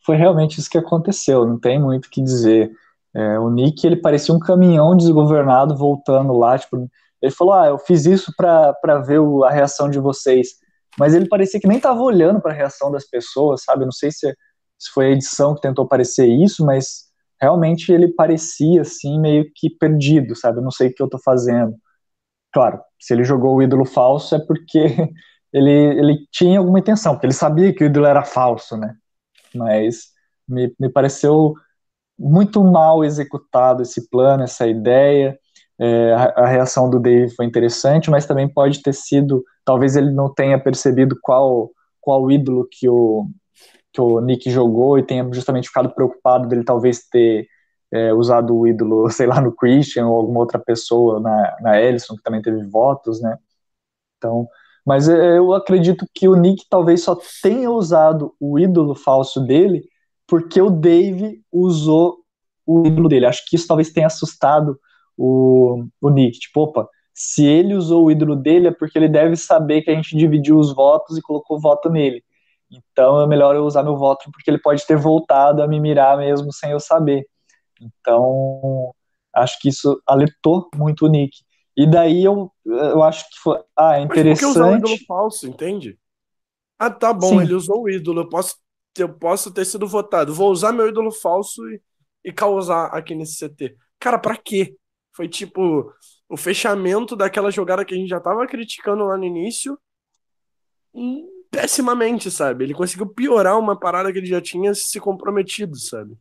[0.07, 2.71] foi realmente isso que aconteceu, não tem muito o que dizer.
[3.13, 6.89] É, o Nick, ele parecia um caminhão desgovernado voltando lá, tipo,
[7.21, 10.47] ele falou, ah, eu fiz isso para ver o, a reação de vocês,
[10.97, 14.09] mas ele parecia que nem tava olhando para a reação das pessoas, sabe, não sei
[14.09, 14.34] se,
[14.79, 17.07] se foi a edição que tentou parecer isso, mas
[17.41, 20.59] realmente ele parecia assim meio que perdido, sabe?
[20.59, 21.75] Eu não sei o que eu tô fazendo.
[22.53, 24.79] Claro, se ele jogou o ídolo falso é porque
[25.51, 28.95] ele, ele tinha alguma intenção, porque ele sabia que o ídolo era falso, né?
[29.57, 30.09] Mas
[30.47, 31.53] me, me pareceu
[32.17, 35.38] muito mal executado esse plano, essa ideia.
[35.79, 40.11] É, a, a, reação do Dave foi interessante, mas também pode ter sido, talvez ele
[40.11, 41.71] não tenha percebido qual
[42.01, 43.27] qual ídolo que o
[43.93, 47.47] que o Nick jogou e tenha justamente ficado preocupado dele talvez ter
[47.91, 52.15] é, usado o ídolo, sei lá, no Christian ou alguma outra pessoa na, na Ellison,
[52.15, 53.38] que também teve votos, né?
[54.17, 54.47] Então,
[54.88, 59.84] mas eu acredito que o Nick talvez só tenha usado o ídolo falso dele
[60.26, 62.19] porque o Dave usou
[62.65, 63.26] o ídolo dele.
[63.26, 64.80] Acho que isso talvez tenha assustado
[65.18, 66.39] o, o Nick.
[66.39, 69.93] Tipo, opa, se ele usou o ídolo dele é porque ele deve saber que a
[69.93, 72.23] gente dividiu os votos e colocou voto nele.
[72.72, 76.18] Então é melhor eu usar meu voto porque ele pode ter voltado a me mirar
[76.18, 77.27] mesmo sem eu saber.
[77.81, 78.93] Então
[79.35, 81.39] acho que isso alertou muito o Nick.
[81.77, 83.61] E daí eu, eu acho que foi.
[83.77, 84.29] Ah, é interessante.
[84.29, 85.99] Mas por que usar o ídolo falso, entende?
[86.79, 87.41] Ah, tá bom, Sim.
[87.41, 88.21] ele usou o ídolo.
[88.21, 88.55] Eu posso,
[88.97, 90.33] eu posso ter sido votado.
[90.33, 91.79] Vou usar meu ídolo falso e,
[92.25, 93.77] e causar aqui nesse CT.
[93.99, 94.75] Cara, pra quê?
[95.15, 95.93] Foi tipo
[96.27, 99.79] o fechamento daquela jogada que a gente já tava criticando lá no início
[101.51, 102.63] pessimamente, sabe?
[102.63, 106.17] Ele conseguiu piorar uma parada que ele já tinha se comprometido, sabe?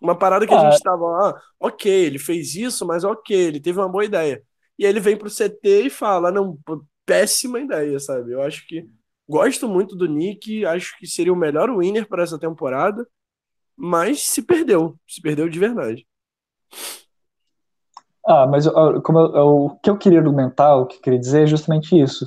[0.00, 0.60] Uma parada que ah.
[0.60, 4.42] a gente tava lá, ok, ele fez isso, mas ok, ele teve uma boa ideia.
[4.80, 6.58] E aí ele vem pro CT e fala, não,
[7.04, 8.32] péssima ideia, sabe?
[8.32, 8.88] Eu acho que
[9.28, 13.06] gosto muito do Nick, acho que seria o melhor winner para essa temporada,
[13.76, 16.06] mas se perdeu, se perdeu de verdade.
[18.26, 18.66] Ah, mas
[19.04, 22.26] como eu, o que eu queria argumentar, o que eu queria dizer é justamente isso.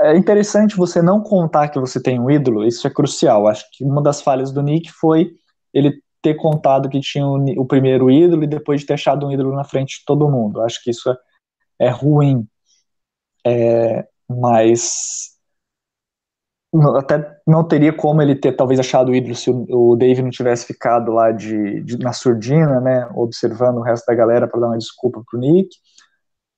[0.00, 3.46] É interessante você não contar que você tem um ídolo, isso é crucial.
[3.46, 5.30] Acho que uma das falhas do Nick foi
[5.72, 9.30] ele ter contado que tinha o, o primeiro ídolo e depois de ter achado um
[9.30, 10.60] ídolo na frente de todo mundo.
[10.60, 11.16] Acho que isso é,
[11.78, 12.46] é ruim.
[13.46, 15.36] É, mas
[16.98, 20.66] até não teria como ele ter talvez achado o ídolo se o, Dave não tivesse
[20.66, 24.78] ficado lá de, de, na surdina, né, observando o resto da galera para dar uma
[24.78, 25.68] desculpa pro Nick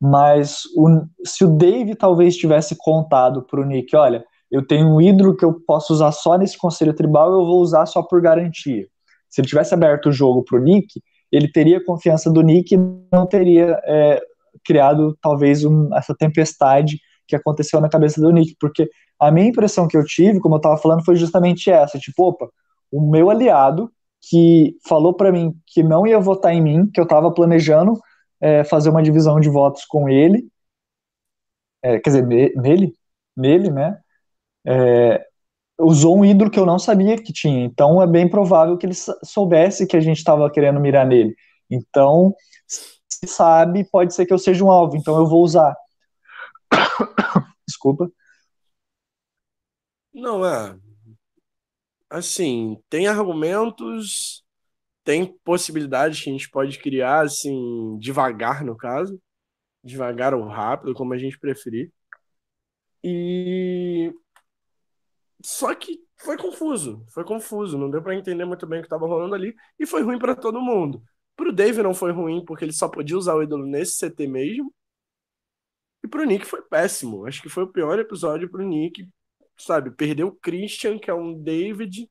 [0.00, 5.00] mas o, se o Dave talvez tivesse contado para o Nick, olha, eu tenho um
[5.00, 8.86] ídolo que eu posso usar só nesse conselho tribal, eu vou usar só por garantia.
[9.28, 12.78] Se ele tivesse aberto o jogo para o Nick, ele teria confiança do Nick e
[13.12, 14.22] não teria é,
[14.68, 19.88] criado talvez um, essa tempestade que aconteceu na cabeça do Nick, porque a minha impressão
[19.88, 22.48] que eu tive, como eu estava falando, foi justamente essa, tipo, opa,
[22.92, 23.90] o meu aliado
[24.30, 27.94] que falou para mim que não ia votar em mim, que eu estava planejando
[28.40, 30.46] é, fazer uma divisão de votos com ele,
[31.82, 32.26] é, quer dizer,
[32.56, 32.92] nele,
[33.36, 33.98] nele, né?
[34.66, 35.24] É,
[35.80, 37.64] usou um ídolo que eu não sabia que tinha.
[37.64, 41.34] Então é bem provável que ele soubesse que a gente estava querendo mirar nele.
[41.70, 42.34] Então,
[43.26, 44.96] sabe, pode ser que eu seja um alvo.
[44.96, 45.74] Então eu vou usar.
[47.66, 48.10] Desculpa.
[50.12, 50.78] Não é.
[52.10, 54.42] Assim, tem argumentos
[55.08, 59.18] tem possibilidades que a gente pode criar, assim, devagar, no caso.
[59.82, 61.90] Devagar ou rápido, como a gente preferir.
[63.02, 64.12] E.
[65.42, 67.06] Só que foi confuso.
[67.08, 67.78] Foi confuso.
[67.78, 69.54] Não deu para entender muito bem o que estava rolando ali.
[69.78, 71.02] E foi ruim para todo mundo.
[71.38, 74.74] Pro Dave não foi ruim, porque ele só podia usar o ídolo nesse CT mesmo.
[76.04, 77.24] E pro Nick foi péssimo.
[77.24, 79.08] Acho que foi o pior episódio pro Nick.
[79.56, 82.08] Sabe, perdeu o Christian, que é um David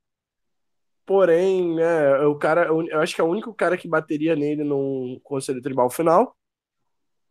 [1.08, 5.18] Porém, né, o cara, eu acho que é o único cara que bateria nele num
[5.24, 6.36] conselho tribal final.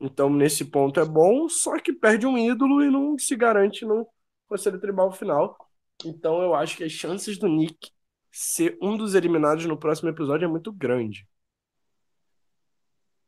[0.01, 4.09] Então, nesse ponto é bom, só que perde um ídolo e não se garante no
[4.49, 5.59] conselho tribal final.
[6.07, 7.91] Então, eu acho que as chances do Nick
[8.33, 11.29] ser um dos eliminados no próximo episódio é muito grande.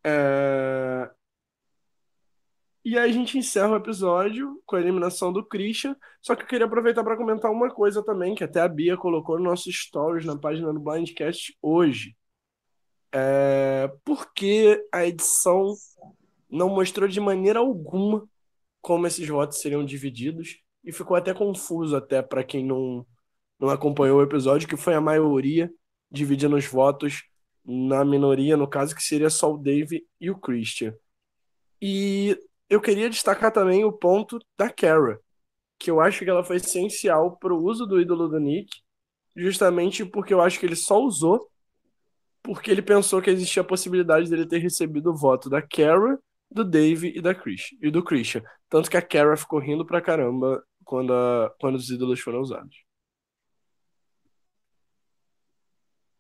[0.05, 1.11] É...
[2.85, 5.95] E aí a gente encerra o episódio com a eliminação do Christian.
[6.23, 9.39] Só que eu queria aproveitar para comentar uma coisa também, que até a Bia colocou
[9.39, 12.17] no nosso stories na página do Blindcast hoje.
[13.13, 15.75] é, porque a edição
[16.51, 18.29] não mostrou de maneira alguma
[18.81, 23.07] como esses votos seriam divididos e ficou até confuso até para quem não,
[23.61, 25.71] não acompanhou o episódio, que foi a maioria
[26.11, 27.25] dividindo os votos
[27.69, 30.95] na minoria, no caso, que seria só o Dave e o Christian.
[31.81, 32.37] E
[32.69, 35.21] eu queria destacar também o ponto da Kara,
[35.79, 38.81] que eu acho que ela foi essencial para o uso do ídolo do Nick,
[39.37, 41.49] justamente porque eu acho que ele só usou
[42.43, 46.19] porque ele pensou que existia a possibilidade dele ter recebido o voto da Kara,
[46.51, 48.43] do Dave e da Chris, e do Christian.
[48.71, 52.88] Tanto que a Kara ficou rindo pra caramba quando, a, quando os ídolos foram usados.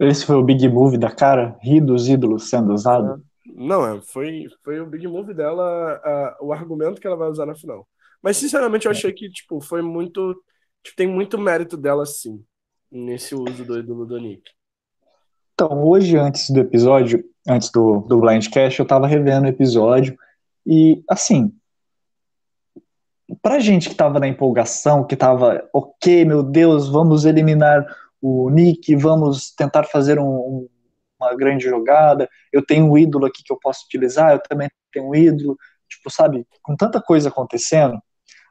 [0.00, 1.56] Esse foi o big move da cara?
[1.60, 3.14] Rir dos ídolos sendo usado?
[3.14, 3.28] É.
[3.54, 7.46] Não, é, foi, foi o big move dela, a, o argumento que ela vai usar
[7.46, 7.88] na final.
[8.22, 10.40] Mas, sinceramente, eu achei que, tipo, foi muito.
[10.82, 12.44] Tipo, tem muito mérito dela, sim,
[12.90, 14.42] nesse uso do ídolo do Nick.
[15.54, 20.16] Então, hoje, antes do episódio, antes do, do Blindcast, eu tava revendo o episódio
[20.64, 21.52] e, assim,
[23.42, 27.84] pra gente que tava na empolgação, que tava, ok, meu Deus, vamos eliminar
[28.20, 30.68] o Nick, vamos tentar fazer um, um,
[31.20, 35.08] uma grande jogada, eu tenho um ídolo aqui que eu posso utilizar, eu também tenho
[35.08, 35.56] um ídolo,
[35.88, 37.98] tipo, sabe, com tanta coisa acontecendo,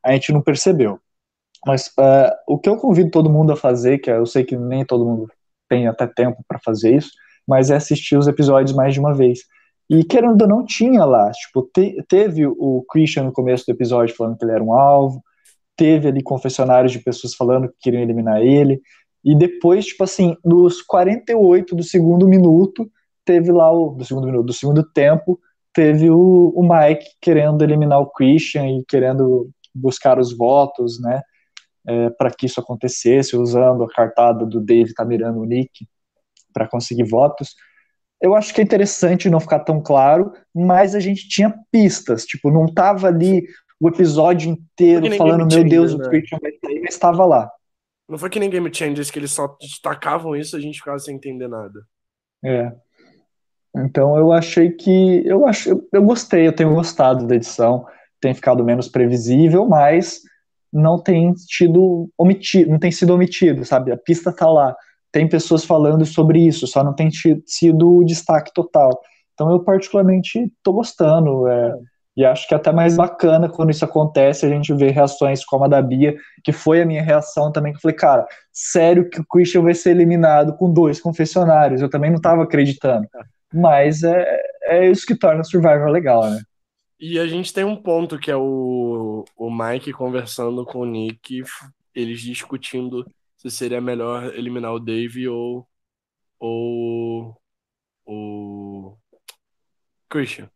[0.04, 1.00] a gente não percebeu.
[1.66, 4.86] Mas uh, o que eu convido todo mundo a fazer, que eu sei que nem
[4.86, 5.32] todo mundo
[5.68, 7.12] tem até tempo para fazer isso,
[7.48, 9.40] mas é assistir os episódios mais de uma vez.
[9.90, 14.16] E querendo ou não, tinha lá, tipo, te, teve o Christian no começo do episódio
[14.16, 15.24] falando que ele era um alvo,
[15.76, 18.82] teve ali confessionários de pessoas falando que queriam eliminar ele,
[19.28, 22.90] e depois, tipo assim, nos 48 do segundo minuto,
[23.26, 23.90] teve lá o.
[23.90, 25.38] Do segundo minuto, do segundo tempo,
[25.74, 31.22] teve o, o Mike querendo eliminar o Christian e querendo buscar os votos, né?
[31.86, 35.86] É, para que isso acontecesse, usando a cartada do Dave tá mirando o Nick
[36.54, 37.54] para conseguir votos.
[38.22, 42.50] Eu acho que é interessante não ficar tão claro, mas a gente tinha pistas, tipo,
[42.50, 43.46] não tava ali
[43.78, 46.06] o episódio inteiro falando, meu Deus, né?
[46.06, 47.52] o Christian vai sair, mas estava lá.
[48.08, 50.98] Não foi que nem Game Changers que eles só destacavam isso e a gente ficava
[51.00, 51.80] sem entender nada.
[52.44, 52.72] É.
[53.76, 55.24] Então eu achei que.
[55.26, 57.86] Eu, acho, eu, eu gostei, eu tenho gostado da edição.
[58.20, 60.22] Tem ficado menos previsível, mas
[60.72, 63.92] não tem tido omitido, não tem sido omitido, sabe?
[63.92, 64.76] A pista tá lá.
[65.12, 67.10] Tem pessoas falando sobre isso, só não tem
[67.46, 69.00] sido o destaque total.
[69.34, 71.48] Então eu particularmente tô gostando.
[71.48, 71.74] É,
[72.18, 75.66] e acho que é até mais bacana quando isso acontece, a gente vê reações como
[75.66, 79.22] a da Bia, que foi a minha reação também, que eu falei, cara, sério que
[79.22, 81.80] o Christian vai ser eliminado com dois confessionários?
[81.80, 83.08] Eu também não estava acreditando.
[83.54, 86.42] Mas é, é isso que torna o Survivor legal, né?
[87.00, 91.44] E a gente tem um ponto que é o, o Mike conversando com o Nick,
[91.94, 93.06] eles discutindo
[93.38, 95.68] se seria melhor eliminar o Dave ou
[96.40, 97.36] o
[98.08, 98.98] o
[100.10, 100.50] Christian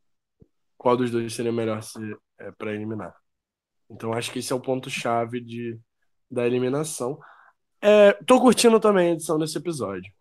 [0.82, 1.80] qual dos dois seria melhor
[2.40, 3.16] é, para eliminar.
[3.88, 5.80] Então acho que esse é o ponto-chave de,
[6.30, 7.20] da eliminação.
[7.80, 10.12] É, tô curtindo também a edição desse episódio.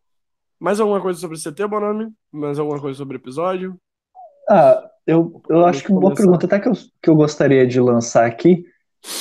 [0.59, 2.13] Mais alguma coisa sobre CT, Bonami?
[2.31, 3.81] Mais alguma coisa sobre o episódio?
[4.51, 7.81] Ah, eu, eu acho que uma boa pergunta até que eu, que eu gostaria de
[7.81, 8.63] lançar aqui.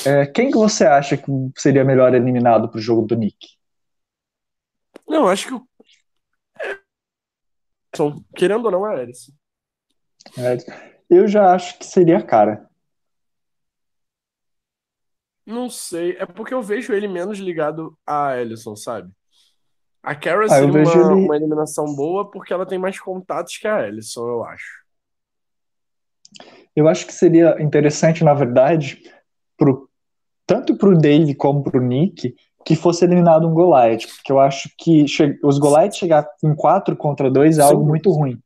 [0.04, 3.56] É, quem que você acha que seria melhor eliminado pro jogo do Nick?
[5.08, 5.66] Não, acho que o.
[6.60, 6.76] É...
[8.36, 9.32] Querendo ou não, é Alisson.
[10.36, 12.68] É, eu já acho que seria a cara.
[15.44, 19.10] Não sei, é porque eu vejo ele menos ligado a Ellison, sabe?
[20.02, 21.24] A Kara ah, seria uma, ele...
[21.26, 24.80] uma eliminação boa porque ela tem mais contatos que a Ellison, eu acho.
[26.74, 29.02] Eu acho que seria interessante, na verdade,
[29.56, 29.90] pro,
[30.46, 32.34] tanto pro Dave como pro Nick,
[32.64, 35.04] que fosse eliminado um Goliath, porque eu acho que
[35.42, 38.40] os Goliath chegar em 4 contra 2 é algo muito ruim.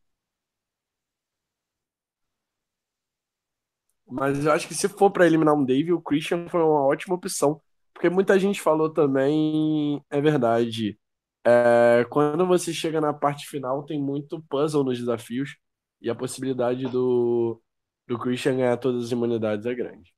[4.14, 7.16] Mas eu acho que se for para eliminar um Dave, o Christian foi uma ótima
[7.16, 7.60] opção.
[7.92, 10.96] Porque muita gente falou também, é verdade.
[11.44, 15.56] É, quando você chega na parte final, tem muito puzzle nos desafios.
[16.00, 17.60] E a possibilidade do,
[18.06, 20.14] do Christian ganhar todas as imunidades é grande.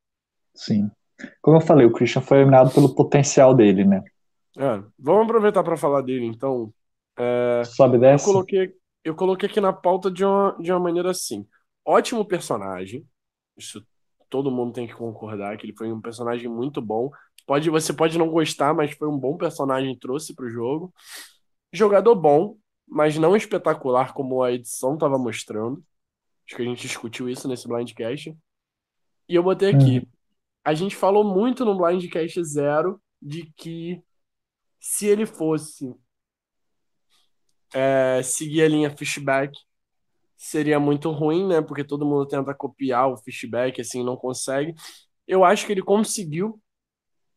[0.54, 0.90] Sim.
[1.40, 4.04] Como eu falei, o Christian foi eliminado pelo potencial dele, né?
[4.58, 6.70] É, vamos aproveitar para falar dele, então.
[7.18, 11.46] É, Sobe Eu coloquei, eu coloquei aqui na pauta de uma, de uma maneira assim.
[11.82, 13.06] Ótimo personagem,
[13.56, 13.86] isso
[14.28, 17.10] todo mundo tem que concordar que ele foi um personagem muito bom.
[17.46, 20.92] Pode, você pode não gostar, mas foi um bom personagem trouxe para o jogo.
[21.72, 22.56] Jogador bom,
[22.86, 25.82] mas não espetacular como a edição estava mostrando.
[26.46, 28.36] Acho que a gente discutiu isso nesse blindcast.
[29.28, 29.98] E eu botei aqui.
[29.98, 30.06] Uhum.
[30.64, 34.02] A gente falou muito no blindcast zero de que
[34.80, 35.94] se ele fosse
[37.72, 39.56] é, seguir a linha fishback,
[40.36, 41.60] seria muito ruim, né?
[41.62, 44.74] Porque todo mundo tenta copiar o fishback, assim, não consegue.
[45.26, 46.60] Eu acho que ele conseguiu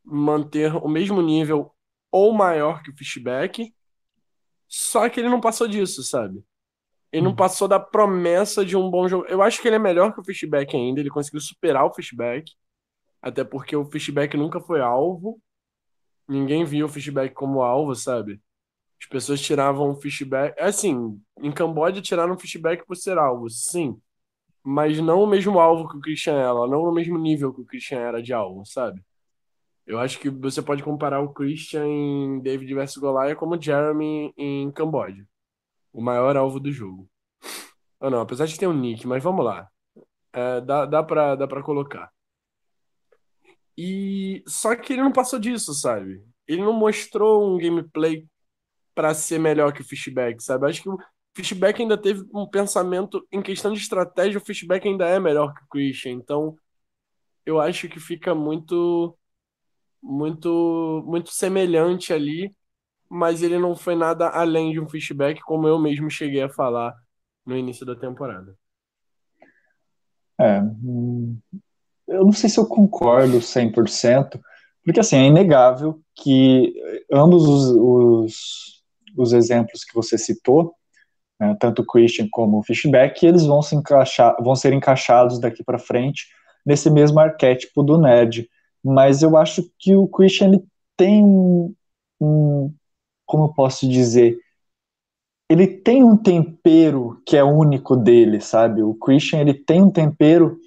[0.03, 1.73] manter o mesmo nível
[2.11, 3.73] ou maior que o fishback,
[4.67, 6.43] só que ele não passou disso, sabe?
[7.11, 7.35] Ele não uhum.
[7.35, 9.25] passou da promessa de um bom jogo.
[9.27, 12.51] Eu acho que ele é melhor que o fishback ainda, ele conseguiu superar o fishback,
[13.21, 15.41] até porque o fishback nunca foi alvo.
[16.27, 18.39] Ninguém viu o fishback como alvo, sabe?
[19.01, 20.59] As pessoas tiravam fishback.
[20.59, 23.99] Assim, em Camboja tiraram o fishback por ser alvo, sim.
[24.63, 27.65] Mas não o mesmo alvo que o Christian era, não no mesmo nível que o
[27.65, 29.01] Christian era de alvo, sabe?
[29.87, 34.33] Eu acho que você pode comparar o Christian em David vs Goliath como o Jeremy
[34.37, 35.25] em Camboja.
[35.91, 37.09] O maior alvo do jogo.
[37.99, 39.67] Ah, não, apesar de ter um nick, mas vamos lá.
[40.31, 42.11] É, dá, dá, pra, dá pra colocar.
[43.75, 46.23] E só que ele não passou disso, sabe?
[46.47, 48.27] Ele não mostrou um gameplay
[48.99, 50.67] para ser melhor que o Fishback, sabe?
[50.67, 50.99] Acho que o
[51.33, 55.63] Fishback ainda teve um pensamento em questão de estratégia, o Fishback ainda é melhor que
[55.63, 56.11] o Christian.
[56.11, 56.57] Então,
[57.45, 59.17] eu acho que fica muito
[60.03, 62.53] muito muito semelhante ali,
[63.09, 66.93] mas ele não foi nada além de um Fishback, como eu mesmo cheguei a falar
[67.45, 68.53] no início da temporada.
[70.37, 70.59] É,
[72.05, 74.41] eu não sei se eu concordo 100%,
[74.83, 76.73] porque assim, é inegável que
[77.09, 78.78] ambos os, os,
[79.21, 80.73] os exemplos que você citou,
[81.39, 85.63] né, tanto o Christian como o Fishback, eles vão, se encaixar, vão ser encaixados daqui
[85.63, 86.27] para frente
[86.65, 88.47] nesse mesmo arquétipo do nerd.
[88.83, 90.63] Mas eu acho que o Christian ele
[90.97, 91.73] tem um,
[92.19, 92.73] um
[93.25, 94.37] como eu posso dizer,
[95.49, 98.83] ele tem um tempero que é único dele, sabe?
[98.83, 100.57] O Christian ele tem um tempero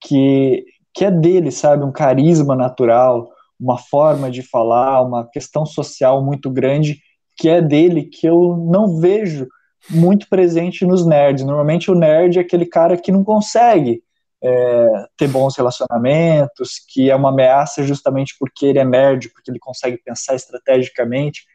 [0.00, 1.84] que que é dele, sabe?
[1.84, 7.00] Um carisma natural, uma forma de falar, uma questão social muito grande
[7.40, 9.48] que é dele, que eu não vejo
[9.88, 11.42] muito presente nos nerds.
[11.42, 14.02] Normalmente o nerd é aquele cara que não consegue
[14.42, 19.58] é, ter bons relacionamentos, que é uma ameaça justamente porque ele é nerd, porque ele
[19.58, 21.46] consegue pensar estrategicamente.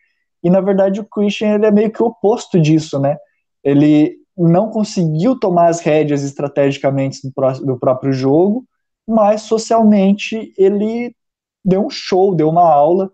[0.44, 3.16] E na verdade o Christian ele é meio que o oposto disso, né?
[3.64, 7.32] Ele não conseguiu tomar as rédeas estrategicamente do,
[7.64, 8.66] do próprio jogo,
[9.08, 11.16] mas socialmente ele
[11.64, 13.12] deu um show, deu uma aula,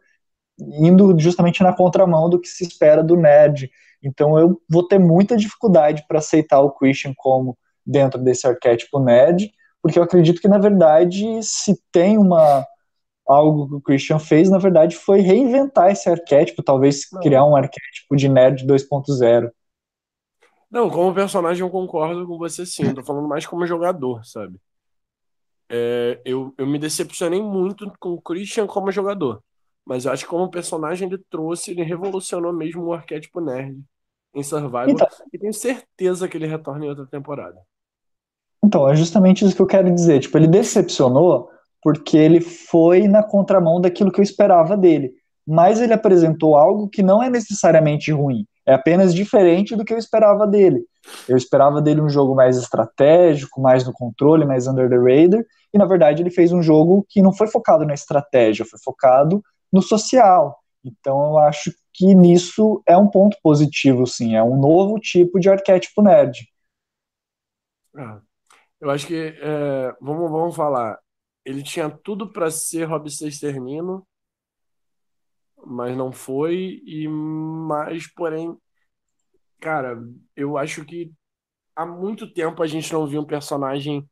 [0.80, 3.72] indo justamente na contramão do que se espera do nerd.
[4.04, 9.52] Então eu vou ter muita dificuldade para aceitar o Christian como dentro desse arquétipo nerd,
[9.82, 12.66] porque eu acredito que na verdade se tem uma
[13.28, 18.16] algo que o Christian fez, na verdade foi reinventar esse arquétipo, talvez criar um arquétipo
[18.16, 19.50] de nerd 2.0.
[20.70, 24.60] Não, como personagem eu concordo com você sim, eu tô falando mais como jogador, sabe?
[25.72, 29.42] é, eu, eu me decepcionei muito com o Christian como jogador.
[29.91, 33.77] Mas eu acho que como personagem ele trouxe, ele revolucionou mesmo o arquétipo nerd
[34.34, 34.89] em Survival.
[34.89, 37.57] Então, e tenho certeza que ele retorna em outra temporada.
[38.63, 40.22] Então, é justamente isso que eu quero dizer.
[40.22, 41.49] Tipo, ele decepcionou
[41.84, 45.11] porque ele foi na contramão daquilo que eu esperava dele.
[45.45, 48.47] Mas ele apresentou algo que não é necessariamente ruim.
[48.65, 50.85] É apenas diferente do que eu esperava dele.
[51.27, 55.43] Eu esperava dele um jogo mais estratégico, mais no controle, mais under the radar,
[55.73, 59.43] e na verdade ele fez um jogo que não foi focado na estratégia, foi focado
[59.72, 60.60] no social.
[60.84, 65.49] Então eu acho que nisso é um ponto positivo, sim, é um novo tipo de
[65.49, 66.48] arquétipo nerd.
[67.95, 68.22] Ah,
[68.80, 70.98] eu acho que, é, vamos, vamos falar,
[71.45, 74.07] ele tinha tudo para ser Rob Sexternino,
[75.64, 78.57] mas não foi, e mais, porém,
[79.60, 80.02] cara,
[80.35, 81.14] eu acho que
[81.76, 84.10] há muito tempo a gente não viu um personagem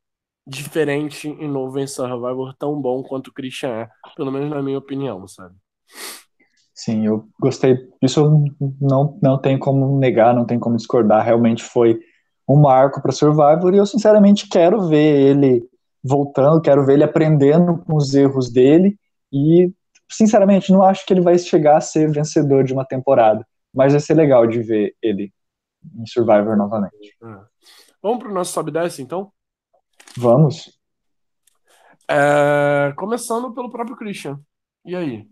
[0.50, 4.78] diferente e novo em Survivor tão bom quanto o Christian é, pelo menos na minha
[4.78, 5.56] opinião, sabe?
[6.74, 7.78] Sim, eu gostei.
[8.02, 8.46] Isso
[8.80, 11.24] não, não tem como negar, não tem como discordar.
[11.24, 12.00] Realmente foi
[12.48, 15.64] um marco para Survivor e eu sinceramente quero ver ele
[16.04, 18.98] voltando, quero ver ele aprendendo com os erros dele
[19.32, 19.72] e
[20.10, 24.00] sinceramente não acho que ele vai chegar a ser vencedor de uma temporada, mas vai
[24.00, 25.32] ser legal de ver ele
[25.98, 27.16] em Survivor novamente.
[27.22, 27.46] Ah.
[28.02, 29.32] Vamos para o nosso Sobe 10 então?
[30.18, 30.78] Vamos.
[32.10, 34.40] É, começando pelo próprio Christian.
[34.86, 35.28] E aí?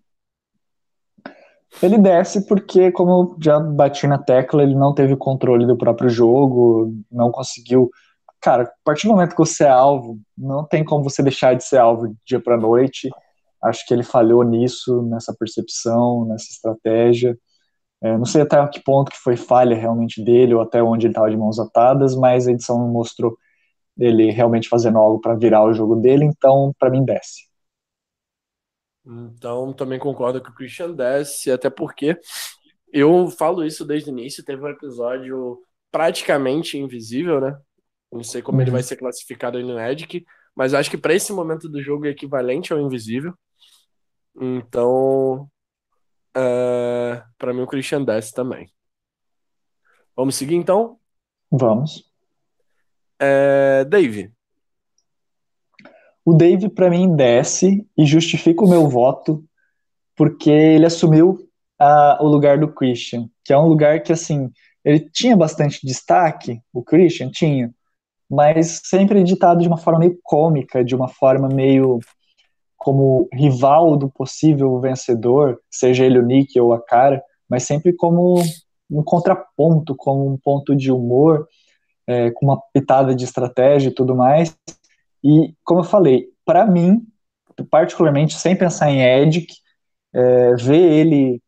[1.81, 6.09] Ele desce porque, como eu já bati na tecla, ele não teve controle do próprio
[6.09, 7.89] jogo, não conseguiu.
[8.39, 11.63] Cara, a partir do momento que você é alvo, não tem como você deixar de
[11.63, 13.09] ser alvo dia para noite.
[13.63, 17.37] Acho que ele falhou nisso, nessa percepção, nessa estratégia.
[18.01, 21.11] É, não sei até que ponto que foi falha realmente dele ou até onde ele
[21.11, 23.35] estava de mãos atadas, mas a edição mostrou
[23.97, 27.47] ele realmente fazendo algo para virar o jogo dele, então para mim desce.
[29.05, 32.19] Então também concordo que o Christian desce, até porque
[32.91, 35.61] eu falo isso desde o início, teve um episódio
[35.91, 37.57] praticamente invisível, né?
[38.11, 38.63] Não sei como uhum.
[38.63, 40.25] ele vai ser classificado aí no Edic,
[40.55, 43.33] mas acho que para esse momento do jogo é equivalente ao invisível.
[44.39, 45.49] Então,
[46.35, 48.71] uh, para mim o Christian desce também.
[50.15, 50.99] Vamos seguir então?
[51.51, 52.06] Vamos.
[53.19, 54.31] É, Dave.
[56.25, 59.43] O Dave, para mim, desce e justifica o meu voto
[60.15, 61.37] porque ele assumiu
[61.79, 64.51] a, o lugar do Christian, que é um lugar que, assim,
[64.83, 67.71] ele tinha bastante destaque, o Christian tinha,
[68.29, 71.99] mas sempre editado de uma forma meio cômica, de uma forma meio
[72.75, 78.41] como rival do possível vencedor, seja ele o Nick ou a cara, mas sempre como
[78.89, 81.47] um contraponto, como um ponto de humor,
[82.07, 84.57] é, com uma pitada de estratégia e tudo mais.
[85.23, 87.05] E, como eu falei, para mim,
[87.69, 89.53] particularmente, sem pensar em Edic,
[90.13, 91.41] é, ver ele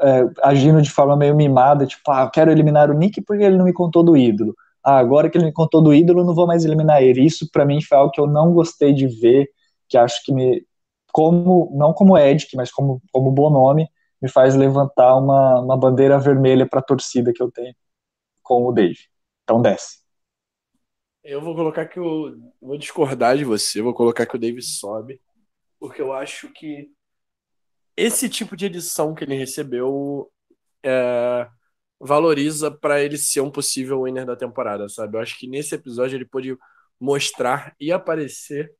[0.00, 3.56] é, agindo de forma meio mimada, tipo, ah, eu quero eliminar o Nick porque ele
[3.56, 4.54] não me contou do ídolo.
[4.82, 7.24] Ah, agora que ele me contou do ídolo, não vou mais eliminar ele.
[7.24, 9.48] Isso para mim foi algo que eu não gostei de ver,
[9.88, 10.64] que acho que me
[11.12, 13.88] como não como Edic, mas como como bom nome,
[14.22, 17.74] me faz levantar uma, uma bandeira vermelha para a torcida que eu tenho
[18.42, 18.98] com o Dave.
[19.44, 19.99] Então desce.
[21.22, 25.20] Eu vou colocar que eu vou discordar de você, vou colocar que o Dave sobe,
[25.78, 26.90] porque eu acho que
[27.96, 30.32] esse tipo de edição que ele recebeu
[30.82, 31.48] é,
[32.00, 35.16] valoriza para ele ser um possível winner da temporada, sabe?
[35.16, 36.56] Eu acho que nesse episódio ele pôde
[36.98, 38.74] mostrar e aparecer.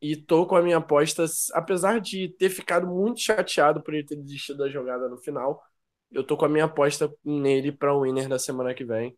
[0.00, 4.16] E tô com a minha aposta, apesar de ter ficado muito chateado por ele ter
[4.16, 5.62] desistido da jogada no final,
[6.10, 9.14] eu tô com a minha aposta nele para o winner da semana que vem.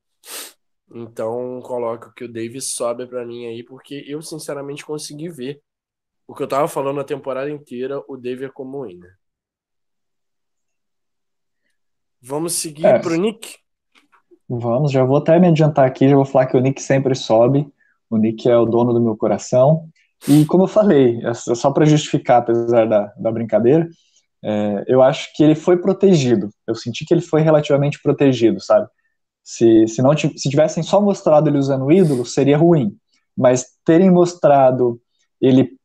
[0.94, 5.62] Então, coloco que o Davis sobe para mim aí, porque eu sinceramente consegui ver
[6.26, 9.16] o que eu tava falando a temporada inteira, o David é como winner.
[12.20, 13.56] Vamos seguir é, pro Nick?
[14.48, 17.66] Vamos, já vou até me adiantar aqui, já vou falar que o Nick sempre sobe.
[18.08, 19.88] O Nick é o dono do meu coração.
[20.28, 23.88] E como eu falei, é só para justificar, apesar da, da brincadeira,
[24.44, 26.50] é, eu acho que ele foi protegido.
[26.66, 28.88] Eu senti que ele foi relativamente protegido, sabe?
[29.42, 32.96] Se, se não se tivessem só mostrado ele usando o ídolo, seria ruim.
[33.36, 35.00] Mas terem mostrado
[35.40, 35.76] ele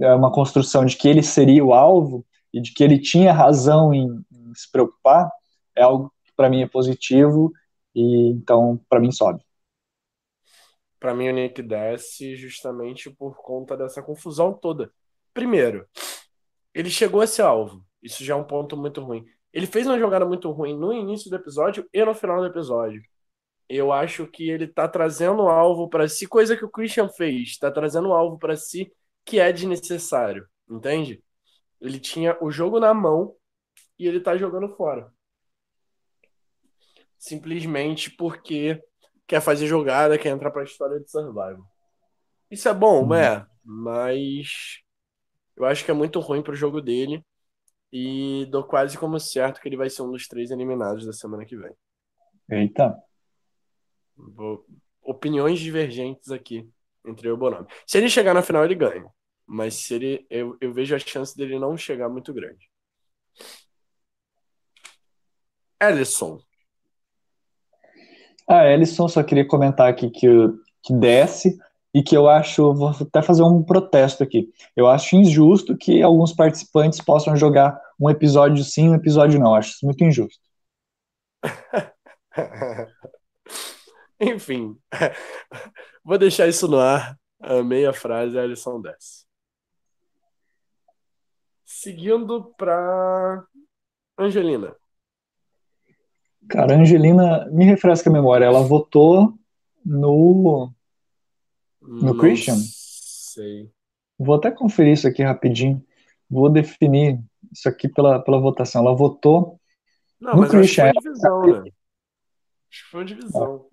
[0.00, 3.92] é uma construção de que ele seria o alvo e de que ele tinha razão
[3.92, 5.30] em, em se preocupar,
[5.76, 7.52] é algo que para mim é positivo
[7.94, 9.44] e então para mim sobe.
[10.98, 14.90] Para mim o Nick desce justamente por conta dessa confusão toda.
[15.34, 15.86] Primeiro,
[16.72, 17.84] ele chegou a ser alvo.
[18.02, 19.24] Isso já é um ponto muito ruim.
[19.54, 23.00] Ele fez uma jogada muito ruim no início do episódio e no final do episódio.
[23.68, 27.70] Eu acho que ele tá trazendo alvo para si, coisa que o Christian fez, tá
[27.70, 28.92] trazendo alvo para si
[29.24, 31.22] que é desnecessário, entende?
[31.80, 33.36] Ele tinha o jogo na mão
[33.96, 35.08] e ele tá jogando fora.
[37.16, 38.82] Simplesmente porque
[39.24, 41.64] quer fazer jogada, quer entrar pra história de survival.
[42.50, 44.80] Isso é bom, é, mas
[45.56, 47.24] eu acho que é muito ruim pro jogo dele
[47.96, 51.44] e dou quase como certo que ele vai ser um dos três eliminados da semana
[51.44, 51.70] que vem.
[52.50, 53.00] Eita.
[54.16, 54.66] Vou...
[55.00, 56.68] Opiniões divergentes aqui
[57.06, 57.68] entre eu e o Bonami.
[57.86, 59.06] Se ele chegar na final, ele ganha.
[59.46, 62.68] Mas se ele, eu, eu vejo a chance dele não chegar muito grande.
[65.80, 66.40] Ellison.
[68.48, 70.26] Ah, Ellison, só queria comentar aqui que,
[70.82, 71.56] que desce
[71.94, 74.52] e que eu acho, vou até fazer um protesto aqui.
[74.74, 79.54] Eu acho injusto que alguns participantes possam jogar um episódio sim, um episódio não.
[79.54, 80.42] Acho isso muito injusto.
[84.20, 84.78] Enfim,
[86.04, 87.18] vou deixar isso no ar.
[87.40, 89.24] Amei a frase, a Alisson desce.
[91.64, 93.44] Seguindo para
[94.18, 94.74] Angelina.
[96.48, 99.34] Cara, a Angelina, me refresca a memória, ela votou
[99.84, 100.72] no
[101.82, 102.56] no Não Christian?
[102.56, 103.70] Sei.
[104.18, 105.84] Vou até conferir isso aqui rapidinho.
[106.30, 107.20] Vou definir
[107.54, 108.82] isso aqui pela, pela votação.
[108.82, 109.58] Ela votou
[110.20, 110.90] Não, no Christian.
[110.90, 111.70] Acho que foi divisão, né?
[112.70, 113.66] Acho que foi divisão.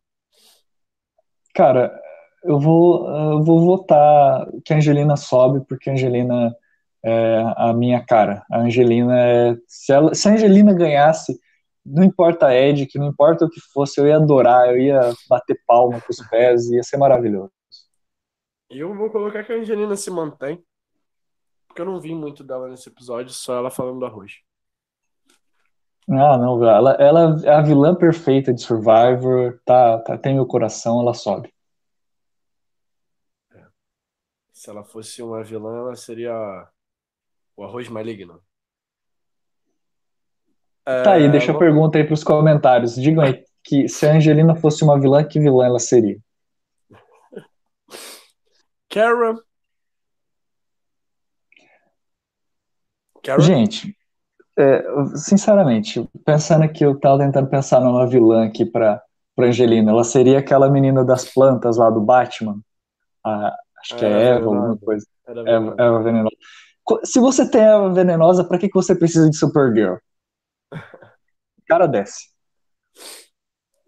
[1.53, 2.01] Cara,
[2.43, 6.55] eu vou, eu vou votar que a Angelina sobe, porque a Angelina
[7.03, 8.45] é a minha cara.
[8.51, 9.55] A Angelina é.
[9.67, 11.37] Se, ela, se a Angelina ganhasse,
[11.85, 15.13] não importa a Ed, que não importa o que fosse, eu ia adorar, eu ia
[15.27, 17.51] bater palma com os pés, ia ser maravilhoso.
[18.69, 20.63] Eu vou colocar que a Angelina se mantém,
[21.71, 24.41] porque eu não vi muito dela nesse episódio, só ela falando do arroz.
[26.09, 30.99] Ah, não, ela, ela é a vilã perfeita de Survivor, tá, tá, tem meu coração,
[30.99, 31.53] ela sobe.
[33.53, 33.65] É.
[34.51, 36.33] Se ela fosse uma vilã, ela seria
[37.55, 38.43] o arroz maligno.
[40.83, 42.95] Tá aí, deixa a pergunta aí pros comentários.
[42.95, 46.19] Digam aí, que se a Angelina fosse uma vilã, que vilã ela seria?
[48.89, 49.37] Kara.
[53.23, 53.41] Kara?
[53.41, 53.95] Gente,
[54.57, 54.83] é,
[55.15, 59.01] sinceramente, pensando aqui, eu tava tentando pensar numa vilã aqui pra,
[59.35, 59.91] pra Angelina.
[59.91, 62.59] Ela seria aquela menina das plantas lá do Batman.
[63.25, 65.05] A, acho que é era Eva, alguma coisa.
[65.27, 65.81] Era Eva, venenosa.
[65.83, 66.35] Eva venenosa.
[67.05, 69.95] Se você tem Eva venenosa, pra que, que você precisa de Supergirl?
[71.67, 72.29] Cara desce.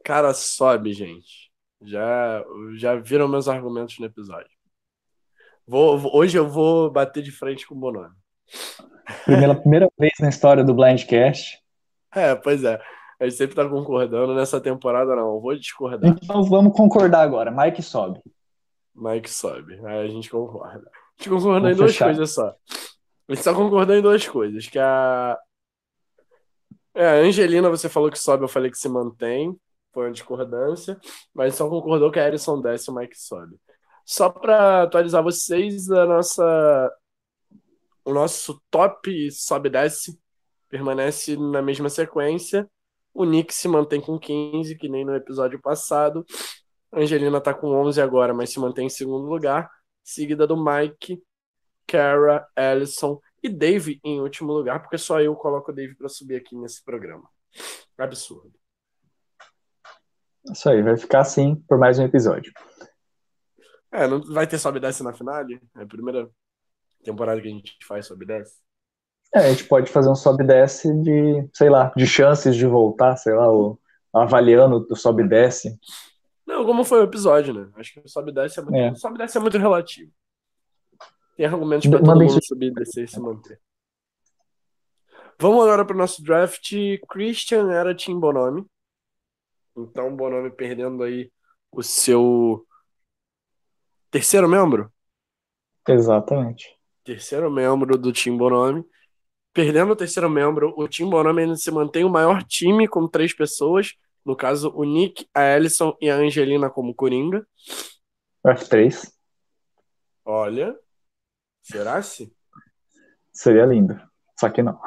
[0.04, 1.52] Cara, sobe, gente.
[1.82, 2.44] Já,
[2.76, 4.50] já viram meus argumentos no episódio.
[5.68, 8.14] Vou, vou- hoje eu vou bater de frente com o Bononi.
[9.26, 11.60] Primeira, primeira vez na história do Blindcast.
[12.14, 12.82] É, pois é.
[13.20, 14.36] A gente sempre tá concordando.
[14.36, 15.36] Nessa temporada, não.
[15.36, 16.10] Eu vou discordar.
[16.10, 17.52] Então vamos concordar agora.
[17.52, 18.22] Mike sobe.
[18.96, 19.80] Mike sobe.
[19.86, 20.90] Aí a gente concorda.
[20.90, 22.06] A gente concordou Vamos em duas fechar.
[22.06, 22.48] coisas só.
[23.30, 24.68] A gente só concordou em duas coisas.
[24.68, 25.38] Que a.
[26.96, 29.58] É, a Angelina, você falou que sobe, eu falei que se mantém.
[29.94, 31.00] Foi uma discordância.
[31.34, 33.56] Mas só concordou que a Alison desce e o Mike sobe.
[34.06, 36.92] Só pra atualizar vocês, a nossa.
[38.06, 40.20] O nosso top sobe e desce
[40.70, 42.70] permanece na mesma sequência.
[43.14, 46.26] O Nick se mantém com 15, que nem no episódio passado.
[46.92, 49.70] A Angelina tá com 11 agora, mas se mantém em segundo lugar.
[50.04, 51.22] Seguida do Mike,
[51.88, 56.36] Kara, Ellison e Dave em último lugar, porque só eu coloco o Dave pra subir
[56.36, 57.30] aqui nesse programa.
[57.98, 58.54] Absurdo.
[60.52, 62.52] Isso aí, vai ficar assim por mais um episódio.
[63.92, 65.62] É, não vai ter sobe e desce na finale?
[65.78, 66.30] É a primeira
[67.04, 68.62] temporada que a gente faz sobe e desce.
[69.36, 72.66] É, a gente pode fazer um sobe e desce de, sei lá, de chances de
[72.68, 73.80] voltar, sei lá, ou
[74.14, 75.78] avaliando o sobe e desce.
[76.46, 77.70] Não, como foi o episódio, né?
[77.76, 78.92] Acho que o sobe e desce é muito, É.
[78.92, 80.12] o sobe e desce é muito relativo.
[81.36, 83.60] Tem argumentos De- todo mundo subir, descer e se manter.
[85.40, 86.72] Vamos agora pro nosso draft.
[87.10, 88.64] Christian era Tim Bonomi.
[89.76, 91.32] Então, Bonomi perdendo aí
[91.72, 92.64] o seu
[94.12, 94.94] terceiro membro?
[95.88, 96.78] Exatamente.
[97.04, 98.84] Terceiro membro do Tim Bonomi.
[99.54, 103.34] Perdendo o terceiro membro, o Tim Bonomi ainda se mantém o maior time com três
[103.34, 103.94] pessoas.
[104.26, 107.46] No caso, o Nick, a Ellison e a Angelina como Coringa.
[108.46, 109.12] F3
[110.26, 110.76] Olha.
[111.62, 112.34] Será se?
[113.34, 114.00] seria lindo.
[114.40, 114.80] Só que não.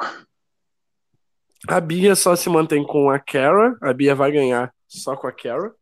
[1.67, 3.77] A Bia só se mantém com a Kara.
[3.81, 5.73] A Bia vai ganhar só com a Kara.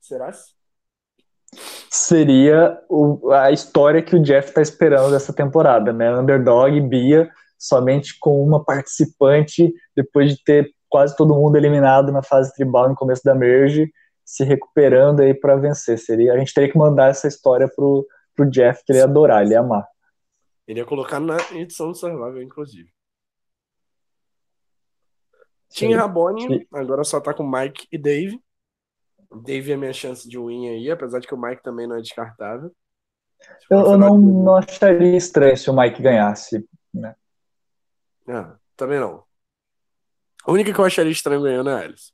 [0.00, 0.32] Será?
[0.32, 0.54] se?
[1.90, 6.14] Seria o- a história que o Jeff tá esperando dessa temporada, né?
[6.16, 12.52] Underdog, Bia, somente com uma participante, depois de ter quase todo mundo eliminado na fase
[12.54, 13.92] tribal no começo da merge,
[14.24, 15.98] se recuperando aí pra vencer.
[15.98, 19.42] Seria, a gente teria que mandar essa história pro, pro Jeff, que ele ia adorar,
[19.42, 19.84] ele ia amar.
[20.66, 22.88] Iria colocar na edição do Survival, inclusive.
[25.68, 28.40] Tim Rabone, agora só tá com Mike e Dave.
[29.42, 32.00] Dave é minha chance de win aí, apesar de que o Mike também não é
[32.00, 32.70] descartável.
[33.68, 36.66] For Eu, eu não, de não acharia estranho se o Mike ganhasse.
[38.28, 39.24] Ah, também não.
[40.44, 42.12] A única que eu acharia estranho ganhando é a Alice.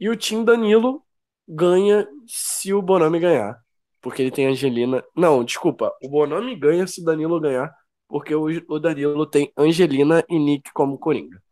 [0.00, 1.04] E o Tim Danilo
[1.46, 3.60] ganha se o Bonami ganhar.
[4.00, 5.04] Porque ele tem Angelina.
[5.16, 5.92] Não, desculpa.
[6.02, 7.74] O Bonami ganha se o Danilo ganhar.
[8.06, 11.42] Porque o Danilo tem Angelina e Nick como Coringa.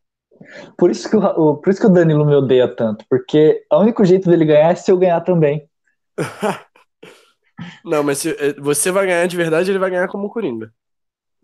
[0.76, 4.04] Por isso, que o, por isso que o Danilo me odeia tanto, porque o único
[4.04, 5.68] jeito dele ganhar é se eu ganhar também.
[7.84, 10.72] Não, mas se eh, você vai ganhar de verdade, ele vai ganhar como Coringa.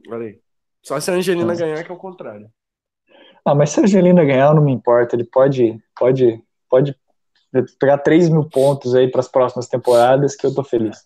[0.08, 0.40] Olha aí.
[0.82, 2.50] Só se a Angelina ganhar, que é o contrário.
[3.44, 5.16] Ah, mas se a Angelina ganhar, não me importa.
[5.16, 6.96] Ele pode, pode, pode
[7.78, 11.04] pegar 3 mil pontos aí para as próximas temporadas, que eu tô feliz.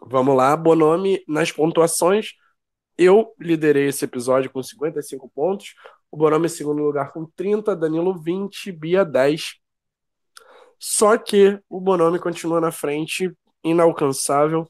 [0.00, 2.32] Vamos lá, Bonomi nas pontuações.
[2.96, 5.74] Eu liderei esse episódio com 55 pontos.
[6.14, 9.56] O Bonomi em segundo lugar com 30, Danilo 20, Bia 10.
[10.78, 14.64] Só que o Bonomi continua na frente, inalcançável.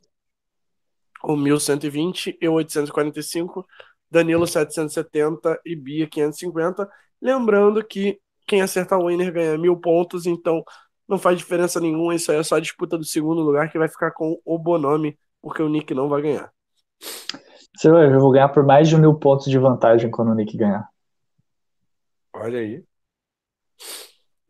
[1.22, 3.62] O 1120, eu 845,
[4.10, 6.88] Danilo 770 e Bia 550.
[7.20, 10.64] Lembrando que quem acertar o winner ganha mil pontos, então
[11.06, 12.14] não faz diferença nenhuma.
[12.14, 15.14] Isso aí é só a disputa do segundo lugar que vai ficar com o Bonomi,
[15.42, 16.50] porque o Nick não vai ganhar.
[17.76, 20.56] Você vai eu vou ganhar por mais de mil pontos de vantagem quando o Nick
[20.56, 20.93] ganhar.
[22.34, 22.84] Olha aí.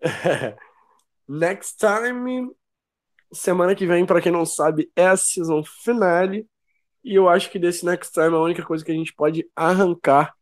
[1.28, 2.50] Next time,
[3.32, 6.46] semana que vem, pra quem não sabe, é a season finale.
[7.02, 10.34] E eu acho que desse next time a única coisa que a gente pode arrancar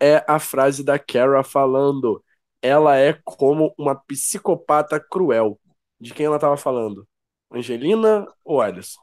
[0.00, 2.22] é a frase da Kara falando:
[2.60, 5.60] ela é como uma psicopata cruel.
[6.00, 7.06] De quem ela tava falando?
[7.52, 9.00] Angelina ou Alisson?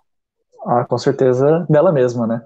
[0.65, 2.45] Ah, com certeza dela mesma, né?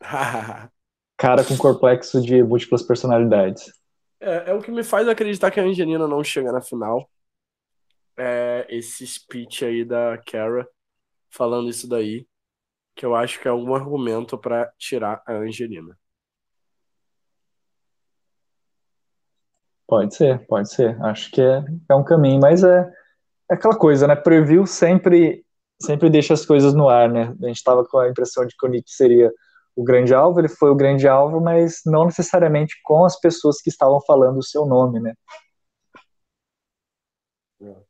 [1.16, 3.72] Cara com complexo de múltiplas personalidades.
[4.20, 7.08] É, é o que me faz acreditar que a Angelina não chega na final.
[8.16, 10.68] É esse speech aí da Kara
[11.30, 12.26] falando isso daí,
[12.96, 15.96] que eu acho que é algum argumento para tirar a Angelina.
[19.86, 21.00] Pode ser, pode ser.
[21.02, 22.90] Acho que é, é um caminho, mas é,
[23.50, 24.16] é aquela coisa, né?
[24.16, 25.44] Preview sempre
[25.80, 27.34] sempre deixa as coisas no ar, né?
[27.42, 29.32] A gente estava com a impressão de que o Nick seria
[29.78, 33.70] o grande alvo, ele foi o grande alvo, mas não necessariamente com as pessoas que
[33.70, 35.14] estavam falando o seu nome, né?
[37.60, 37.88] É.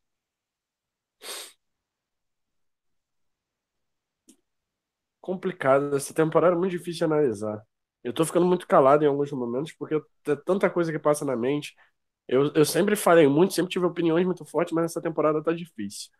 [5.18, 7.62] Complicado, essa temporada é muito difícil de analisar.
[8.04, 11.36] Eu tô ficando muito calado em alguns momentos, porque tem tanta coisa que passa na
[11.36, 11.74] mente.
[12.28, 16.10] Eu, eu sempre falei muito, sempre tive opiniões muito fortes, mas essa temporada tá difícil.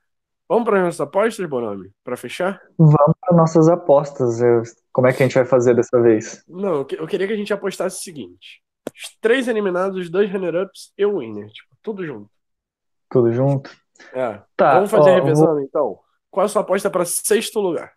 [0.49, 1.91] Vamos para nossas apostas, Bonami?
[2.03, 2.59] Para fechar?
[2.79, 4.41] Vamos nossas apostas.
[4.41, 4.63] Eu...
[4.93, 6.43] Como é que a gente vai fazer dessa vez?
[6.49, 10.93] Não, eu queria que a gente apostasse o seguinte: os três eliminados, os dois runner-ups
[10.97, 11.49] e o winner.
[11.49, 12.31] Tipo, tudo junto.
[13.11, 13.71] Tudo junto?
[14.13, 14.41] É.
[14.57, 15.63] Tá, Vamos fazer ó, revisando vou...
[15.63, 15.99] então.
[16.31, 17.93] Qual a sua aposta para sexto lugar?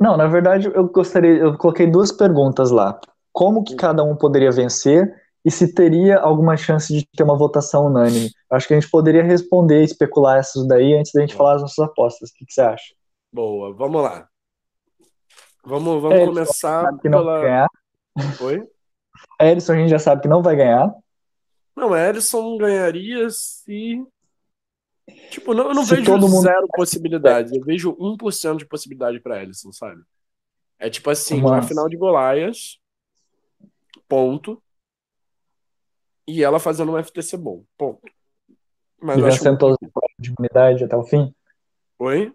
[0.00, 1.36] Não, na verdade, eu gostaria.
[1.36, 2.98] Eu coloquei duas perguntas lá.
[3.32, 5.12] Como que cada um poderia vencer
[5.44, 8.30] e se teria alguma chance de ter uma votação unânime.
[8.50, 11.78] Acho que a gente poderia responder, especular essas daí antes da gente falar as nossas
[11.78, 12.30] apostas.
[12.30, 12.94] O que, que você acha?
[13.32, 14.28] Boa, vamos lá.
[15.64, 17.66] Vamos, vamos é, começar pela.
[18.40, 18.68] Oi?
[19.40, 20.92] Edson a gente já sabe que não vai ganhar.
[21.76, 24.04] Não, Edson ganharia se.
[25.30, 26.40] Tipo, não, eu não se vejo mundo...
[26.40, 27.52] zero possibilidades.
[27.52, 30.02] Eu vejo 1% de possibilidade para Edson, sabe?
[30.78, 31.50] É tipo assim, Mas...
[31.50, 32.78] na final de Golaias,
[34.08, 34.62] ponto
[36.26, 37.64] e ela fazendo um FTC bom.
[37.76, 38.00] Ponto.
[39.00, 41.34] Mas e vencendo todas as provas de imunidade até o fim?
[41.98, 42.32] Oi?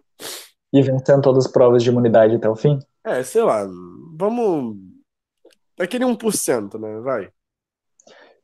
[0.72, 2.78] E vencendo todas as provas de imunidade até o fim?
[3.04, 3.66] É, sei lá.
[4.16, 4.76] Vamos.
[5.78, 7.00] Aquele 1%, né?
[7.00, 7.32] Vai.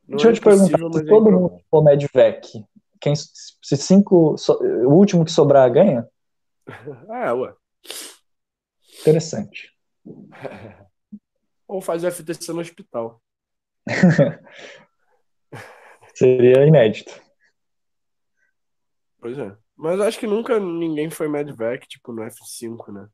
[0.07, 2.63] Não Deixa é eu te perguntar: se é todo mundo for Medvec,
[3.01, 4.37] quem, se cinco.
[4.37, 6.07] So, o último que sobrar ganha?
[7.09, 7.53] É, ué.
[9.01, 9.71] Interessante.
[11.67, 13.21] Ou faz FTC no hospital.
[16.15, 17.19] Seria inédito.
[19.19, 19.55] Pois é.
[19.75, 23.07] Mas acho que nunca ninguém foi Medvac, tipo, no F5, né?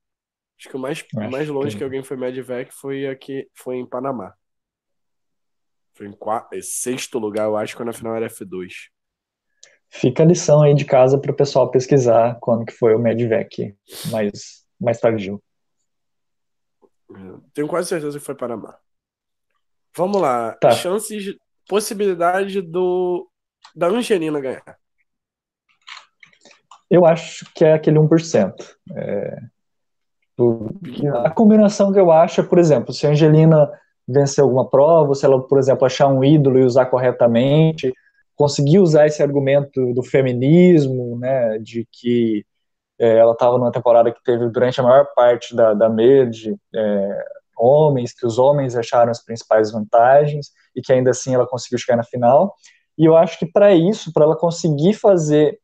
[0.62, 1.80] Acho que o mais, mais longe que...
[1.80, 1.84] que...
[1.84, 4.32] alguém foi Medvac foi aqui, foi em Panamá.
[5.96, 8.72] Foi em quarto, sexto lugar, eu acho, quando a final era F2.
[9.90, 13.76] Fica a lição aí de casa para o pessoal pesquisar quando que foi o Medvac
[14.12, 15.42] mais, mais tardio.
[17.12, 18.78] É, tenho quase certeza que foi Panamá.
[19.98, 20.54] Vamos lá.
[20.54, 20.72] Tá.
[20.72, 21.36] Chances
[21.68, 23.28] possibilidade do
[23.76, 24.78] da Angelina ganhar?
[26.88, 28.54] Eu acho que é aquele 1%.
[28.96, 29.38] É,
[31.24, 33.70] a combinação que eu acho é, por exemplo, se a Angelina
[34.08, 37.94] vencer alguma prova, se ela, por exemplo, achar um ídolo e usar corretamente,
[38.36, 42.46] conseguir usar esse argumento do feminismo, né, de que
[43.00, 45.90] é, ela estava numa temporada que teve durante a maior parte da, da
[46.76, 47.24] é,
[47.58, 51.98] homens, que os homens acharam as principais vantagens, e que ainda assim ela conseguiu chegar
[51.98, 52.56] na final.
[52.98, 55.60] E eu acho que para isso, para ela conseguir fazer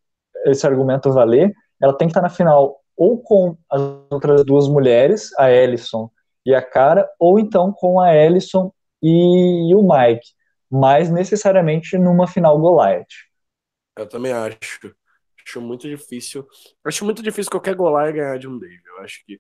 [0.45, 3.79] esse argumento valer, ela tem que estar na final ou com as
[4.09, 6.09] outras duas mulheres, a Ellison
[6.43, 10.27] e a Cara, ou então com a Ellison e, o Mike,
[10.69, 13.05] mas necessariamente numa final Goliath.
[13.95, 14.57] Eu também acho.
[15.45, 16.45] Acho muito difícil.
[16.83, 18.81] Acho muito difícil qualquer Goliath ganhar de um Dave.
[18.85, 19.39] Eu acho que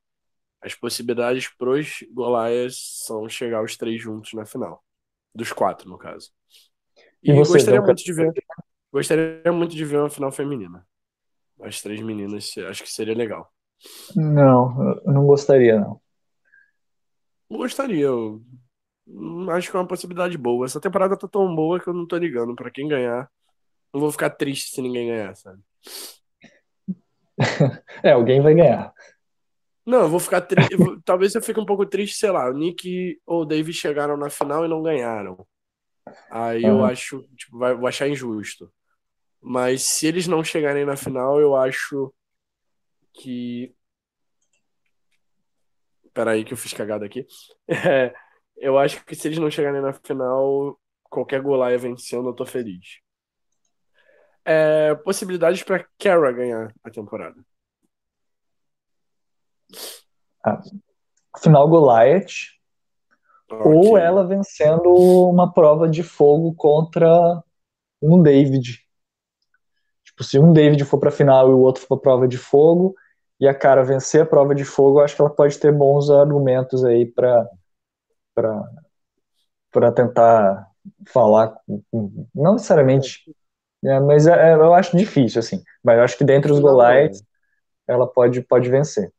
[0.61, 4.83] as possibilidades pros Goliaths são chegar os três juntos na final.
[5.35, 6.31] Dos quatro, no caso.
[7.21, 8.31] E, e gostaria muito de ver.
[8.91, 10.85] Gostaria muito de ver uma final feminina.
[11.61, 13.51] As três meninas, acho que seria legal.
[14.15, 15.99] Não, eu não gostaria, não.
[17.49, 18.41] Gostaria, eu
[19.51, 20.65] acho que é uma possibilidade boa.
[20.65, 22.55] Essa temporada tá tão boa que eu não tô ligando.
[22.55, 23.29] para quem ganhar,
[23.93, 25.61] não vou ficar triste se ninguém ganhar, sabe?
[28.03, 28.93] é, alguém vai ganhar.
[29.85, 30.75] Não, eu vou ficar triste.
[31.05, 32.49] Talvez eu fique um pouco triste, sei lá.
[32.49, 35.47] O Nick ou o David chegaram na final e não ganharam.
[36.29, 36.79] Aí uhum.
[36.79, 38.69] eu acho, tipo, vai, vou achar injusto.
[39.49, 42.13] Mas se eles não chegarem na final, eu acho
[43.13, 43.73] que.
[46.13, 47.25] Peraí, que eu fiz cagada aqui.
[47.69, 48.13] É,
[48.57, 50.77] eu acho que se eles não chegarem na final,
[51.09, 52.99] qualquer Golaia vencendo, eu tô feliz.
[54.43, 57.41] É, possibilidades para Kara ganhar a temporada.
[60.45, 60.61] Ah,
[61.41, 62.33] final Goliath.
[63.49, 63.71] Okay.
[63.71, 64.93] Ou ela vencendo
[65.29, 67.41] uma prova de fogo contra
[68.01, 68.86] um David.
[70.17, 72.95] Tipo, se um David for pra final e o outro for pra prova de fogo,
[73.39, 76.09] e a cara vencer a prova de fogo, eu acho que ela pode ter bons
[76.09, 77.47] argumentos aí pra
[79.95, 80.67] tentar
[81.05, 81.55] falar,
[82.33, 83.31] não necessariamente,
[83.85, 85.61] é, mas é, é, eu acho difícil, assim.
[85.83, 87.23] Mas eu acho que dentre os Goliaths,
[87.87, 89.13] ela pode, pode vencer.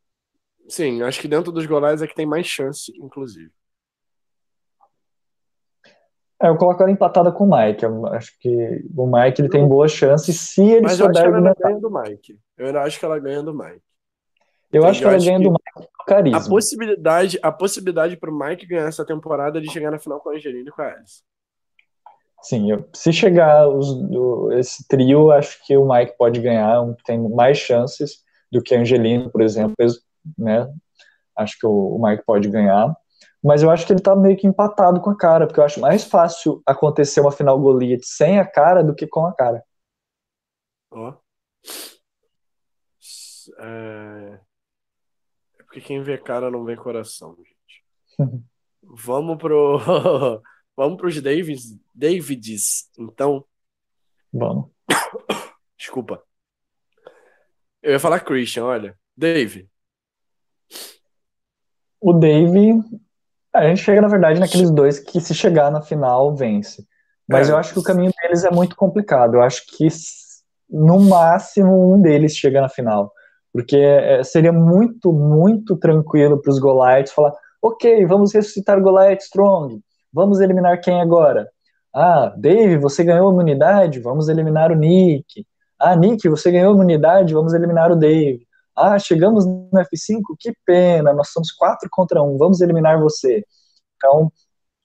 [0.69, 3.53] Sim, acho que dentro dos Goliaths é que tem mais chance, inclusive.
[6.41, 7.85] É, eu coloco ela empatada com o Mike.
[7.85, 11.55] Eu acho que o Mike ele tem boas chances se ele Mas souber eu acho
[11.57, 12.39] que ela ganha do Mike.
[12.57, 13.83] Eu ainda acho que ela ganha do Mike.
[14.71, 16.39] Eu acho que ela acho ganha que do Mike com carisma.
[16.39, 20.31] A possibilidade, a possibilidade pro Mike ganhar essa temporada é de chegar na final com
[20.31, 21.23] a Angelina e com a Alice.
[22.43, 26.95] Sim, eu- se chegar os- o- esse trio, acho que o Mike pode ganhar, um-
[27.05, 28.19] tem mais chances
[28.53, 29.75] do que a Angelina, por exemplo,
[30.39, 30.71] né?
[31.37, 32.95] Acho que o, o Mike pode ganhar.
[33.43, 35.81] Mas eu acho que ele tá meio que empatado com a cara, porque eu acho
[35.81, 39.63] mais fácil acontecer uma final Goliath sem a cara do que com a cara.
[40.91, 41.15] Ó.
[43.01, 44.41] S- É...
[45.59, 47.85] é porque quem vê cara não vê coração, gente.
[48.83, 49.79] Vamos pro.
[50.77, 53.45] Vamos pros Davids, Davids, então.
[54.33, 54.71] Vamos.
[55.77, 56.23] Desculpa.
[57.83, 58.99] Eu ia falar Christian, olha.
[59.17, 59.69] Dave.
[62.01, 62.81] O Dave,
[63.59, 66.85] a gente chega, na verdade, naqueles dois que se chegar na final, vence.
[67.29, 67.53] Mas É.
[67.53, 69.35] eu acho que o caminho deles é muito complicado.
[69.35, 69.87] Eu acho que
[70.71, 73.13] no máximo um deles chega na final.
[73.53, 77.33] Porque é, seria muito, muito tranquilo para os Goliaths falar:
[77.63, 79.81] ok, vamos ressuscitar o Goliath Strong.
[80.13, 81.49] Vamos eliminar quem agora?
[81.95, 84.01] Ah, Dave, você ganhou a imunidade?
[84.01, 85.47] Vamos eliminar o Nick.
[85.79, 87.35] Ah, Nick, você ganhou a imunidade?
[87.35, 88.47] Vamos eliminar o Dave.
[88.79, 90.37] Ah, chegamos no F5?
[90.39, 93.45] Que pena, nós somos quatro contra um, vamos eliminar você.
[93.97, 94.33] Então,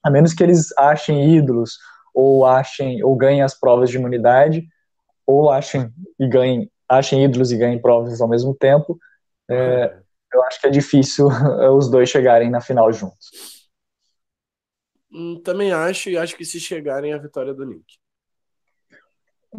[0.02, 1.78] a menos que eles achem ídolos,
[2.14, 4.66] ou achem, ou ganhem as provas de imunidade,
[5.26, 8.98] ou achem e ganhem, achem ídolos e ganhem provas ao mesmo tempo,
[9.50, 9.96] é,
[10.32, 11.28] eu acho que é difícil
[11.76, 13.30] os dois chegarem na final juntos.
[15.12, 17.84] Hum, Também acho, e acho que se chegarem a vitória do Nick.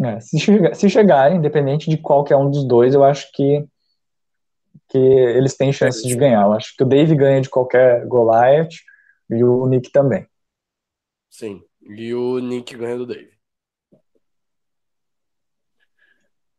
[0.03, 3.31] É, se, chega- se chegarem, independente de qual que é um dos dois, eu acho
[3.33, 3.65] que,
[4.89, 6.43] que eles têm chances de ganhar.
[6.45, 8.73] Eu acho que o Dave ganha de qualquer Goliath
[9.29, 10.27] e o Nick também.
[11.29, 11.61] Sim.
[11.81, 13.35] E o Nick ganha do Dave.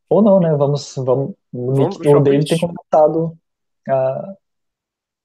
[0.08, 0.54] Ou não, né?
[0.54, 3.38] Vamos, vamos, o, Vamos Nick, o Dave tem comentado.
[3.88, 4.34] ah,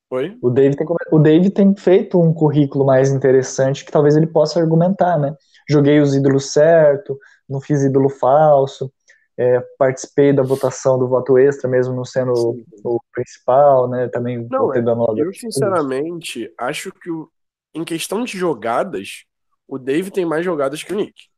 [0.10, 0.38] Oi?
[0.42, 4.60] o, Dave tem, o Dave tem feito um currículo mais interessante que talvez ele possa
[4.60, 5.36] argumentar, né?
[5.70, 8.92] Joguei os ídolos certo, não fiz ídolo falso,
[9.38, 12.66] é, participei da votação do voto extra, mesmo não sendo o, Sim.
[12.84, 14.08] o principal, né?
[14.10, 15.18] Também Não, votei é, anulador.
[15.26, 17.30] Eu, sinceramente, acho que o-
[17.74, 19.26] em questão de jogadas,
[19.68, 21.30] o Dave tem mais jogadas que o Nick.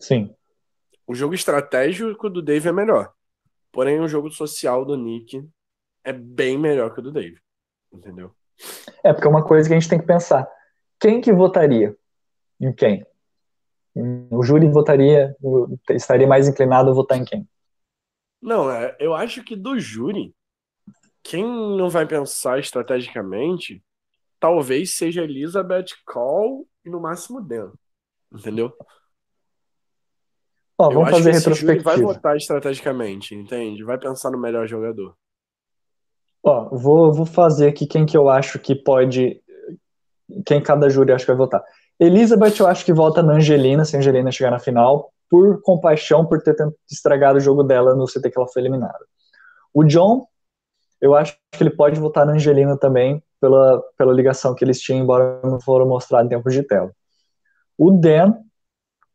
[0.00, 0.34] Sim.
[1.06, 3.12] O jogo estratégico do Dave é melhor.
[3.72, 5.46] Porém, o jogo social do Nick
[6.04, 7.38] é bem melhor que o do Dave.
[7.92, 8.32] Entendeu?
[9.04, 10.46] É, porque é uma coisa que a gente tem que pensar.
[11.00, 11.96] Quem que votaria
[12.60, 13.06] em quem?
[14.30, 15.34] O júri votaria,
[15.90, 17.48] estaria mais inclinado a votar em quem?
[18.40, 20.34] Não, é, eu acho que do júri,
[21.22, 23.82] quem não vai pensar estrategicamente,
[24.38, 27.72] talvez seja Elizabeth Cole e no máximo Dan.
[28.32, 28.72] Entendeu?
[30.78, 32.12] Ó, vamos fazer júri vai retrospectiva.
[32.12, 33.82] votar estrategicamente, entende?
[33.82, 35.16] Vai pensar no melhor jogador.
[36.42, 39.42] Ó, vou, vou fazer aqui quem que eu acho que pode.
[40.46, 41.64] Quem cada júri acho que vai votar.
[42.00, 46.24] Elizabeth, eu acho que vota na Angelina, se a Angelina chegar na final, por compaixão
[46.24, 46.56] por ter
[46.90, 49.04] estragado o jogo dela no CT que ela foi eliminada.
[49.74, 50.26] O John,
[51.00, 55.02] eu acho que ele pode votar na Angelina também, pela, pela ligação que eles tinham,
[55.02, 56.90] embora não foram mostrados em tempos de tela.
[57.76, 58.34] O Dan,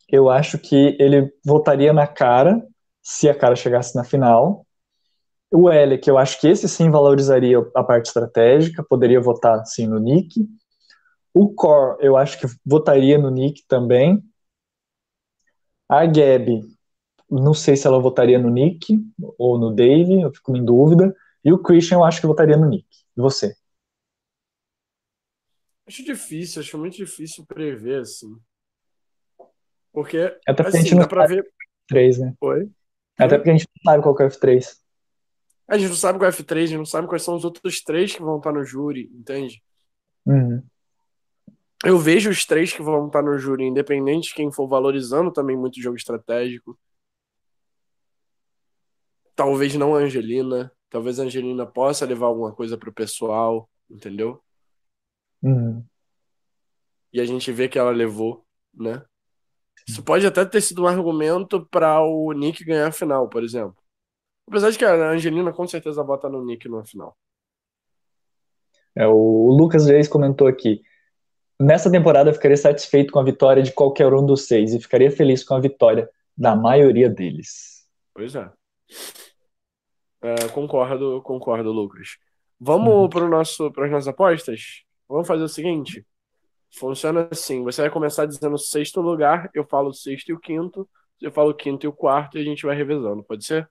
[0.09, 2.61] eu acho que ele votaria na cara,
[3.01, 4.65] se a cara chegasse na final.
[5.51, 9.99] O Elec, eu acho que esse sim valorizaria a parte estratégica, poderia votar sim no
[9.99, 10.47] Nick.
[11.33, 14.23] O Core, eu acho que votaria no Nick também.
[15.89, 16.61] A Gabi,
[17.29, 18.99] não sei se ela votaria no Nick
[19.37, 21.13] ou no Dave, eu fico em dúvida.
[21.43, 22.87] E o Christian, eu acho que votaria no Nick.
[23.17, 23.53] E você?
[25.85, 28.37] Acho difícil, acho muito difícil prever, assim.
[29.91, 31.45] Porque, Até porque a assim, gente não dá pra ver.
[31.91, 32.33] F3, né?
[32.41, 32.69] Oi?
[33.17, 34.83] Até porque a gente não sabe qual é o F3.
[35.67, 37.43] A gente não sabe qual é o F3, a gente não sabe quais são os
[37.43, 39.61] outros três que vão estar no júri, entende?
[40.25, 40.63] Uhum.
[41.83, 45.57] Eu vejo os três que vão estar no júri, independente de quem for valorizando também
[45.57, 46.79] muito o jogo estratégico.
[49.35, 50.71] Talvez não a Angelina.
[50.89, 54.41] Talvez a Angelina possa levar alguma coisa pro pessoal, entendeu?
[55.41, 55.83] Uhum.
[57.11, 59.03] E a gente vê que ela levou, né?
[59.87, 63.75] Isso pode até ter sido um argumento para o Nick ganhar a final, por exemplo.
[64.47, 67.17] Apesar de que a Angelina com certeza vota no Nick na final.
[68.95, 70.81] É, o Lucas Reis comentou aqui.
[71.59, 75.11] Nessa temporada eu ficaria satisfeito com a vitória de qualquer um dos seis e ficaria
[75.11, 77.87] feliz com a vitória da maioria deles.
[78.13, 78.49] Pois é.
[80.21, 82.17] é concordo, concordo, Lucas.
[82.59, 83.09] Vamos uhum.
[83.09, 84.83] para nosso as nossas apostas?
[85.07, 86.05] Vamos fazer o seguinte.
[86.75, 90.39] Funciona assim: você vai começar dizendo o sexto lugar, eu falo o sexto e o
[90.39, 90.87] quinto,
[91.21, 93.69] eu falo o quinto e o quarto e a gente vai revezando, pode ser?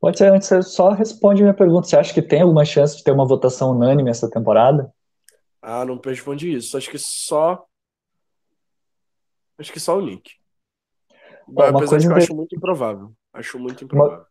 [0.00, 1.86] Pode ser, antes você só responde minha pergunta.
[1.86, 4.92] Você acha que tem alguma chance de ter uma votação unânime essa temporada?
[5.62, 6.76] Ah, não respondi isso.
[6.76, 7.64] Acho que só.
[9.56, 10.32] Acho que só o Nick.
[11.46, 13.12] Bom, uma coisa que eu acho muito improvável.
[13.32, 14.18] Acho muito improvável.
[14.18, 14.26] Uma,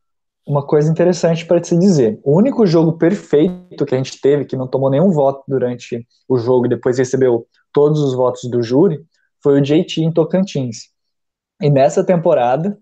[0.60, 4.58] uma coisa interessante para te dizer: o único jogo perfeito que a gente teve, que
[4.58, 9.02] não tomou nenhum voto durante o jogo e depois recebeu todos os votos do júri,
[9.42, 10.90] foi o JT em Tocantins.
[11.62, 12.78] E nessa temporada,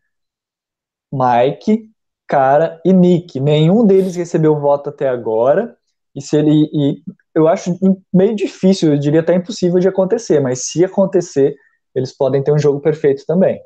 [1.12, 1.90] Mike,
[2.28, 3.40] Cara e Nick.
[3.40, 5.76] Nenhum deles recebeu voto até agora.
[6.16, 6.70] E se ele.
[6.72, 7.04] E
[7.40, 7.78] eu acho
[8.14, 11.56] meio difícil, eu diria até impossível de acontecer, mas se acontecer,
[11.96, 13.60] eles podem ter um jogo perfeito também.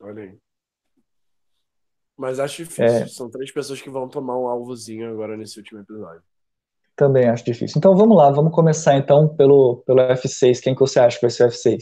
[0.00, 0.38] Olha aí.
[2.16, 2.84] Mas acho difícil.
[2.84, 3.06] É.
[3.06, 6.22] São três pessoas que vão tomar um alvozinho agora nesse último episódio.
[6.94, 7.78] Também acho difícil.
[7.78, 10.60] Então vamos lá, vamos começar então pelo, pelo F6.
[10.60, 11.78] Quem que você acha que vai ser o F6?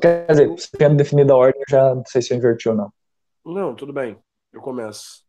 [0.00, 2.92] Quer dizer, tendo definido a ordem, eu já não sei se eu inverti ou não.
[3.44, 4.16] Não, tudo bem.
[4.52, 5.24] Eu começo.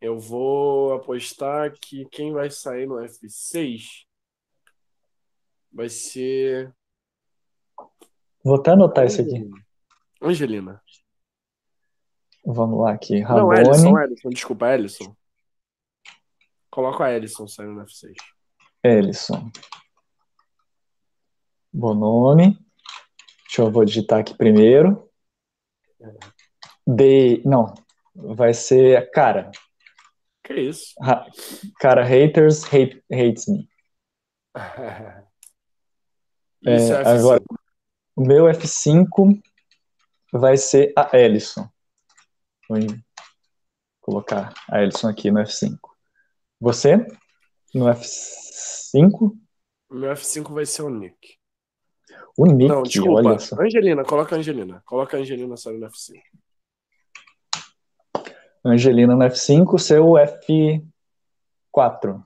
[0.00, 4.04] Eu vou apostar que quem vai sair no F6
[5.74, 6.72] vai ser.
[8.42, 9.50] Vou até anotar isso aqui.
[10.22, 10.80] Angelina.
[12.46, 13.20] Vamos lá aqui.
[13.20, 13.42] Rabone.
[13.42, 14.28] Não, Ellison, Ellison.
[14.30, 15.16] Desculpa, Ellison.
[16.70, 18.14] Coloca a Ellison saindo no F6.
[18.82, 19.50] Ellison.
[21.72, 22.58] Bom nome.
[23.46, 25.10] Deixa eu vou digitar aqui primeiro.
[26.00, 26.06] É.
[26.86, 27.42] De.
[27.44, 27.72] Não,
[28.14, 29.50] vai ser cara.
[30.42, 30.94] Que isso?
[31.00, 31.26] Ha,
[31.80, 33.68] cara, haters hate, hates me.
[36.66, 37.42] é, agora,
[38.16, 39.40] o meu F5
[40.32, 41.68] vai ser a Ellison.
[42.68, 42.78] Vou
[44.00, 45.78] colocar a Ellison aqui no F5.
[46.60, 46.96] Você?
[47.74, 49.36] No F5?
[49.90, 51.38] O meu F5 vai ser o Nick.
[52.36, 53.28] O Nick, Não, desculpa.
[53.28, 53.60] olha só.
[53.60, 54.82] Angelina, coloca a Angelina.
[54.84, 56.20] Coloca a Angelina só no F5.
[58.64, 60.04] Angelina no F5, seu
[61.74, 62.24] F4.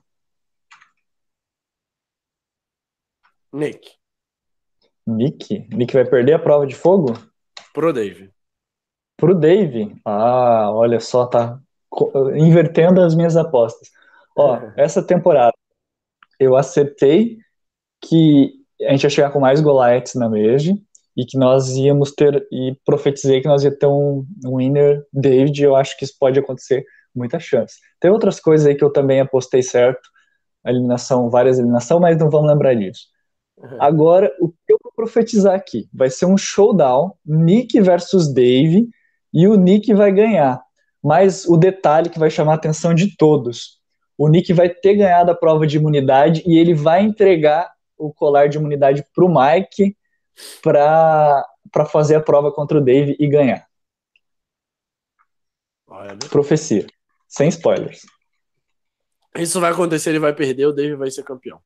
[3.51, 3.98] Nick.
[5.15, 5.67] Nick?
[5.69, 7.13] Nick vai perder a prova de fogo?
[7.73, 8.29] Pro Dave.
[9.17, 9.95] Pro Dave?
[10.05, 11.59] Ah, olha só, tá
[12.35, 13.89] invertendo as minhas apostas.
[14.35, 15.53] Ó, essa temporada
[16.39, 17.37] eu acertei
[18.01, 20.73] que a gente ia chegar com mais Goliaths na Merge
[21.17, 25.61] e que nós íamos ter, e profetizei que nós ia ter um, um winner David,
[25.61, 27.75] eu acho que isso pode acontecer muita chance.
[27.99, 30.09] Tem outras coisas aí que eu também apostei certo,
[30.65, 33.07] eliminação, várias eliminações, mas não vamos lembrar disso.
[33.57, 33.77] Uhum.
[33.81, 34.53] Agora, o
[34.99, 35.87] profetizar aqui?
[35.93, 38.89] Vai ser um showdown, Nick versus Dave,
[39.33, 40.61] e o Nick vai ganhar.
[41.01, 43.79] Mas o detalhe que vai chamar a atenção de todos,
[44.17, 48.49] o Nick vai ter ganhado a prova de imunidade e ele vai entregar o colar
[48.49, 49.95] de imunidade para o Mike
[50.61, 51.45] para
[51.89, 53.65] fazer a prova contra o Dave e ganhar.
[55.87, 56.17] Olha.
[56.29, 56.85] Profecia.
[57.25, 58.01] Sem spoilers.
[59.37, 61.61] Isso vai acontecer, ele vai perder, o Dave vai ser campeão.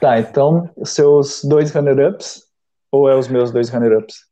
[0.00, 2.46] Tá, então, seus dois runner-ups
[2.90, 4.26] ou é os meus dois runner-ups?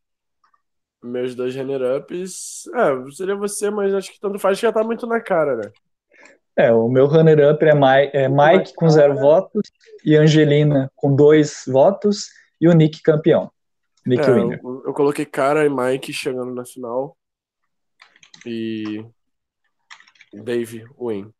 [1.02, 2.68] Meus dois runner-ups.
[2.74, 5.70] É, seria você, mas acho que tanto faz que já tá muito na cara, né?
[6.56, 9.70] É, o meu runner-up é, Mike, é Mike com zero votos
[10.02, 13.52] e Angelina com dois votos e o Nick campeão.
[14.06, 14.60] Nick é, winner.
[14.64, 17.14] Eu, eu, coloquei cara e Mike chegando na final
[18.47, 19.05] e
[20.32, 21.31] Dave win.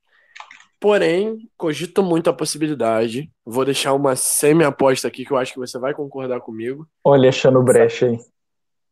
[0.79, 3.31] Porém, cogito muito a possibilidade.
[3.45, 6.87] Vou deixar uma semi-aposta aqui que eu acho que você vai concordar comigo.
[7.03, 8.19] Olha, achando brecha aí.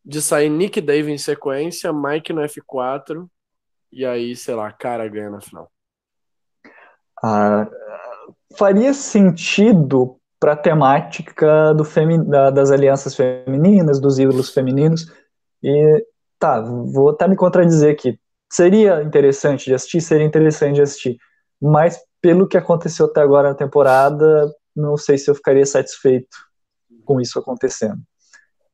[0.04, 3.28] De sair Nick Dave em sequência, Mike no F4
[3.94, 5.70] e aí, sei lá, cara ganha na final.
[7.22, 7.68] Ah,
[8.58, 15.06] faria sentido para a temática do femi da, das alianças femininas, dos ídolos femininos.
[15.62, 16.06] E
[16.38, 18.18] tá, vou até me contradizer aqui.
[18.52, 21.16] Seria interessante de assistir, seria interessante de assistir.
[21.60, 26.36] Mas pelo que aconteceu até agora na temporada, não sei se eu ficaria satisfeito
[27.04, 28.02] com isso acontecendo.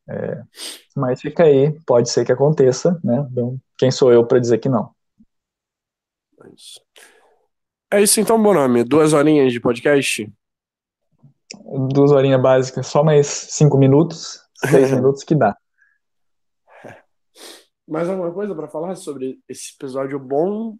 [0.09, 0.43] É,
[0.97, 3.27] mas fica aí, pode ser que aconteça, né?
[3.31, 4.93] Então, quem sou eu para dizer que não?
[6.43, 6.81] É isso.
[7.93, 8.85] É isso então, Bonami.
[8.85, 10.33] Duas horinhas de podcast?
[11.93, 15.57] Duas horinhas básicas, só mais cinco minutos, seis minutos que dá.
[17.87, 20.77] Mais alguma coisa para falar sobre esse episódio bom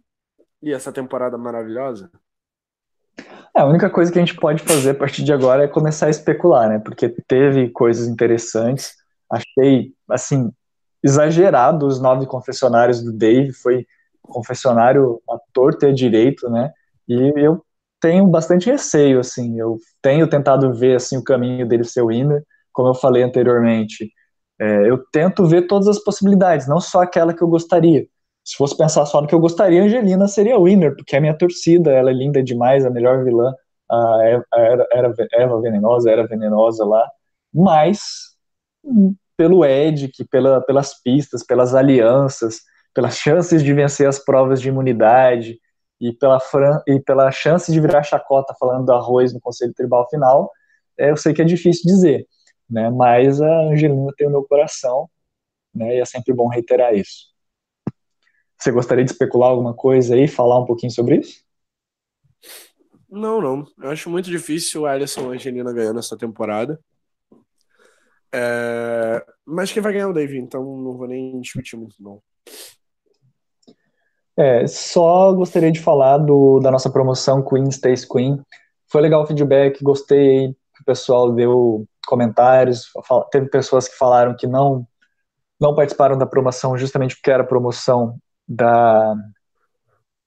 [0.61, 2.11] e essa temporada maravilhosa?
[3.55, 6.07] É, a única coisa que a gente pode fazer a partir de agora é começar
[6.07, 6.79] a especular, né?
[6.79, 8.93] Porque teve coisas interessantes.
[9.29, 10.51] Achei, assim,
[11.03, 13.51] exagerado os nove confessionários do Dave.
[13.51, 13.85] Foi
[14.21, 16.71] confessionário a torto e a direito, né?
[17.07, 17.63] E eu
[17.99, 19.59] tenho bastante receio, assim.
[19.59, 22.43] Eu tenho tentado ver, assim, o caminho dele ser o winner.
[22.71, 24.09] Como eu falei anteriormente,
[24.59, 28.07] é, eu tento ver todas as possibilidades, não só aquela que eu gostaria
[28.43, 31.37] se fosse pensar só no que eu gostaria, Angelina seria winner, porque é a minha
[31.37, 33.53] torcida, ela é linda demais, a melhor vilã,
[33.89, 34.45] a Eva,
[34.91, 37.09] era, Eva Venenosa, era venenosa lá,
[37.53, 38.01] mas
[39.37, 42.61] pelo Edic, pela, pelas pistas, pelas alianças,
[42.93, 45.59] pelas chances de vencer as provas de imunidade
[45.99, 50.07] e pela, fran e pela chance de virar chacota falando do arroz no Conselho Tribal
[50.09, 50.51] final,
[50.97, 52.27] é, eu sei que é difícil dizer,
[52.69, 55.09] né, mas a Angelina tem o meu coração,
[55.73, 57.30] né, e é sempre bom reiterar isso.
[58.61, 61.43] Você gostaria de especular alguma coisa aí, falar um pouquinho sobre isso?
[63.09, 63.65] Não, não.
[63.81, 66.79] Eu acho muito difícil o Alisson e a Angelina ganhando essa temporada.
[68.31, 69.25] É...
[69.43, 72.21] Mas quem vai ganhar é o David, então não vou nem discutir muito, não.
[74.37, 78.39] É, só gostaria de falar do, da nossa promoção Queen Stays Queen.
[78.87, 82.91] Foi legal o feedback, gostei, o pessoal deu comentários,
[83.31, 84.87] teve pessoas que falaram que não
[85.59, 88.17] não participaram da promoção justamente porque era promoção
[88.51, 89.15] da,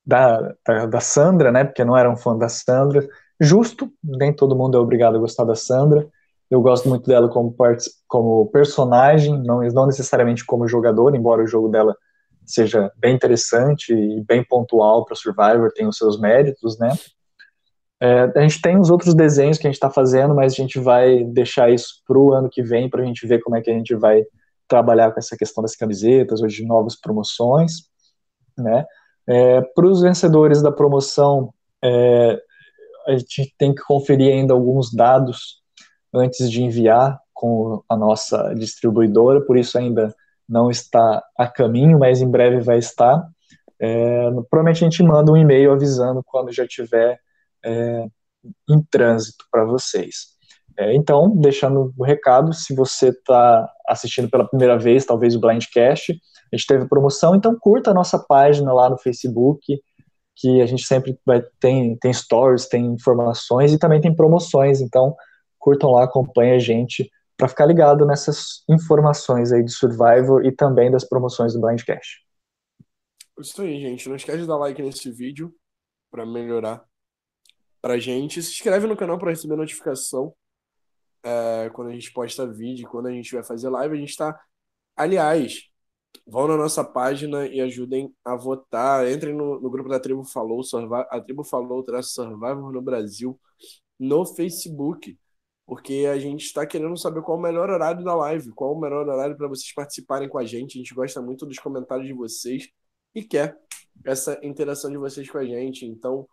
[0.04, 1.64] da, da, da, Sandra, né?
[1.64, 3.06] Porque não era um fã da Sandra.
[3.38, 6.06] Justo, nem todo mundo é obrigado a gostar da Sandra.
[6.50, 7.54] Eu gosto muito dela como,
[8.06, 11.96] como personagem, não, não necessariamente como jogador, embora o jogo dela
[12.46, 16.90] seja bem interessante e bem pontual para Survivor, tem os seus méritos, né?
[18.00, 20.78] É, a gente tem os outros desenhos que a gente está fazendo, mas a gente
[20.78, 23.70] vai deixar isso para o ano que vem, para a gente ver como é que
[23.70, 24.22] a gente vai
[24.68, 27.93] trabalhar com essa questão das camisetas ou de novas promoções
[28.56, 28.84] né?
[29.26, 31.52] É, Para os vencedores da promoção,
[31.82, 32.40] é,
[33.06, 35.62] a gente tem que conferir ainda alguns dados
[36.12, 40.14] antes de enviar com a nossa distribuidora, por isso ainda
[40.48, 43.26] não está a caminho, mas em breve vai estar.
[43.78, 47.18] É, provavelmente a gente manda um e-mail avisando quando já tiver
[47.64, 48.06] é,
[48.68, 50.33] em trânsito para vocês.
[50.76, 56.12] É, então, deixando o recado, se você está assistindo pela primeira vez, talvez o Blindcast,
[56.52, 59.80] a gente teve promoção, então curta a nossa página lá no Facebook,
[60.36, 65.14] que a gente sempre vai tem tem stories, tem informações e também tem promoções, então
[65.58, 70.90] curtam lá, acompanhem a gente para ficar ligado nessas informações aí de Survivor e também
[70.90, 72.24] das promoções do Blindcast.
[73.38, 74.08] Isso aí, gente.
[74.08, 75.52] Não esquece de dar like nesse vídeo
[76.10, 76.84] para melhorar
[77.82, 78.42] pra gente.
[78.42, 80.32] Se inscreve no canal para receber notificação
[81.24, 83.96] é, quando a gente posta vídeo, quando a gente vai fazer live.
[83.96, 84.38] A gente tá.
[84.96, 85.68] Aliás,
[86.26, 89.10] vão na nossa página e ajudem a votar.
[89.10, 90.62] Entrem no, no grupo da Tribo Falou,
[91.10, 93.40] a Tribo Falou traz Survivor no Brasil
[93.98, 95.18] no Facebook,
[95.66, 99.08] porque a gente está querendo saber qual o melhor horário da live, qual o melhor
[99.08, 100.78] horário para vocês participarem com a gente.
[100.78, 102.68] A gente gosta muito dos comentários de vocês
[103.14, 103.56] e quer
[104.04, 105.86] essa interação de vocês com a gente.
[105.86, 106.28] Então,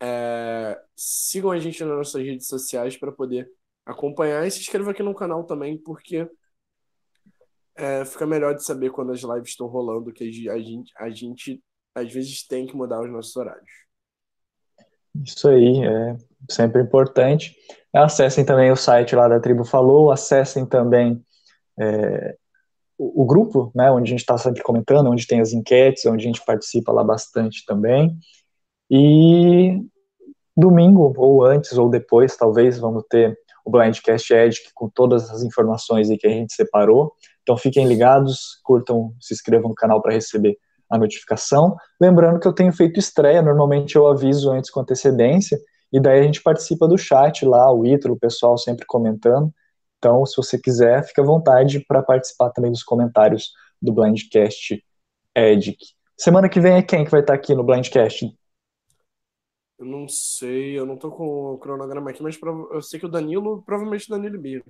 [0.00, 3.50] é, sigam a gente nas nossas redes sociais para poder
[3.84, 6.28] acompanhar e se inscreva aqui no canal também, porque
[7.76, 11.62] é, fica melhor de saber quando as lives estão rolando, que a gente, a gente
[11.94, 13.70] às vezes tem que mudar os nossos horários.
[15.14, 16.16] Isso aí, é
[16.50, 17.54] sempre importante.
[17.92, 21.22] Acessem também o site lá da Tribo Falou, acessem também
[21.78, 22.36] é,
[22.96, 26.24] o, o, grupo, né, onde a gente está sempre comentando, onde tem as enquetes, onde
[26.24, 28.16] a gente participa lá bastante também.
[28.90, 29.82] E
[30.56, 36.10] domingo, ou antes, ou depois, talvez, vamos ter o Blindcast Edge com todas as informações
[36.10, 37.12] aí que a gente separou.
[37.42, 40.56] Então fiquem ligados, curtam, se inscrevam no canal para receber
[40.90, 41.76] a notificação.
[42.00, 45.58] Lembrando que eu tenho feito estreia, normalmente eu aviso antes com antecedência,
[45.92, 49.52] e daí a gente participa do chat lá, o Ítalo, o pessoal sempre comentando.
[49.98, 54.82] Então, se você quiser, fique à vontade para participar também dos comentários do Blindcast
[55.34, 55.78] Edic.
[56.18, 58.34] Semana que vem é quem que vai estar aqui no Blindcast?
[59.82, 62.38] Eu não sei, eu não tô com o cronograma aqui, mas
[62.70, 64.64] eu sei que o Danilo, provavelmente o Danilo Bira.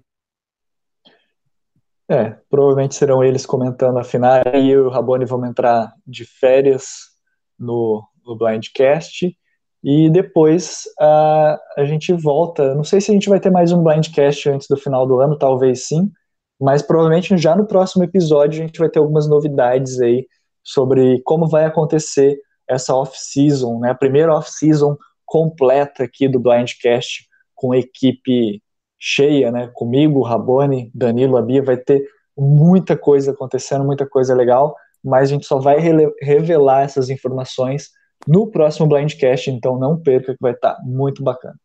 [2.09, 6.25] É, provavelmente serão eles comentando a final e eu e o Rabone vamos entrar de
[6.25, 7.11] férias
[7.59, 9.37] no, no Blindcast
[9.85, 12.75] e depois uh, a gente volta.
[12.75, 15.37] Não sei se a gente vai ter mais um Blindcast antes do final do ano,
[15.37, 16.11] talvez sim,
[16.59, 20.27] mas provavelmente já no próximo episódio a gente vai ter algumas novidades aí
[20.65, 22.41] sobre como vai acontecer
[22.73, 23.91] essa off-season, né?
[23.91, 28.63] A primeira off-season completa aqui do Blindcast com equipe
[28.99, 29.71] cheia, né?
[29.75, 35.33] Comigo, Rabone, Danilo, a Bia, vai ter muita coisa acontecendo, muita coisa legal, mas a
[35.33, 35.79] gente só vai
[36.21, 37.91] revelar essas informações
[38.27, 41.57] no próximo Blindcast, então não perca que vai estar tá muito bacana.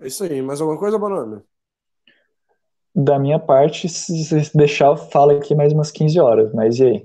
[0.00, 0.40] É isso aí.
[0.40, 1.42] Mais alguma coisa, Banana?
[2.94, 7.02] Da minha parte, se deixar, fala aqui mais umas 15 horas, mas e aí?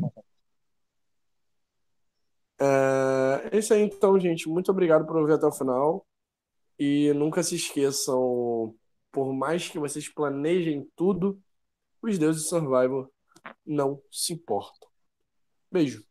[2.64, 4.48] É, isso aí, então, gente.
[4.48, 6.06] Muito obrigado por ouvir até o final.
[6.80, 8.76] E nunca se esqueçam,
[9.12, 11.42] por mais que vocês planejem tudo,
[12.02, 13.12] os deuses de Survival
[13.66, 14.90] não se importam.
[15.72, 16.06] Beijo.